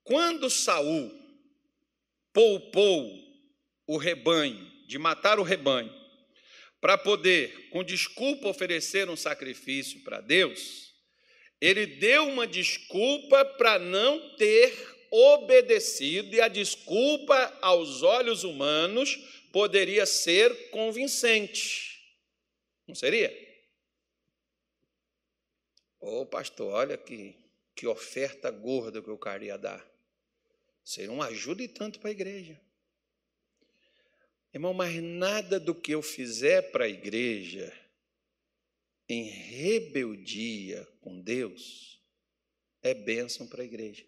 Quando 0.04 0.50
Saul 0.50 1.12
poupou 2.34 3.24
o 3.88 3.98
rebanho, 3.98 4.72
de 4.88 4.98
matar 5.00 5.40
o 5.40 5.44
rebanho, 5.44 5.92
para 6.82 6.98
poder, 6.98 7.70
com 7.70 7.84
desculpa, 7.84 8.50
oferecer 8.50 9.10
um 9.10 9.16
sacrifício 9.16 10.02
para 10.02 10.20
Deus, 10.20 10.92
ele 11.62 11.86
deu 11.86 12.28
uma 12.28 12.46
desculpa 12.46 13.46
para 13.46 13.80
não 13.80 14.36
ter 14.36 14.74
obedecido, 15.10 16.36
e 16.36 16.42
a 16.42 16.48
desculpa 16.48 17.58
aos 17.62 18.04
olhos 18.04 18.44
humanos 18.44 19.18
poderia 19.52 20.06
ser 20.06 20.72
convincente. 20.72 21.93
Não 22.88 22.96
seria? 22.96 23.32
Ô 26.00 26.22
oh, 26.22 26.26
pastor, 26.26 26.74
olha 26.74 26.98
que, 26.98 27.36
que 27.74 27.88
oferta 27.88 28.52
gorda 28.52 29.02
que 29.02 29.10
eu 29.10 29.18
queria 29.18 29.58
dar. 29.58 29.86
Seria 30.84 31.12
uma 31.12 31.28
ajuda 31.28 31.64
e 31.64 31.68
tanto 31.68 32.00
para 32.00 32.10
a 32.10 32.12
igreja. 32.12 32.60
Irmão, 34.54 34.74
mas 34.74 35.02
nada 35.02 35.60
do 35.60 35.74
que 35.74 35.94
eu 35.94 36.02
fizer 36.02 36.72
para 36.72 36.86
a 36.86 36.90
igreja 36.90 37.74
em 39.08 39.24
rebeldia 39.24 40.86
com 41.02 41.22
Deus 41.22 42.02
é 42.82 42.94
bênção 42.94 43.48
para 43.48 43.62
a 43.62 43.66
igreja. 43.66 44.06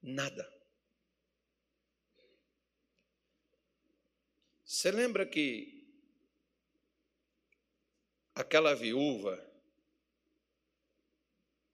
Nada. 0.00 0.55
Você 4.76 4.90
lembra 4.90 5.24
que 5.24 5.88
aquela 8.34 8.74
viúva 8.74 9.42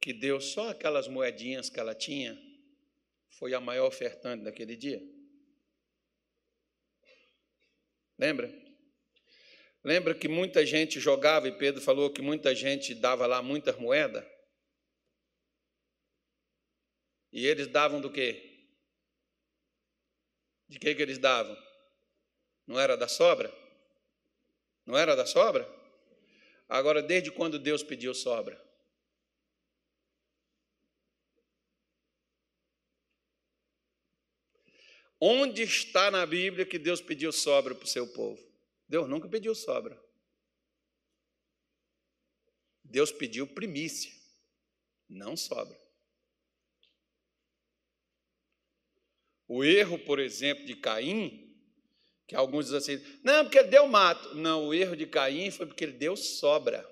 que 0.00 0.12
deu 0.12 0.40
só 0.40 0.68
aquelas 0.68 1.08
moedinhas 1.08 1.68
que 1.68 1.80
ela 1.80 1.96
tinha, 1.96 2.40
foi 3.28 3.54
a 3.54 3.60
maior 3.60 3.88
ofertante 3.88 4.44
daquele 4.44 4.76
dia? 4.76 5.02
Lembra? 8.16 8.48
Lembra 9.82 10.14
que 10.14 10.28
muita 10.28 10.64
gente 10.64 11.00
jogava 11.00 11.48
e 11.48 11.58
Pedro 11.58 11.82
falou 11.82 12.08
que 12.08 12.22
muita 12.22 12.54
gente 12.54 12.94
dava 12.94 13.26
lá 13.26 13.42
muitas 13.42 13.76
moedas? 13.80 14.24
E 17.32 17.48
eles 17.48 17.66
davam 17.66 18.00
do 18.00 18.12
quê? 18.12 18.64
De 20.68 20.78
que, 20.78 20.94
que 20.94 21.02
eles 21.02 21.18
davam? 21.18 21.71
Não 22.66 22.78
era 22.78 22.96
da 22.96 23.08
sobra? 23.08 23.52
Não 24.86 24.96
era 24.96 25.14
da 25.14 25.26
sobra? 25.26 25.68
Agora, 26.68 27.02
desde 27.02 27.30
quando 27.30 27.58
Deus 27.58 27.82
pediu 27.82 28.14
sobra? 28.14 28.60
Onde 35.20 35.62
está 35.62 36.10
na 36.10 36.26
Bíblia 36.26 36.66
que 36.66 36.78
Deus 36.78 37.00
pediu 37.00 37.30
sobra 37.30 37.74
para 37.74 37.84
o 37.84 37.88
seu 37.88 38.08
povo? 38.08 38.42
Deus 38.88 39.08
nunca 39.08 39.28
pediu 39.28 39.54
sobra. 39.54 40.02
Deus 42.82 43.12
pediu 43.12 43.46
primícia, 43.46 44.12
não 45.08 45.36
sobra. 45.36 45.80
O 49.46 49.62
erro, 49.62 49.98
por 49.98 50.18
exemplo, 50.18 50.64
de 50.66 50.74
Caim, 50.74 51.51
que 52.32 52.36
alguns 52.36 52.70
dizem 52.70 52.96
assim, 52.96 53.20
não, 53.22 53.44
porque 53.44 53.58
ele 53.58 53.68
deu 53.68 53.86
mato. 53.86 54.34
Não, 54.34 54.68
o 54.68 54.74
erro 54.74 54.96
de 54.96 55.06
Caim 55.06 55.50
foi 55.50 55.66
porque 55.66 55.84
ele 55.84 55.92
deu 55.92 56.16
sobra. 56.16 56.82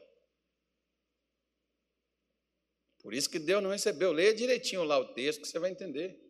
Por 2.98 3.14
isso 3.14 3.30
que 3.30 3.38
Deus 3.38 3.62
não 3.62 3.70
recebeu. 3.70 4.12
Leia 4.12 4.34
direitinho 4.34 4.84
lá 4.84 4.98
o 4.98 5.14
texto 5.14 5.40
que 5.40 5.48
você 5.48 5.58
vai 5.58 5.70
entender. 5.70 6.20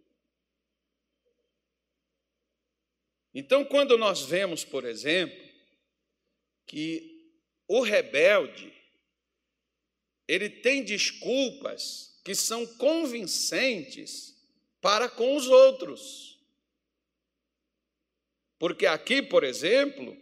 Então, 3.34 3.64
quando 3.64 3.98
nós 3.98 4.22
vemos, 4.22 4.64
por 4.64 4.84
exemplo, 4.84 5.36
que 6.66 7.34
o 7.66 7.80
rebelde 7.80 8.72
ele 10.28 10.48
tem 10.48 10.84
desculpas 10.84 12.20
que 12.24 12.36
são 12.36 12.64
convincentes 12.76 14.36
para 14.80 15.08
com 15.08 15.34
os 15.34 15.48
outros. 15.48 16.39
Porque 18.60 18.84
aqui, 18.84 19.22
por 19.22 19.42
exemplo, 19.42 20.14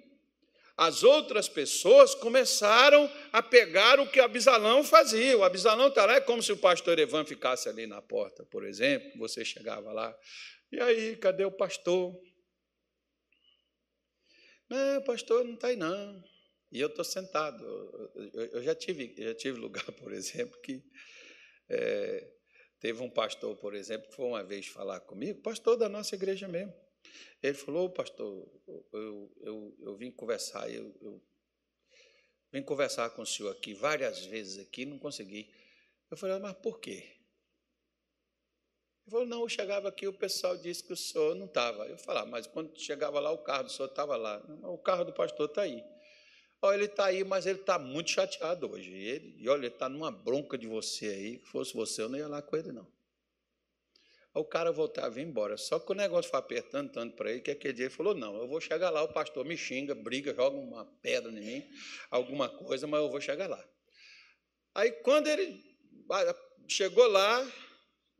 as 0.77 1.03
outras 1.03 1.49
pessoas 1.49 2.15
começaram 2.15 3.13
a 3.33 3.43
pegar 3.43 3.99
o 3.99 4.09
que 4.09 4.21
Abisalão 4.21 4.85
fazia. 4.85 5.37
O 5.37 5.43
Abisalão 5.43 5.89
está 5.89 6.07
lá, 6.07 6.15
é 6.15 6.21
como 6.21 6.41
se 6.41 6.53
o 6.53 6.57
pastor 6.57 7.01
Evan 7.01 7.25
ficasse 7.25 7.69
ali 7.69 7.85
na 7.85 8.01
porta, 8.01 8.47
por 8.47 8.65
exemplo, 8.65 9.19
você 9.19 9.45
chegava 9.45 9.93
lá, 9.93 10.17
e 10.71 10.79
aí, 10.81 11.17
cadê 11.17 11.45
o 11.45 11.51
pastor? 11.51 12.17
Não, 14.71 15.03
pastor, 15.03 15.45
não 15.45 15.55
está 15.55 15.69
aí 15.69 15.77
não. 15.77 16.23
E 16.71 16.79
eu 16.79 16.89
estou 16.89 17.05
sentado. 17.05 17.65
Eu, 18.35 18.63
já, 18.63 18.75
tive, 18.75 19.17
já 19.19 19.35
tive 19.35 19.59
lugar, 19.61 19.91
por 19.93 20.13
exemplo, 20.13 20.61
que 20.61 20.85
é, 21.69 22.31
teve 22.79 23.03
um 23.03 23.11
pastor, 23.11 23.57
por 23.57 23.75
exemplo, 23.75 24.09
que 24.09 24.15
foi 24.15 24.27
uma 24.27 24.45
vez 24.45 24.69
falar 24.69 25.01
comigo, 25.01 25.41
pastor 25.41 25.77
da 25.77 25.89
nossa 25.89 26.15
igreja 26.15 26.47
mesmo. 26.47 26.88
Ele 27.43 27.55
falou, 27.55 27.91
pastor, 27.91 28.49
eu, 28.93 29.33
eu, 29.41 29.77
eu 29.81 29.97
vim 29.97 30.11
conversar, 30.11 30.69
eu, 30.71 30.95
eu 31.01 31.23
vim 32.53 32.63
conversar 32.63 33.11
com 33.11 33.23
o 33.23 33.27
senhor 33.27 33.53
aqui 33.53 33.75
várias 33.75 34.25
vezes 34.27 34.59
aqui, 34.59 34.85
não 34.85 34.99
consegui. 34.99 35.53
Eu 36.11 36.17
falei, 36.17 36.39
mas 36.41 36.57
por 36.59 36.81
quê? 36.81 37.19
Ele 39.07 39.11
falou, 39.11 39.27
não, 39.27 39.43
eu 39.43 39.49
chegava 39.49 39.89
aqui 39.89 40.07
o 40.07 40.13
pessoal 40.13 40.57
disse 40.57 40.83
que 40.83 40.93
o 40.93 40.97
senhor 40.97 41.35
não 41.37 41.47
estava. 41.47 41.87
Eu 41.87 41.97
falava, 41.97 42.29
mas 42.29 42.47
quando 42.47 42.77
chegava 42.79 43.21
lá, 43.21 43.31
o 43.31 43.39
carro 43.39 43.65
do 43.65 43.71
senhor 43.71 43.89
estava 43.89 44.17
lá. 44.17 44.39
O 44.65 44.79
carro 44.79 45.05
do 45.05 45.13
pastor 45.13 45.49
está 45.49 45.63
aí. 45.63 45.83
Olha, 46.61 46.75
ele 46.77 46.85
está 46.87 47.07
aí, 47.07 47.23
mas 47.23 47.47
ele 47.47 47.61
está 47.61 47.79
muito 47.79 48.11
chateado 48.11 48.69
hoje. 48.71 48.93
Ele, 48.93 49.37
e 49.39 49.49
olha, 49.49 49.61
ele 49.61 49.75
está 49.75 49.89
numa 49.89 50.11
bronca 50.11 50.59
de 50.59 50.67
você 50.67 51.07
aí. 51.07 51.39
Se 51.39 51.47
fosse 51.47 51.73
você, 51.73 52.03
eu 52.03 52.09
não 52.09 52.19
ia 52.19 52.27
lá 52.27 52.43
com 52.43 52.57
ele, 52.57 52.73
não. 52.73 52.98
O 54.35 54.45
cara 54.45 54.71
voltava 54.71 55.19
e 55.19 55.23
ia 55.23 55.29
embora. 55.29 55.57
Só 55.57 55.79
que 55.79 55.91
o 55.91 55.95
negócio 55.95 56.31
foi 56.31 56.39
apertando 56.39 56.93
tanto 56.93 57.17
para 57.17 57.31
ele 57.31 57.41
que 57.41 57.51
aquele 57.51 57.75
dia 57.75 57.87
ele 57.87 57.95
falou: 57.95 58.15
Não, 58.15 58.37
eu 58.37 58.47
vou 58.47 58.61
chegar 58.61 58.91
lá. 58.91 59.03
O 59.03 59.13
pastor 59.13 59.45
me 59.45 59.57
xinga, 59.57 59.95
briga, 59.95 60.35
joga 60.35 60.57
uma 60.57 60.85
pedra 61.03 61.31
em 61.31 61.41
mim, 61.41 61.69
alguma 62.11 62.49
coisa, 62.49 62.87
mas 62.87 63.01
eu 63.01 63.11
vou 63.11 63.21
chegar 63.21 63.49
lá. 63.49 63.65
Aí 64.75 64.93
quando 65.03 65.27
ele 65.27 65.61
chegou 66.69 67.09
lá, 67.09 67.45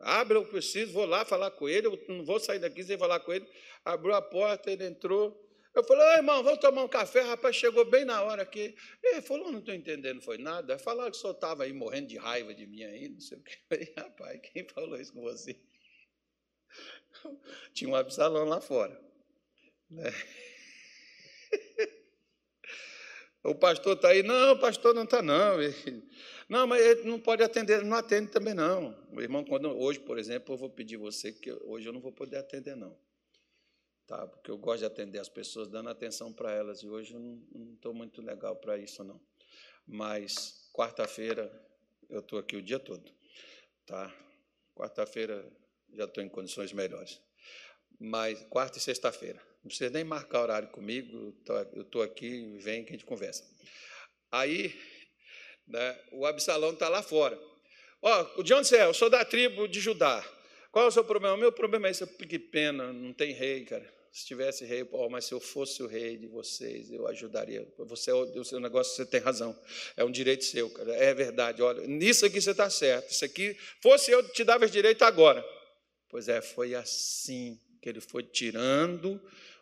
Abre, 0.01 0.37
eu 0.37 0.45
preciso, 0.45 0.93
vou 0.93 1.05
lá 1.05 1.25
falar 1.25 1.51
com 1.51 1.69
ele, 1.69 1.89
eu 1.89 2.05
não 2.09 2.25
vou 2.25 2.39
sair 2.39 2.61
daqui 2.61 2.85
sem 2.85 2.97
falar 2.97 3.19
com 3.21 3.33
ele. 3.33 3.47
Abriu 3.85 4.15
a 4.15 4.23
porta, 4.23 4.71
ele 4.71 4.85
entrou. 4.85 5.37
Eu 5.75 5.83
falei, 5.85 6.05
Ô, 6.05 6.17
irmão, 6.19 6.43
vamos 6.43 6.61
tomar 6.61 6.85
um 6.85 6.89
café. 6.89 7.21
Rapaz, 7.23 7.57
chegou 7.57 7.85
bem 7.85 8.05
na 8.05 8.23
hora 8.23 8.43
aqui. 8.43 8.75
Ele 9.03 9.21
falou, 9.21 9.51
não 9.51 9.59
estou 9.59 9.75
entendendo, 9.75 10.23
foi 10.23 10.39
nada. 10.39 10.79
Falaram 10.79 11.11
que 11.11 11.17
senhor 11.17 11.33
estava 11.33 11.65
aí 11.65 11.73
morrendo 11.73 12.09
de 12.09 12.17
raiva 12.17 12.55
de 12.55 12.67
mim 12.67 12.85
aí, 12.85 13.09
não 13.09 13.21
sei 13.21 13.39
o 13.39 13.43
falei, 13.69 13.93
rapaz, 13.97 14.41
quem 14.53 14.69
falou 14.69 15.01
isso 15.01 15.13
com 15.13 15.23
você? 15.23 15.61
Tinha 17.75 17.91
um 17.91 17.97
Absalão 17.97 18.45
lá 18.45 18.61
fora. 18.61 19.01
Né? 19.91 20.11
O 23.45 23.55
pastor 23.55 23.95
está 23.97 24.09
aí, 24.09 24.23
não, 24.23 24.53
o 24.53 24.59
pastor 24.59 24.95
não 24.95 25.05
está, 25.05 25.23
não. 25.23 25.57
Não, 26.49 26.67
mas 26.67 26.85
ele 26.85 27.09
não 27.09 27.21
pode 27.21 27.43
atender, 27.43 27.83
não 27.83 27.97
atende 27.97 28.31
também, 28.31 28.53
não. 28.53 28.95
O 29.13 29.23
irmão, 29.23 29.45
quando, 29.45 29.71
hoje, 29.71 30.01
por 30.01 30.19
exemplo, 30.19 30.55
eu 30.55 30.59
vou 30.59 30.69
pedir 30.69 30.97
você 30.97 31.33
que 31.33 31.53
hoje 31.53 31.89
eu 31.89 31.93
não 31.93 32.01
vou 32.01 32.13
poder 32.13 32.37
atender, 32.37 32.77
não. 32.77 32.99
Tá? 34.07 34.27
Porque 34.27 34.51
eu 34.51 34.59
gosto 34.59 34.81
de 34.81 34.87
atender 34.87 35.19
as 35.19 35.29
pessoas, 35.29 35.69
dando 35.69 35.89
atenção 35.89 36.33
para 36.33 36.53
elas, 36.53 36.83
e 36.83 36.89
hoje 36.89 37.15
eu 37.15 37.21
não 37.21 37.75
estou 37.75 37.95
muito 37.95 38.21
legal 38.21 38.57
para 38.57 38.77
isso, 38.77 39.05
não. 39.05 39.21
Mas 39.87 40.69
quarta-feira 40.75 41.51
eu 42.11 42.21
estou 42.21 42.39
aqui 42.39 42.57
o 42.57 42.63
dia 42.63 42.79
todo. 42.79 43.11
Tá? 43.87 44.13
Quarta-feira 44.75 45.51
já 45.95 46.05
estou 46.05 46.23
em 46.23 46.29
condições 46.29 46.73
melhores. 46.73 47.21
Mas 47.99 48.41
quarta 48.51 48.79
e 48.79 48.81
sexta-feira. 48.81 49.41
Não 49.63 49.69
precisa 49.69 49.91
nem 49.91 50.05
marcar 50.05 50.43
horário 50.43 50.69
comigo, 50.69 51.35
eu 51.75 51.83
estou 51.83 52.03
aqui, 52.03 52.57
vem 52.59 52.85
que 52.85 52.91
a 52.91 52.93
gente 52.93 53.05
conversa. 53.05 53.45
Aí, 54.31 54.79
né, 55.67 55.99
o 56.13 56.25
Absalão 56.25 56.73
está 56.73 56.89
lá 56.89 57.03
fora. 57.03 57.39
Ó, 58.01 58.27
oh, 58.37 58.43
de 58.43 58.55
onde 58.55 58.69
você 58.69 58.77
é? 58.77 58.85
Eu 58.85 58.95
sou 58.95 59.11
da 59.11 59.25
tribo 59.25 59.67
de 59.67 59.81
Judá. 59.81 60.25
Qual 60.71 60.85
é 60.85 60.89
o 60.89 60.93
seu 60.93 61.05
problema? 61.05 61.35
O 61.35 61.39
meu 61.39 61.51
problema 61.51 61.89
é 61.89 61.91
esse, 61.91 62.07
que 62.07 62.39
pena, 62.39 62.93
não 62.93 63.13
tem 63.13 63.33
rei, 63.33 63.65
cara. 63.65 63.99
Se 64.13 64.25
tivesse 64.25 64.65
rei, 64.65 64.89
oh, 64.93 65.09
mas 65.09 65.27
se 65.27 65.33
eu 65.33 65.41
fosse 65.41 65.83
o 65.83 65.87
rei 65.87 66.17
de 66.17 66.27
vocês, 66.27 66.91
eu 66.91 67.07
ajudaria. 67.07 67.67
Você, 67.79 68.13
o 68.13 68.45
seu 68.45 68.61
negócio, 68.61 68.95
você 68.95 69.05
tem 69.05 69.21
razão. 69.21 69.59
É 69.97 70.05
um 70.05 70.11
direito 70.11 70.45
seu, 70.45 70.71
cara. 70.71 70.95
É 70.95 71.13
verdade. 71.13 71.63
Olha, 71.63 71.87
nisso 71.87 72.25
aqui 72.25 72.41
você 72.41 72.53
está 72.53 72.71
certo. 72.71 73.11
Isso 73.11 73.25
aqui, 73.25 73.57
fosse 73.83 74.11
eu, 74.11 74.27
te 74.31 74.45
dava 74.45 74.67
direito 74.67 75.03
agora. 75.03 75.45
Pois 76.09 76.29
é, 76.29 76.41
foi 76.41 76.75
assim 76.75 77.61
que 77.81 77.89
ele 77.89 78.01
foi 78.01 78.23
tirando 78.23 79.21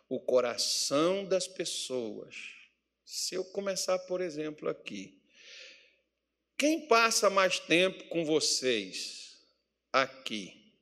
o 0.09 0.19
coração 0.19 1.25
das 1.25 1.47
pessoas. 1.47 2.35
Se 3.05 3.35
eu 3.35 3.43
começar, 3.43 3.99
por 3.99 4.21
exemplo, 4.21 4.69
aqui. 4.69 5.21
Quem 6.57 6.87
passa 6.87 7.29
mais 7.29 7.59
tempo 7.59 8.05
com 8.05 8.25
vocês 8.25 9.37
aqui 9.91 10.73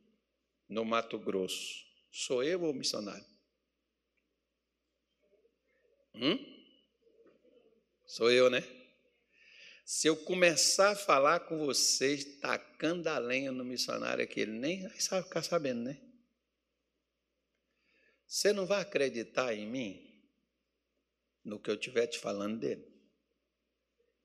no 0.70 0.86
Mato 0.86 1.20
Grosso? 1.20 1.84
Sou 2.12 2.44
eu 2.44 2.64
ou 2.64 2.74
missionário? 2.74 3.26
Hum? 6.14 6.40
Sou 8.06 8.32
eu, 8.32 8.50
né? 8.50 8.64
Se 9.86 10.08
eu 10.08 10.18
começar 10.18 10.94
a 10.94 10.96
falar 10.96 11.42
com 11.42 11.60
vocês, 11.64 12.40
tacando 12.40 13.08
a 13.08 13.20
lenha 13.20 13.52
no 13.52 13.64
missionário 13.64 14.24
aqui, 14.24 14.40
ele 14.40 14.54
nem 14.54 14.82
vai 14.82 15.22
ficar 15.22 15.44
sabendo, 15.44 15.84
né? 15.84 16.02
Você 18.26 18.52
não 18.52 18.66
vai 18.66 18.82
acreditar 18.82 19.54
em 19.54 19.68
mim 19.68 20.02
no 21.44 21.60
que 21.60 21.70
eu 21.70 21.76
estiver 21.76 22.08
te 22.08 22.18
falando 22.18 22.60
dele. 22.60 22.84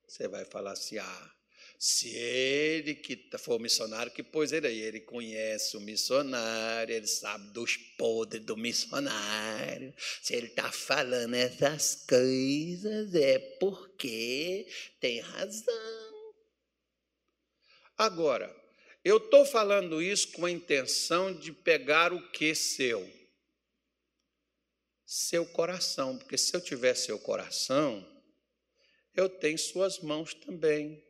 Você 0.09 0.27
vai 0.27 0.47
falar 0.47 0.73
assim: 0.73 0.97
ah, 0.97 1.37
se 1.83 2.15
ele 2.15 2.95
que 2.95 3.17
tá, 3.17 3.39
for 3.39 3.59
missionário, 3.59 4.13
que 4.13 4.23
pôs 4.23 4.53
ele 4.53 4.67
aí, 4.67 4.83
ele 4.83 5.01
conhece 5.01 5.79
o 5.79 5.81
missionário, 5.81 6.95
ele 6.95 7.07
sabe 7.07 7.55
dos 7.55 7.75
podres 7.97 8.45
do 8.45 8.55
missionário. 8.55 9.95
Se 10.21 10.35
ele 10.35 10.49
está 10.49 10.71
falando 10.71 11.33
essas 11.33 12.05
coisas, 12.07 13.15
é 13.15 13.39
porque 13.59 14.69
tem 15.01 15.21
razão. 15.21 16.35
Agora, 17.97 18.55
eu 19.03 19.17
estou 19.17 19.47
falando 19.47 20.03
isso 20.03 20.33
com 20.33 20.45
a 20.45 20.51
intenção 20.51 21.33
de 21.33 21.51
pegar 21.51 22.13
o 22.13 22.31
que 22.31 22.55
seu? 22.55 23.11
Seu 25.07 25.47
coração, 25.47 26.19
porque 26.19 26.37
se 26.37 26.55
eu 26.55 26.61
tiver 26.61 26.93
seu 26.93 27.19
coração, 27.19 28.07
eu 29.15 29.31
tenho 29.31 29.57
suas 29.57 29.99
mãos 30.01 30.35
também 30.35 31.09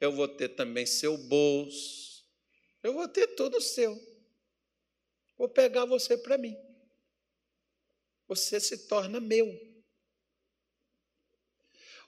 eu 0.00 0.12
vou 0.12 0.28
ter 0.28 0.50
também 0.50 0.86
seu 0.86 1.16
bolso, 1.16 2.24
eu 2.82 2.92
vou 2.92 3.08
ter 3.08 3.28
tudo 3.28 3.60
seu. 3.60 3.98
Vou 5.36 5.48
pegar 5.48 5.84
você 5.84 6.16
para 6.16 6.38
mim. 6.38 6.56
Você 8.28 8.60
se 8.60 8.86
torna 8.86 9.20
meu. 9.20 9.46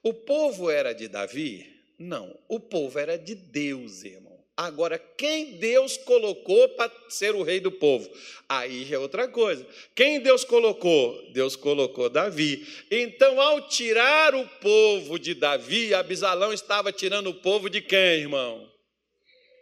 O 0.03 0.13
povo 0.13 0.71
era 0.71 0.93
de 0.93 1.09
Davi? 1.09 1.75
Não, 1.99 2.39
o 2.49 2.61
povo 2.61 2.99
era 2.99 3.17
de 3.17 3.35
Deus, 3.35 4.05
irmão. 4.05 4.44
Agora, 4.57 5.01
quem 5.19 5.57
Deus 5.59 5.97
colocou 5.97 6.69
para 6.71 6.93
ser 7.09 7.35
o 7.35 7.43
rei 7.43 7.59
do 7.59 7.73
povo? 7.73 8.09
Aí 8.49 8.93
é 8.93 8.97
outra 8.97 9.27
coisa. 9.27 9.67
Quem 9.97 10.21
Deus 10.21 10.45
colocou? 10.45 11.33
Deus 11.33 11.57
colocou 11.57 12.09
Davi. 12.09 12.65
Então, 12.89 13.41
ao 13.41 13.67
tirar 13.67 14.33
o 14.33 14.47
povo 14.61 15.19
de 15.19 15.35
Davi, 15.35 15.93
Abisalão 15.93 16.53
estava 16.53 16.93
tirando 16.93 17.31
o 17.31 17.35
povo 17.35 17.69
de 17.69 17.81
quem, 17.81 18.21
irmão? 18.21 18.73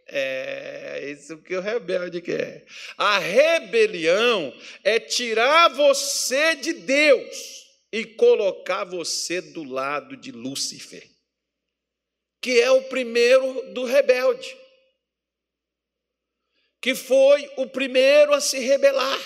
É 0.08 1.10
isso 1.10 1.38
que 1.38 1.56
o 1.56 1.62
rebelde 1.62 2.20
quer. 2.20 2.66
A 2.98 3.18
rebelião 3.18 4.52
é 4.84 5.00
tirar 5.00 5.68
você 5.68 6.54
de 6.54 6.74
Deus 6.74 7.66
e 7.90 8.04
colocar 8.04 8.84
você 8.84 9.40
do 9.40 9.64
lado 9.64 10.18
de 10.18 10.30
Lúcifer, 10.30 11.08
que 12.42 12.60
é 12.60 12.70
o 12.70 12.82
primeiro 12.82 13.72
do 13.72 13.84
rebelde 13.84 14.60
que 16.82 16.96
foi 16.96 17.48
o 17.56 17.68
primeiro 17.68 18.34
a 18.34 18.40
se 18.40 18.58
rebelar. 18.58 19.20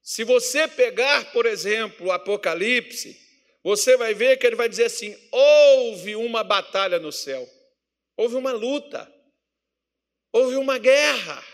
Se 0.00 0.22
você 0.22 0.68
pegar, 0.68 1.32
por 1.32 1.44
exemplo, 1.44 2.06
o 2.06 2.12
Apocalipse, 2.12 3.20
você 3.64 3.96
vai 3.96 4.14
ver 4.14 4.38
que 4.38 4.46
ele 4.46 4.54
vai 4.54 4.68
dizer 4.68 4.84
assim: 4.84 5.16
houve 5.32 6.14
uma 6.14 6.44
batalha 6.44 7.00
no 7.00 7.10
céu, 7.10 7.48
houve 8.16 8.36
uma 8.36 8.52
luta, 8.52 9.12
houve 10.32 10.54
uma 10.54 10.78
guerra. 10.78 11.44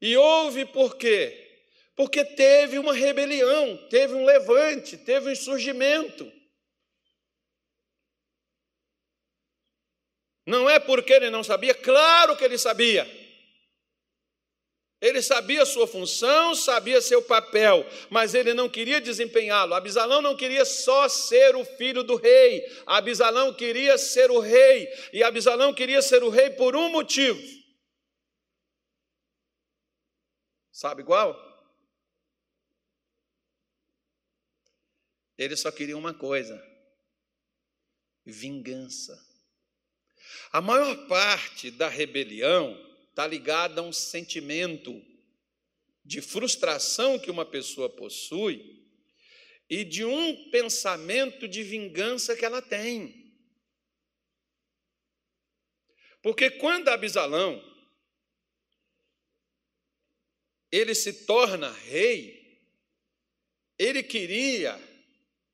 E 0.00 0.16
houve 0.16 0.64
por 0.66 0.96
quê? 0.96 1.66
Porque 1.94 2.24
teve 2.24 2.78
uma 2.78 2.92
rebelião, 2.92 3.76
teve 3.88 4.14
um 4.14 4.24
levante, 4.24 4.96
teve 4.96 5.28
um 5.28 5.32
insurgimento. 5.32 6.41
Não 10.52 10.68
é 10.68 10.78
porque 10.78 11.14
ele 11.14 11.30
não 11.30 11.42
sabia, 11.42 11.74
claro 11.74 12.36
que 12.36 12.44
ele 12.44 12.58
sabia. 12.58 13.10
Ele 15.00 15.22
sabia 15.22 15.64
sua 15.64 15.86
função, 15.86 16.54
sabia 16.54 17.00
seu 17.00 17.22
papel, 17.22 17.86
mas 18.10 18.34
ele 18.34 18.52
não 18.52 18.68
queria 18.68 19.00
desempenhá-lo. 19.00 19.72
Abisalão 19.72 20.20
não 20.20 20.36
queria 20.36 20.66
só 20.66 21.08
ser 21.08 21.56
o 21.56 21.64
filho 21.64 22.02
do 22.04 22.16
rei, 22.16 22.62
Abisalão 22.84 23.54
queria 23.54 23.96
ser 23.96 24.30
o 24.30 24.40
rei, 24.40 24.88
e 25.10 25.22
Abisalão 25.22 25.72
queria 25.72 26.02
ser 26.02 26.22
o 26.22 26.28
rei 26.28 26.50
por 26.50 26.76
um 26.76 26.90
motivo. 26.90 27.40
Sabe 30.70 31.02
qual? 31.02 31.34
Ele 35.38 35.56
só 35.56 35.72
queria 35.72 35.96
uma 35.96 36.12
coisa: 36.12 36.62
vingança. 38.26 39.31
A 40.52 40.60
maior 40.60 41.06
parte 41.06 41.70
da 41.70 41.88
rebelião 41.88 42.78
está 43.08 43.26
ligada 43.26 43.80
a 43.80 43.84
um 43.84 43.92
sentimento 43.92 45.02
de 46.04 46.20
frustração 46.20 47.18
que 47.18 47.30
uma 47.30 47.46
pessoa 47.46 47.88
possui 47.88 48.86
e 49.70 49.82
de 49.82 50.04
um 50.04 50.50
pensamento 50.50 51.48
de 51.48 51.62
vingança 51.62 52.36
que 52.36 52.44
ela 52.44 52.60
tem. 52.60 53.34
Porque 56.20 56.50
quando 56.50 56.88
Abisalão 56.88 57.60
ele 60.70 60.94
se 60.94 61.24
torna 61.24 61.70
rei, 61.70 62.60
ele 63.78 64.02
queria 64.02 64.78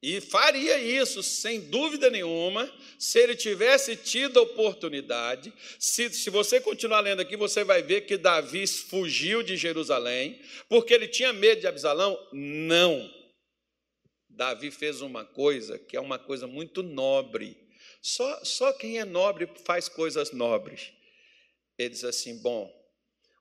e 0.01 0.21
faria 0.21 0.79
isso, 0.79 1.25
sem 1.25 1.61
dúvida 1.61 2.09
nenhuma, 2.09 2.73
se 2.99 3.19
ele 3.19 3.35
tivesse 3.35 3.97
tido 3.97 4.39
a 4.39 4.43
oportunidade. 4.43 5.53
Se, 5.77 6.09
se 6.11 6.31
você 6.31 6.61
continuar 6.61 7.01
lendo 7.01 7.21
aqui, 7.21 7.37
você 7.37 7.65
vai 7.65 7.83
ver 7.83 8.03
que 8.03 8.17
Davi 8.17 8.65
fugiu 8.67 9.43
de 9.43 9.57
Jerusalém, 9.57 10.41
porque 10.69 10.95
ele 10.95 11.09
tinha 11.09 11.33
medo 11.33 11.61
de 11.61 11.67
Absalão? 11.67 12.17
Não. 12.33 13.13
Davi 14.29 14.71
fez 14.71 15.01
uma 15.01 15.25
coisa 15.25 15.81
que 15.81 15.97
é 15.97 16.01
uma 16.01 16.19
coisa 16.19 16.47
muito 16.47 16.81
nobre. 16.81 17.57
Só, 18.01 18.45
só 18.45 18.73
quem 18.73 19.01
é 19.01 19.05
nobre 19.05 19.49
faz 19.65 19.89
coisas 19.89 20.31
nobres. 20.31 20.93
Ele 21.77 21.89
diz 21.89 22.05
assim: 22.05 22.41
bom, 22.41 22.73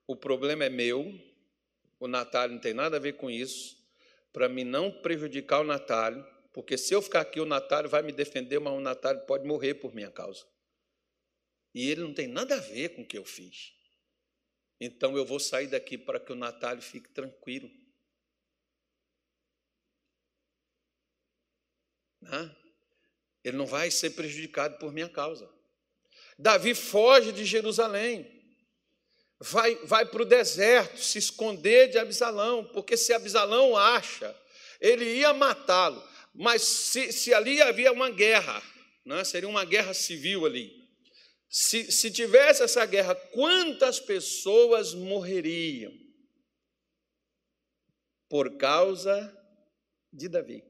o 0.08 0.16
problema 0.16 0.66
é 0.66 0.70
meu, 0.70 1.14
o 2.00 2.08
Natal 2.08 2.50
não 2.50 2.58
tem 2.58 2.74
nada 2.74 2.98
a 2.98 3.00
ver 3.00 3.14
com 3.14 3.30
isso, 3.30 3.78
para 4.34 4.50
mim 4.50 4.64
não 4.64 4.90
prejudicar 4.90 5.62
o 5.62 5.64
Natal 5.64 6.16
porque 6.58 6.76
se 6.76 6.92
eu 6.92 7.04
ficar 7.04 7.22
aqui, 7.22 7.40
o 7.40 7.46
Natário 7.46 7.88
vai 7.88 8.02
me 8.02 8.12
defender, 8.12 8.58
mas 8.58 8.74
o 8.74 8.80
Natário 8.80 9.24
pode 9.28 9.46
morrer 9.46 9.76
por 9.76 9.94
minha 9.94 10.10
causa. 10.10 10.44
E 11.72 11.88
ele 11.88 12.02
não 12.02 12.12
tem 12.16 12.28
nada 12.28 12.56
a 12.56 12.60
ver 12.60 12.96
com 12.96 13.04
o 13.04 13.08
que 13.08 13.16
eu 13.16 13.24
fiz. 13.24 13.76
Então 14.82 15.16
eu 15.16 15.24
vou 15.24 15.40
sair 15.40 15.68
daqui 15.68 16.00
para 16.00 16.20
que 16.20 16.32
o 16.32 16.36
Natário 16.36 16.82
fique 16.82 17.10
tranquilo. 17.10 17.70
Né? 22.22 22.56
Ele 23.44 23.56
não 23.56 23.68
vai 23.68 23.92
ser 23.92 24.10
prejudicado 24.16 24.80
por 24.80 24.92
minha 24.92 25.08
causa. 25.08 25.48
Davi 26.40 26.74
foge 26.74 27.32
de 27.32 27.46
Jerusalém, 27.46 28.26
vai, 29.40 29.76
vai 29.86 30.08
para 30.08 30.24
o 30.24 30.26
deserto 30.26 30.98
se 30.98 31.20
esconder 31.20 31.92
de 31.92 32.00
Absalão, 32.00 32.66
porque 32.66 32.98
se 32.98 33.14
Absalão 33.14 33.78
acha, 33.78 34.36
ele 34.82 35.06
ia 35.18 35.32
matá-lo, 35.36 36.17
mas 36.38 36.62
se, 36.62 37.12
se, 37.12 37.34
ali 37.34 37.60
havia 37.62 37.92
uma 37.92 38.12
guerra, 38.12 38.62
né? 39.04 39.24
seria 39.24 39.50
uma 39.50 39.66
guerra 39.66 39.92
civil 39.92 40.46
ali. 40.46 40.72
Se, 41.50 41.92
se 41.92 42.12
tivesse 42.12 42.62
essa 42.62 42.86
guerra, 42.86 43.16
quantas 43.16 44.00
pessoas 44.00 44.94
morreriam 44.94 45.92
por 48.30 48.56
causa 48.56 49.36
de 50.14 50.30
Davi 50.30 50.64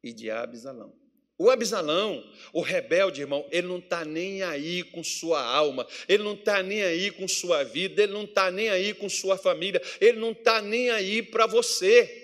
e 0.00 0.12
de 0.12 0.30
Absalão? 0.30 0.94
O 1.36 1.50
Absalão, 1.50 2.22
o 2.52 2.60
rebelde, 2.60 3.22
irmão, 3.22 3.44
ele 3.50 3.66
não 3.66 3.78
está 3.78 4.04
nem 4.04 4.44
aí 4.44 4.84
com 4.84 5.02
sua 5.02 5.42
alma, 5.42 5.84
ele 6.08 6.22
não 6.22 6.34
está 6.34 6.62
nem 6.62 6.84
aí 6.84 7.10
com 7.10 7.26
sua 7.26 7.64
vida, 7.64 8.04
ele 8.04 8.12
não 8.12 8.22
está 8.22 8.52
nem 8.52 8.68
aí 8.68 8.94
com 8.94 9.08
sua 9.08 9.36
família, 9.36 9.82
ele 10.00 10.20
não 10.20 10.30
está 10.30 10.62
nem 10.62 10.90
aí 10.90 11.20
para 11.24 11.48
você. 11.48 12.23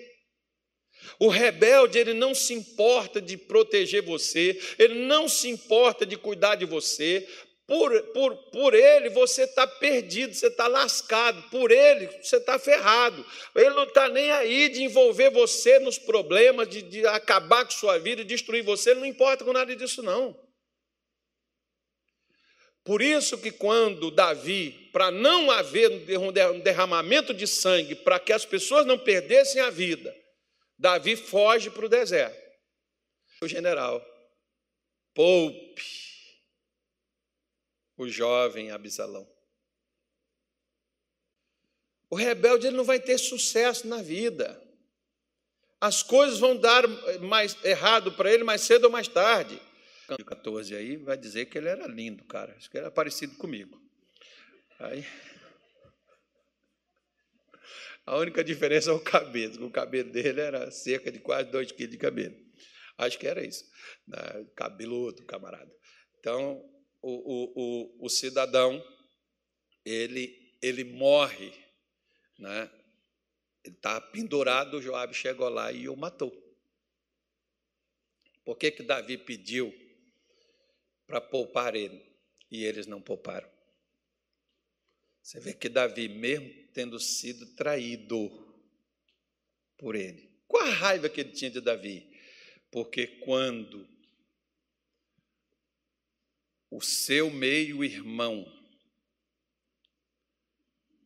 O 1.19 1.27
rebelde, 1.27 1.97
ele 1.97 2.13
não 2.13 2.33
se 2.33 2.53
importa 2.53 3.21
de 3.21 3.37
proteger 3.37 4.01
você, 4.01 4.59
ele 4.77 5.05
não 5.05 5.27
se 5.27 5.49
importa 5.49 6.05
de 6.05 6.17
cuidar 6.17 6.55
de 6.55 6.65
você, 6.65 7.27
por, 7.71 8.01
por, 8.07 8.35
por 8.51 8.73
ele 8.73 9.09
você 9.09 9.43
está 9.43 9.65
perdido, 9.65 10.33
você 10.33 10.47
está 10.47 10.67
lascado, 10.67 11.41
por 11.49 11.71
ele 11.71 12.07
você 12.21 12.35
está 12.35 12.59
ferrado. 12.59 13.25
Ele 13.55 13.69
não 13.69 13.83
está 13.83 14.09
nem 14.09 14.29
aí 14.29 14.67
de 14.67 14.83
envolver 14.83 15.29
você 15.29 15.79
nos 15.79 15.97
problemas, 15.97 16.67
de, 16.67 16.81
de 16.81 17.07
acabar 17.07 17.63
com 17.63 17.71
sua 17.71 17.97
vida, 17.97 18.25
de 18.25 18.27
destruir 18.27 18.61
você, 18.61 18.91
ele 18.91 18.99
não 18.99 19.05
importa 19.05 19.45
com 19.45 19.53
nada 19.53 19.73
disso, 19.73 20.03
não. 20.03 20.37
Por 22.83 23.01
isso 23.01 23.37
que 23.37 23.51
quando 23.51 24.11
Davi, 24.11 24.89
para 24.91 25.09
não 25.09 25.49
haver 25.49 25.89
um 26.17 26.59
derramamento 26.59 27.33
de 27.33 27.47
sangue, 27.47 27.95
para 27.95 28.19
que 28.19 28.33
as 28.33 28.43
pessoas 28.43 28.85
não 28.85 28.97
perdessem 28.97 29.61
a 29.61 29.69
vida, 29.69 30.13
Davi 30.81 31.15
foge 31.15 31.69
para 31.69 31.85
o 31.85 31.89
deserto. 31.89 32.41
O 33.43 33.47
general, 33.47 34.03
poupe 35.13 35.83
o 37.95 38.09
jovem 38.09 38.71
Absalão. 38.71 39.31
O 42.09 42.15
rebelde 42.15 42.65
ele 42.65 42.75
não 42.75 42.83
vai 42.83 42.99
ter 42.99 43.19
sucesso 43.19 43.87
na 43.87 44.01
vida. 44.01 44.59
As 45.79 46.01
coisas 46.01 46.39
vão 46.39 46.57
dar 46.57 46.87
mais 47.19 47.55
errado 47.63 48.11
para 48.13 48.33
ele 48.33 48.43
mais 48.43 48.61
cedo 48.61 48.85
ou 48.85 48.91
mais 48.91 49.07
tarde. 49.07 49.61
14 50.25 50.75
aí 50.75 50.97
vai 50.97 51.15
dizer 51.15 51.45
que 51.45 51.59
ele 51.59 51.69
era 51.69 51.85
lindo, 51.85 52.23
cara. 52.23 52.55
Acho 52.57 52.69
que 52.71 52.77
era 52.79 52.89
parecido 52.89 53.35
comigo. 53.35 53.79
Aí 54.79 55.05
a 58.11 58.17
única 58.17 58.43
diferença 58.43 58.89
é 58.89 58.93
o 58.93 58.99
cabelo. 58.99 59.67
O 59.67 59.71
cabelo 59.71 60.11
dele 60.11 60.41
era 60.41 60.69
cerca 60.69 61.09
de 61.09 61.17
quase 61.21 61.49
2 61.49 61.71
quilos 61.71 61.91
de 61.91 61.97
cabelo. 61.97 62.35
Acho 62.97 63.17
que 63.17 63.25
era 63.25 63.41
isso. 63.41 63.63
Cabeludo, 64.53 65.25
camarada. 65.25 65.73
Então, 66.19 66.61
o, 67.01 67.09
o, 67.09 67.53
o, 67.55 68.05
o 68.05 68.09
cidadão, 68.09 68.83
ele, 69.85 70.57
ele 70.61 70.83
morre, 70.83 71.53
né? 72.37 72.69
ele 73.63 73.77
está 73.77 74.01
pendurado, 74.01 74.81
Joabe 74.81 75.13
chegou 75.13 75.47
lá 75.47 75.71
e 75.71 75.87
o 75.87 75.95
matou. 75.95 76.33
Por 78.43 78.57
que, 78.57 78.71
que 78.71 78.83
Davi 78.83 79.19
pediu 79.19 79.73
para 81.07 81.21
poupar 81.21 81.77
ele? 81.77 82.05
E 82.51 82.65
eles 82.65 82.87
não 82.87 83.01
pouparam. 83.01 83.49
Você 85.21 85.39
vê 85.39 85.53
que 85.53 85.69
Davi, 85.69 86.09
mesmo 86.09 86.60
tendo 86.73 86.99
sido 86.99 87.45
traído 87.55 88.29
por 89.77 89.95
ele, 89.95 90.29
qual 90.47 90.63
a 90.63 90.69
raiva 90.69 91.09
que 91.09 91.21
ele 91.21 91.31
tinha 91.31 91.49
de 91.49 91.61
Davi? 91.61 92.07
Porque 92.71 93.07
quando 93.07 93.87
o 96.69 96.79
seu 96.81 97.29
meio-irmão 97.29 98.45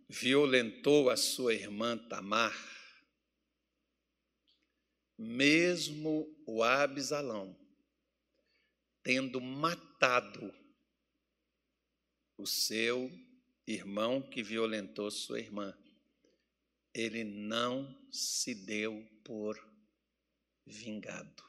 violentou 0.08 1.10
a 1.10 1.18
sua 1.18 1.54
irmã 1.54 1.98
Tamar, 1.98 2.56
mesmo 5.18 6.28
o 6.46 6.62
Absalão, 6.62 7.58
tendo 9.02 9.40
matado 9.40 10.54
o 12.38 12.46
seu 12.46 13.10
irmão 13.68 14.22
que 14.22 14.44
violentou 14.44 15.10
sua 15.10 15.40
irmã, 15.40 15.76
ele 16.94 17.24
não 17.24 17.96
se 18.12 18.54
deu 18.54 19.06
por 19.24 19.60
vingado. 20.66 21.44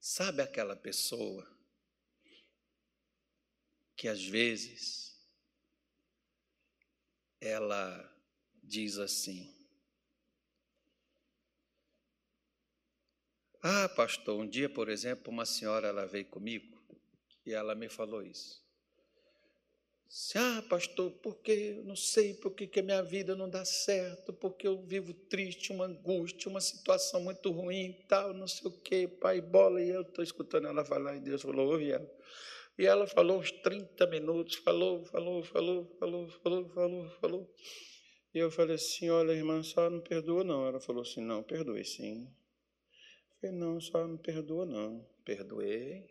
Sabe 0.00 0.42
aquela 0.42 0.74
pessoa 0.74 1.46
que 3.94 4.08
às 4.08 4.24
vezes 4.24 5.18
ela 7.40 8.16
diz 8.62 8.98
assim: 8.98 9.54
Ah, 13.62 13.88
pastor, 13.88 14.40
um 14.40 14.48
dia, 14.48 14.68
por 14.68 14.88
exemplo, 14.88 15.32
uma 15.32 15.44
senhora 15.44 15.88
ela 15.88 16.06
veio 16.06 16.26
comigo 16.26 16.80
e 17.44 17.52
ela 17.52 17.74
me 17.74 17.88
falou 17.88 18.22
isso. 18.22 18.67
Ah, 20.34 20.62
pastor, 20.70 21.10
porque 21.22 21.52
eu 21.52 21.84
não 21.84 21.94
sei 21.94 22.32
por 22.32 22.52
que 22.52 22.80
a 22.80 22.82
minha 22.82 23.02
vida 23.02 23.36
não 23.36 23.48
dá 23.48 23.64
certo, 23.64 24.32
porque 24.32 24.66
eu 24.66 24.80
vivo 24.82 25.12
triste, 25.12 25.70
uma 25.70 25.84
angústia, 25.84 26.48
uma 26.48 26.62
situação 26.62 27.20
muito 27.20 27.50
ruim, 27.50 27.92
tal, 28.08 28.32
não 28.32 28.48
sei 28.48 28.68
o 28.68 28.70
quê, 28.70 29.06
pai, 29.06 29.40
bola, 29.42 29.82
e 29.82 29.90
eu 29.90 30.00
estou 30.00 30.24
escutando 30.24 30.66
ela 30.66 30.82
falar, 30.84 31.16
e 31.16 31.20
Deus 31.20 31.42
falou, 31.42 31.70
ouve 31.70 31.90
ela. 31.90 32.10
E 32.78 32.86
ela 32.86 33.06
falou 33.06 33.38
uns 33.40 33.50
30 33.50 34.06
minutos, 34.06 34.56
falou, 34.56 35.04
falou, 35.04 35.42
falou, 35.42 35.84
falou, 35.98 36.28
falou, 36.28 36.68
falou, 36.70 37.10
falou. 37.20 37.54
E 38.32 38.38
eu 38.38 38.50
falei 38.50 38.76
assim, 38.76 39.10
olha, 39.10 39.32
irmã, 39.32 39.62
só 39.62 39.90
não 39.90 40.00
perdoa 40.00 40.44
não. 40.44 40.66
Ela 40.66 40.80
falou 40.80 41.02
assim, 41.02 41.20
não, 41.20 41.42
perdoe 41.42 41.84
sim. 41.84 42.24
Eu 42.24 43.36
falei, 43.40 43.56
não, 43.56 43.80
só 43.80 44.06
não 44.06 44.16
perdoa 44.16 44.64
não. 44.64 45.04
Perdoei. 45.24 46.08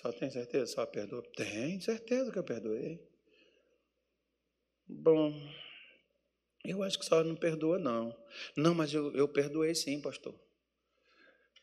Só 0.00 0.12
tem 0.12 0.30
certeza? 0.30 0.74
Só 0.74 0.86
perdoa? 0.86 1.24
Tem 1.34 1.80
certeza 1.80 2.30
que 2.30 2.38
eu 2.38 2.44
perdoei. 2.44 3.04
Bom, 4.86 5.34
eu 6.64 6.84
acho 6.84 6.96
que 7.00 7.04
só 7.04 7.24
não 7.24 7.34
perdoa, 7.34 7.80
não. 7.80 8.16
Não, 8.56 8.76
mas 8.76 8.94
eu, 8.94 9.12
eu 9.16 9.26
perdoei 9.26 9.74
sim, 9.74 10.00
pastor. 10.00 10.38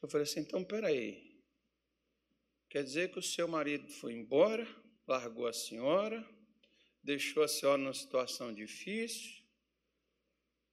Eu 0.01 0.09
falei 0.09 0.23
assim, 0.23 0.41
então 0.41 0.65
peraí. 0.65 1.41
Quer 2.69 2.83
dizer 2.83 3.09
que 3.09 3.19
o 3.19 3.23
seu 3.23 3.47
marido 3.47 3.87
foi 3.87 4.11
embora, 4.11 4.67
largou 5.07 5.47
a 5.47 5.53
senhora, 5.53 6.21
deixou 7.01 7.41
a 7.41 7.47
senhora 7.47 7.77
numa 7.77 7.93
situação 7.93 8.53
difícil, 8.53 9.45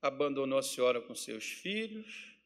abandonou 0.00 0.58
a 0.58 0.64
senhora 0.64 1.00
com 1.00 1.14
seus 1.14 1.44
filhos, 1.44 2.36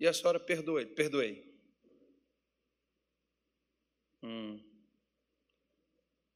e 0.00 0.08
a 0.08 0.12
senhora 0.12 0.40
perdoou 0.40 0.80
ele. 0.80 0.90
Perdoei. 0.90 1.51
Hum. 4.22 4.60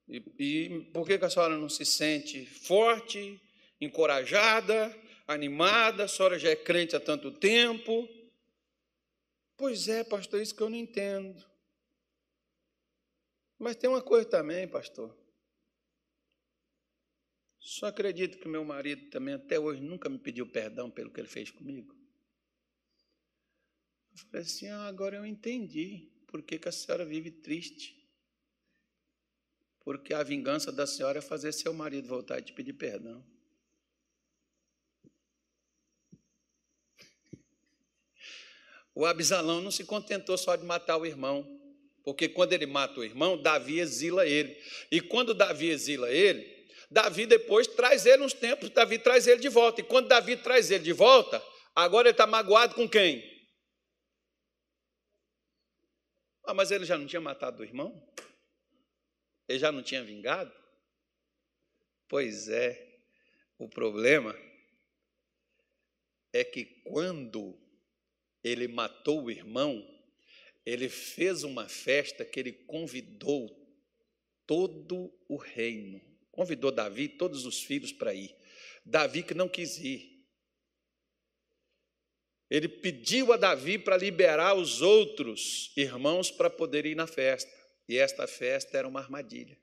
E, 0.08 0.22
e 0.38 0.80
por 0.92 1.06
que, 1.06 1.14
a 1.14 1.30
senhora 1.30 1.56
não 1.56 1.68
se 1.68 1.84
sente 1.84 2.46
forte, 2.46 3.40
encorajada, 3.80 4.96
animada? 5.26 6.04
A 6.04 6.08
senhora 6.08 6.38
já 6.38 6.50
é 6.50 6.56
crente 6.56 6.96
há 6.96 7.00
tanto 7.00 7.30
tempo. 7.32 8.08
Pois 9.56 9.88
é, 9.88 10.04
pastor, 10.04 10.40
isso 10.40 10.54
que 10.54 10.62
eu 10.62 10.70
não 10.70 10.76
entendo. 10.76 11.44
Mas 13.58 13.76
tem 13.76 13.88
uma 13.88 14.02
coisa 14.02 14.28
também, 14.28 14.68
pastor. 14.68 15.16
Só 17.58 17.86
acredito 17.86 18.38
que 18.38 18.46
meu 18.46 18.64
marido 18.64 19.10
também 19.10 19.34
até 19.34 19.58
hoje 19.58 19.80
nunca 19.80 20.08
me 20.08 20.18
pediu 20.18 20.46
perdão 20.46 20.90
pelo 20.90 21.10
que 21.10 21.20
ele 21.20 21.28
fez 21.28 21.50
comigo. 21.50 21.96
Eu 24.12 24.18
falei 24.18 24.42
assim: 24.42 24.68
ah, 24.68 24.86
agora 24.86 25.16
eu 25.16 25.26
entendi 25.26 26.08
por 26.26 26.42
que, 26.42 26.58
que 26.58 26.68
a 26.68 26.72
senhora 26.72 27.04
vive 27.04 27.30
triste. 27.30 27.96
Porque 29.80 30.12
a 30.12 30.22
vingança 30.22 30.72
da 30.72 30.86
senhora 30.86 31.18
é 31.18 31.22
fazer 31.22 31.52
seu 31.52 31.72
marido 31.72 32.08
voltar 32.08 32.38
e 32.38 32.42
te 32.42 32.52
pedir 32.52 32.72
perdão. 32.72 33.24
O 38.94 39.04
Absalão 39.04 39.60
não 39.60 39.70
se 39.70 39.84
contentou 39.84 40.38
só 40.38 40.56
de 40.56 40.64
matar 40.64 40.96
o 40.96 41.04
irmão, 41.04 41.46
porque 42.02 42.28
quando 42.28 42.54
ele 42.54 42.64
mata 42.64 42.98
o 42.98 43.04
irmão, 43.04 43.36
Davi 43.36 43.78
exila 43.78 44.26
ele. 44.26 44.56
E 44.90 45.02
quando 45.02 45.34
Davi 45.34 45.68
exila 45.68 46.10
ele, 46.10 46.66
Davi 46.90 47.26
depois 47.26 47.66
traz 47.66 48.06
ele 48.06 48.22
uns 48.22 48.32
tempos, 48.32 48.70
Davi 48.70 48.98
traz 48.98 49.26
ele 49.26 49.40
de 49.40 49.50
volta. 49.50 49.82
E 49.82 49.84
quando 49.84 50.08
Davi 50.08 50.36
traz 50.36 50.70
ele 50.70 50.82
de 50.82 50.94
volta, 50.94 51.42
agora 51.74 52.08
ele 52.08 52.14
está 52.14 52.26
magoado 52.26 52.74
com 52.74 52.88
quem? 52.88 53.35
Ah, 56.46 56.54
mas 56.54 56.70
ele 56.70 56.84
já 56.84 56.96
não 56.96 57.06
tinha 57.06 57.20
matado 57.20 57.60
o 57.60 57.64
irmão? 57.64 58.00
Ele 59.48 59.58
já 59.58 59.72
não 59.72 59.82
tinha 59.82 60.04
vingado? 60.04 60.52
Pois 62.08 62.48
é, 62.48 63.00
o 63.58 63.68
problema 63.68 64.36
é 66.32 66.44
que 66.44 66.64
quando 66.84 67.58
ele 68.44 68.68
matou 68.68 69.24
o 69.24 69.30
irmão, 69.30 69.84
ele 70.64 70.88
fez 70.88 71.42
uma 71.42 71.68
festa 71.68 72.24
que 72.24 72.38
ele 72.38 72.52
convidou 72.52 73.50
todo 74.46 75.12
o 75.28 75.36
reino. 75.36 76.00
Convidou 76.30 76.70
Davi, 76.70 77.08
todos 77.08 77.44
os 77.44 77.62
filhos 77.62 77.92
para 77.92 78.14
ir. 78.14 78.36
Davi 78.84 79.24
que 79.24 79.34
não 79.34 79.48
quis 79.48 79.78
ir. 79.78 80.15
Ele 82.50 82.68
pediu 82.68 83.32
a 83.32 83.36
Davi 83.36 83.78
para 83.78 83.96
liberar 83.96 84.54
os 84.54 84.80
outros 84.80 85.72
irmãos 85.76 86.30
para 86.30 86.48
poder 86.48 86.86
ir 86.86 86.94
na 86.94 87.06
festa. 87.06 87.50
E 87.88 87.98
esta 87.98 88.26
festa 88.26 88.76
era 88.76 88.86
uma 88.86 89.00
armadilha. 89.00 89.58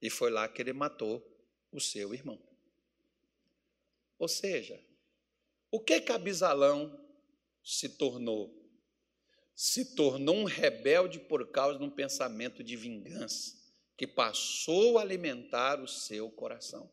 E 0.00 0.08
foi 0.10 0.30
lá 0.30 0.48
que 0.48 0.60
ele 0.60 0.72
matou 0.72 1.22
o 1.70 1.80
seu 1.80 2.12
irmão. 2.14 2.38
Ou 4.18 4.28
seja, 4.28 4.80
o 5.70 5.80
que 5.80 6.00
que 6.00 6.12
Abisalão 6.12 6.98
se 7.62 7.88
tornou? 7.88 8.58
Se 9.54 9.94
tornou 9.94 10.36
um 10.36 10.44
rebelde 10.44 11.18
por 11.18 11.50
causa 11.50 11.78
de 11.78 11.84
um 11.84 11.90
pensamento 11.90 12.64
de 12.64 12.76
vingança 12.76 13.60
que 13.96 14.06
passou 14.06 14.98
a 14.98 15.02
alimentar 15.02 15.80
o 15.80 15.86
seu 15.86 16.30
coração. 16.30 16.90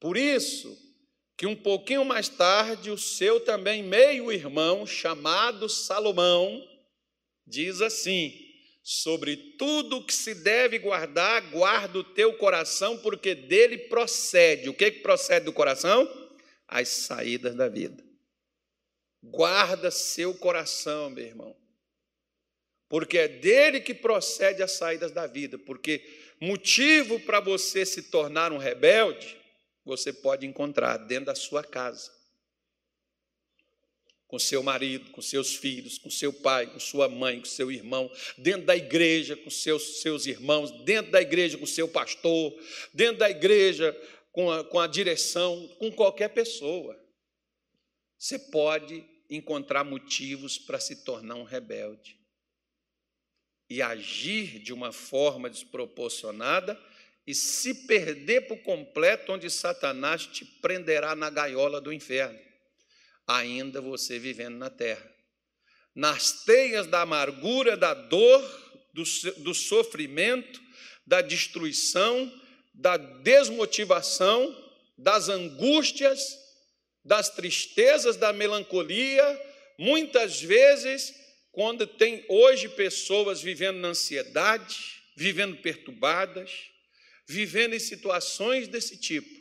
Por 0.00 0.16
isso, 0.16 0.91
que 1.42 1.46
um 1.48 1.56
pouquinho 1.56 2.04
mais 2.04 2.28
tarde, 2.28 2.88
o 2.88 2.96
seu 2.96 3.40
também 3.40 3.82
meio-irmão, 3.82 4.86
chamado 4.86 5.68
Salomão, 5.68 6.64
diz 7.44 7.80
assim: 7.80 8.32
sobre 8.80 9.36
tudo 9.58 10.04
que 10.04 10.14
se 10.14 10.36
deve 10.36 10.78
guardar, 10.78 11.50
guarda 11.50 11.98
o 11.98 12.04
teu 12.04 12.34
coração, 12.34 12.96
porque 12.96 13.34
dele 13.34 13.76
procede. 13.76 14.68
O 14.68 14.72
que, 14.72 14.88
que 14.92 15.00
procede 15.00 15.46
do 15.46 15.52
coração? 15.52 16.08
As 16.68 16.86
saídas 16.86 17.56
da 17.56 17.68
vida. 17.68 18.04
Guarda 19.20 19.90
seu 19.90 20.32
coração, 20.34 21.10
meu 21.10 21.24
irmão. 21.24 21.56
Porque 22.88 23.18
é 23.18 23.26
dele 23.26 23.80
que 23.80 23.94
procede 23.94 24.62
as 24.62 24.70
saídas 24.70 25.10
da 25.10 25.26
vida. 25.26 25.58
Porque 25.58 26.08
motivo 26.40 27.18
para 27.18 27.40
você 27.40 27.84
se 27.84 28.02
tornar 28.02 28.52
um 28.52 28.58
rebelde, 28.58 29.41
você 29.84 30.12
pode 30.12 30.46
encontrar 30.46 30.96
dentro 30.96 31.26
da 31.26 31.34
sua 31.34 31.62
casa 31.64 32.10
com 34.32 34.38
seu 34.38 34.62
marido, 34.62 35.10
com 35.10 35.20
seus 35.20 35.54
filhos, 35.54 35.98
com 35.98 36.08
seu 36.08 36.32
pai, 36.32 36.66
com 36.66 36.80
sua 36.80 37.06
mãe, 37.06 37.38
com 37.38 37.44
seu 37.44 37.70
irmão, 37.70 38.10
dentro 38.38 38.64
da 38.64 38.74
igreja 38.74 39.36
com 39.36 39.50
seus, 39.50 40.00
seus 40.00 40.24
irmãos, 40.24 40.70
dentro 40.84 41.12
da 41.12 41.20
igreja 41.20 41.58
com 41.58 41.66
seu 41.66 41.86
pastor, 41.86 42.58
dentro 42.94 43.18
da 43.18 43.28
igreja 43.28 43.94
com 44.32 44.50
a, 44.50 44.64
com 44.64 44.80
a 44.80 44.86
direção, 44.86 45.68
com 45.78 45.92
qualquer 45.92 46.28
pessoa. 46.30 46.98
Você 48.16 48.38
pode 48.38 49.04
encontrar 49.28 49.84
motivos 49.84 50.56
para 50.56 50.80
se 50.80 51.04
tornar 51.04 51.34
um 51.34 51.44
rebelde 51.44 52.18
e 53.68 53.82
agir 53.82 54.60
de 54.60 54.72
uma 54.72 54.92
forma 54.92 55.50
desproporcionada 55.50 56.80
e 57.26 57.34
se 57.34 57.86
perder 57.86 58.42
por 58.42 58.58
completo, 58.58 59.32
onde 59.32 59.48
Satanás 59.48 60.26
te 60.26 60.44
prenderá 60.60 61.14
na 61.14 61.30
gaiola 61.30 61.80
do 61.80 61.92
inferno 61.92 62.38
ainda 63.26 63.80
você 63.80 64.18
vivendo 64.18 64.56
na 64.56 64.70
terra. 64.70 65.10
Nas 65.94 66.44
teias 66.44 66.86
da 66.86 67.02
amargura, 67.02 67.76
da 67.76 67.94
dor, 67.94 68.42
do, 68.94 69.04
do 69.42 69.54
sofrimento, 69.54 70.60
da 71.06 71.20
destruição, 71.20 72.32
da 72.74 72.96
desmotivação, 72.96 74.58
das 74.96 75.28
angústias, 75.28 76.38
das 77.04 77.28
tristezas, 77.28 78.16
da 78.16 78.32
melancolia, 78.32 79.40
muitas 79.78 80.40
vezes, 80.40 81.12
quando 81.50 81.86
tem 81.86 82.24
hoje 82.28 82.68
pessoas 82.68 83.42
vivendo 83.42 83.78
na 83.78 83.88
ansiedade, 83.88 85.02
vivendo 85.16 85.56
perturbadas, 85.58 86.71
vivendo 87.26 87.74
em 87.74 87.80
situações 87.80 88.68
desse 88.68 88.96
tipo, 88.96 89.40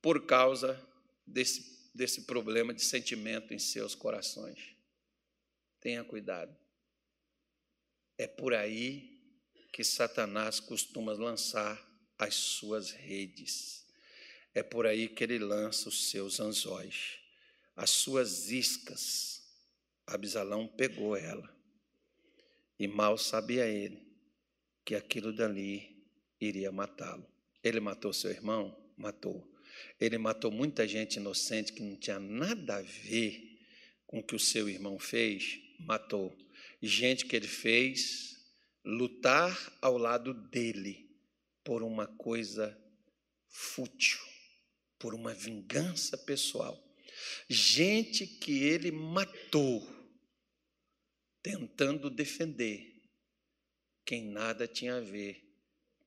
por 0.00 0.26
causa 0.26 0.80
desse 1.26 1.80
desse 1.94 2.22
problema 2.22 2.72
de 2.72 2.82
sentimento 2.82 3.52
em 3.52 3.58
seus 3.58 3.94
corações. 3.94 4.58
Tenha 5.80 6.04
cuidado. 6.04 6.56
É 8.16 8.26
por 8.26 8.54
aí 8.54 9.20
que 9.72 9.82
Satanás 9.82 10.60
costuma 10.60 11.12
lançar 11.12 11.78
as 12.18 12.34
suas 12.34 12.90
redes. 12.90 13.86
É 14.54 14.62
por 14.62 14.86
aí 14.86 15.08
que 15.08 15.24
ele 15.24 15.38
lança 15.38 15.88
os 15.88 16.10
seus 16.10 16.40
anzóis, 16.40 17.18
as 17.76 17.90
suas 17.90 18.50
iscas. 18.50 19.42
Abisalão 20.06 20.66
pegou 20.66 21.16
ela. 21.16 21.48
E 22.78 22.88
mal 22.88 23.16
sabia 23.16 23.66
ele 23.66 24.06
que 24.84 24.94
aquilo 24.94 25.32
dali 25.32 25.89
iria 26.40 26.72
matá-lo. 26.72 27.26
Ele 27.62 27.80
matou 27.80 28.12
seu 28.12 28.30
irmão? 28.30 28.76
Matou. 28.96 29.46
Ele 30.00 30.18
matou 30.18 30.50
muita 30.50 30.86
gente 30.86 31.16
inocente 31.16 31.72
que 31.72 31.82
não 31.82 31.96
tinha 31.96 32.18
nada 32.18 32.76
a 32.76 32.82
ver 32.82 33.58
com 34.06 34.18
o 34.18 34.22
que 34.22 34.34
o 34.34 34.40
seu 34.40 34.68
irmão 34.68 34.98
fez, 34.98 35.60
matou. 35.78 36.36
Gente 36.82 37.26
que 37.26 37.36
ele 37.36 37.46
fez 37.46 38.36
lutar 38.84 39.78
ao 39.80 39.96
lado 39.96 40.34
dele 40.34 41.08
por 41.62 41.82
uma 41.82 42.06
coisa 42.06 42.76
fútil, 43.48 44.18
por 44.98 45.14
uma 45.14 45.34
vingança 45.34 46.16
pessoal. 46.16 46.82
Gente 47.48 48.26
que 48.26 48.62
ele 48.62 48.90
matou 48.90 49.86
tentando 51.42 52.10
defender 52.10 52.90
quem 54.04 54.24
nada 54.24 54.66
tinha 54.66 54.96
a 54.96 55.00
ver 55.00 55.49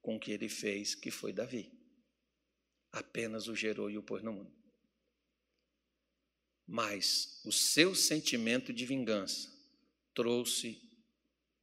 com 0.03 0.17
o 0.17 0.19
que 0.19 0.31
ele 0.31 0.47
fez, 0.47 0.93
que 0.93 1.09
foi 1.09 1.33
Davi 1.33 1.71
apenas 2.93 3.47
o 3.47 3.55
gerou 3.55 3.89
e 3.89 3.97
o 3.97 4.03
pôs 4.03 4.21
no 4.21 4.31
mundo. 4.31 4.53
Mas 6.65 7.41
o 7.43 7.51
seu 7.51 7.95
sentimento 7.95 8.71
de 8.71 8.85
vingança 8.85 9.51
trouxe 10.13 10.79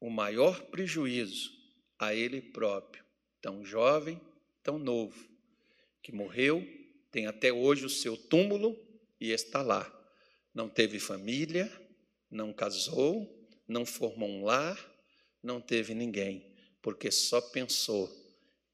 o 0.00 0.10
maior 0.10 0.60
prejuízo 0.66 1.52
a 1.98 2.14
ele 2.14 2.42
próprio, 2.42 3.04
tão 3.40 3.64
jovem, 3.64 4.20
tão 4.62 4.78
novo, 4.78 5.28
que 6.02 6.12
morreu, 6.12 6.66
tem 7.10 7.26
até 7.26 7.52
hoje 7.52 7.86
o 7.86 7.90
seu 7.90 8.16
túmulo 8.16 8.76
e 9.20 9.30
está 9.30 9.62
lá. 9.62 9.88
Não 10.52 10.68
teve 10.68 10.98
família, 10.98 11.70
não 12.30 12.52
casou, 12.52 13.48
não 13.68 13.86
formou 13.86 14.28
um 14.28 14.44
lar, 14.44 14.78
não 15.42 15.60
teve 15.60 15.94
ninguém, 15.94 16.52
porque 16.82 17.10
só 17.10 17.40
pensou 17.40 18.08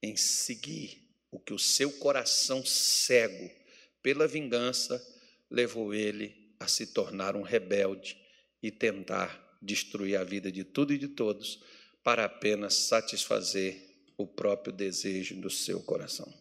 em 0.07 0.17
seguir 0.17 1.03
o 1.31 1.39
que 1.39 1.53
o 1.53 1.59
seu 1.59 1.91
coração 1.93 2.65
cego 2.65 3.51
pela 4.03 4.27
vingança 4.27 5.05
levou 5.51 5.93
ele 5.93 6.55
a 6.61 6.69
se 6.69 6.87
tornar 6.87 7.37
um 7.37 7.43
rebelde 7.43 8.17
e 8.63 8.71
tentar 8.71 9.59
destruir 9.61 10.17
a 10.17 10.25
vida 10.25 10.51
de 10.51 10.65
tudo 10.65 10.93
e 10.93 10.99
de 10.99 11.09
todos 11.09 11.61
para 12.03 12.25
apenas 12.25 12.75
satisfazer 12.75 13.77
o 14.17 14.27
próprio 14.27 14.73
desejo 14.73 15.35
do 15.37 15.51
seu 15.51 15.83
coração. 15.83 16.33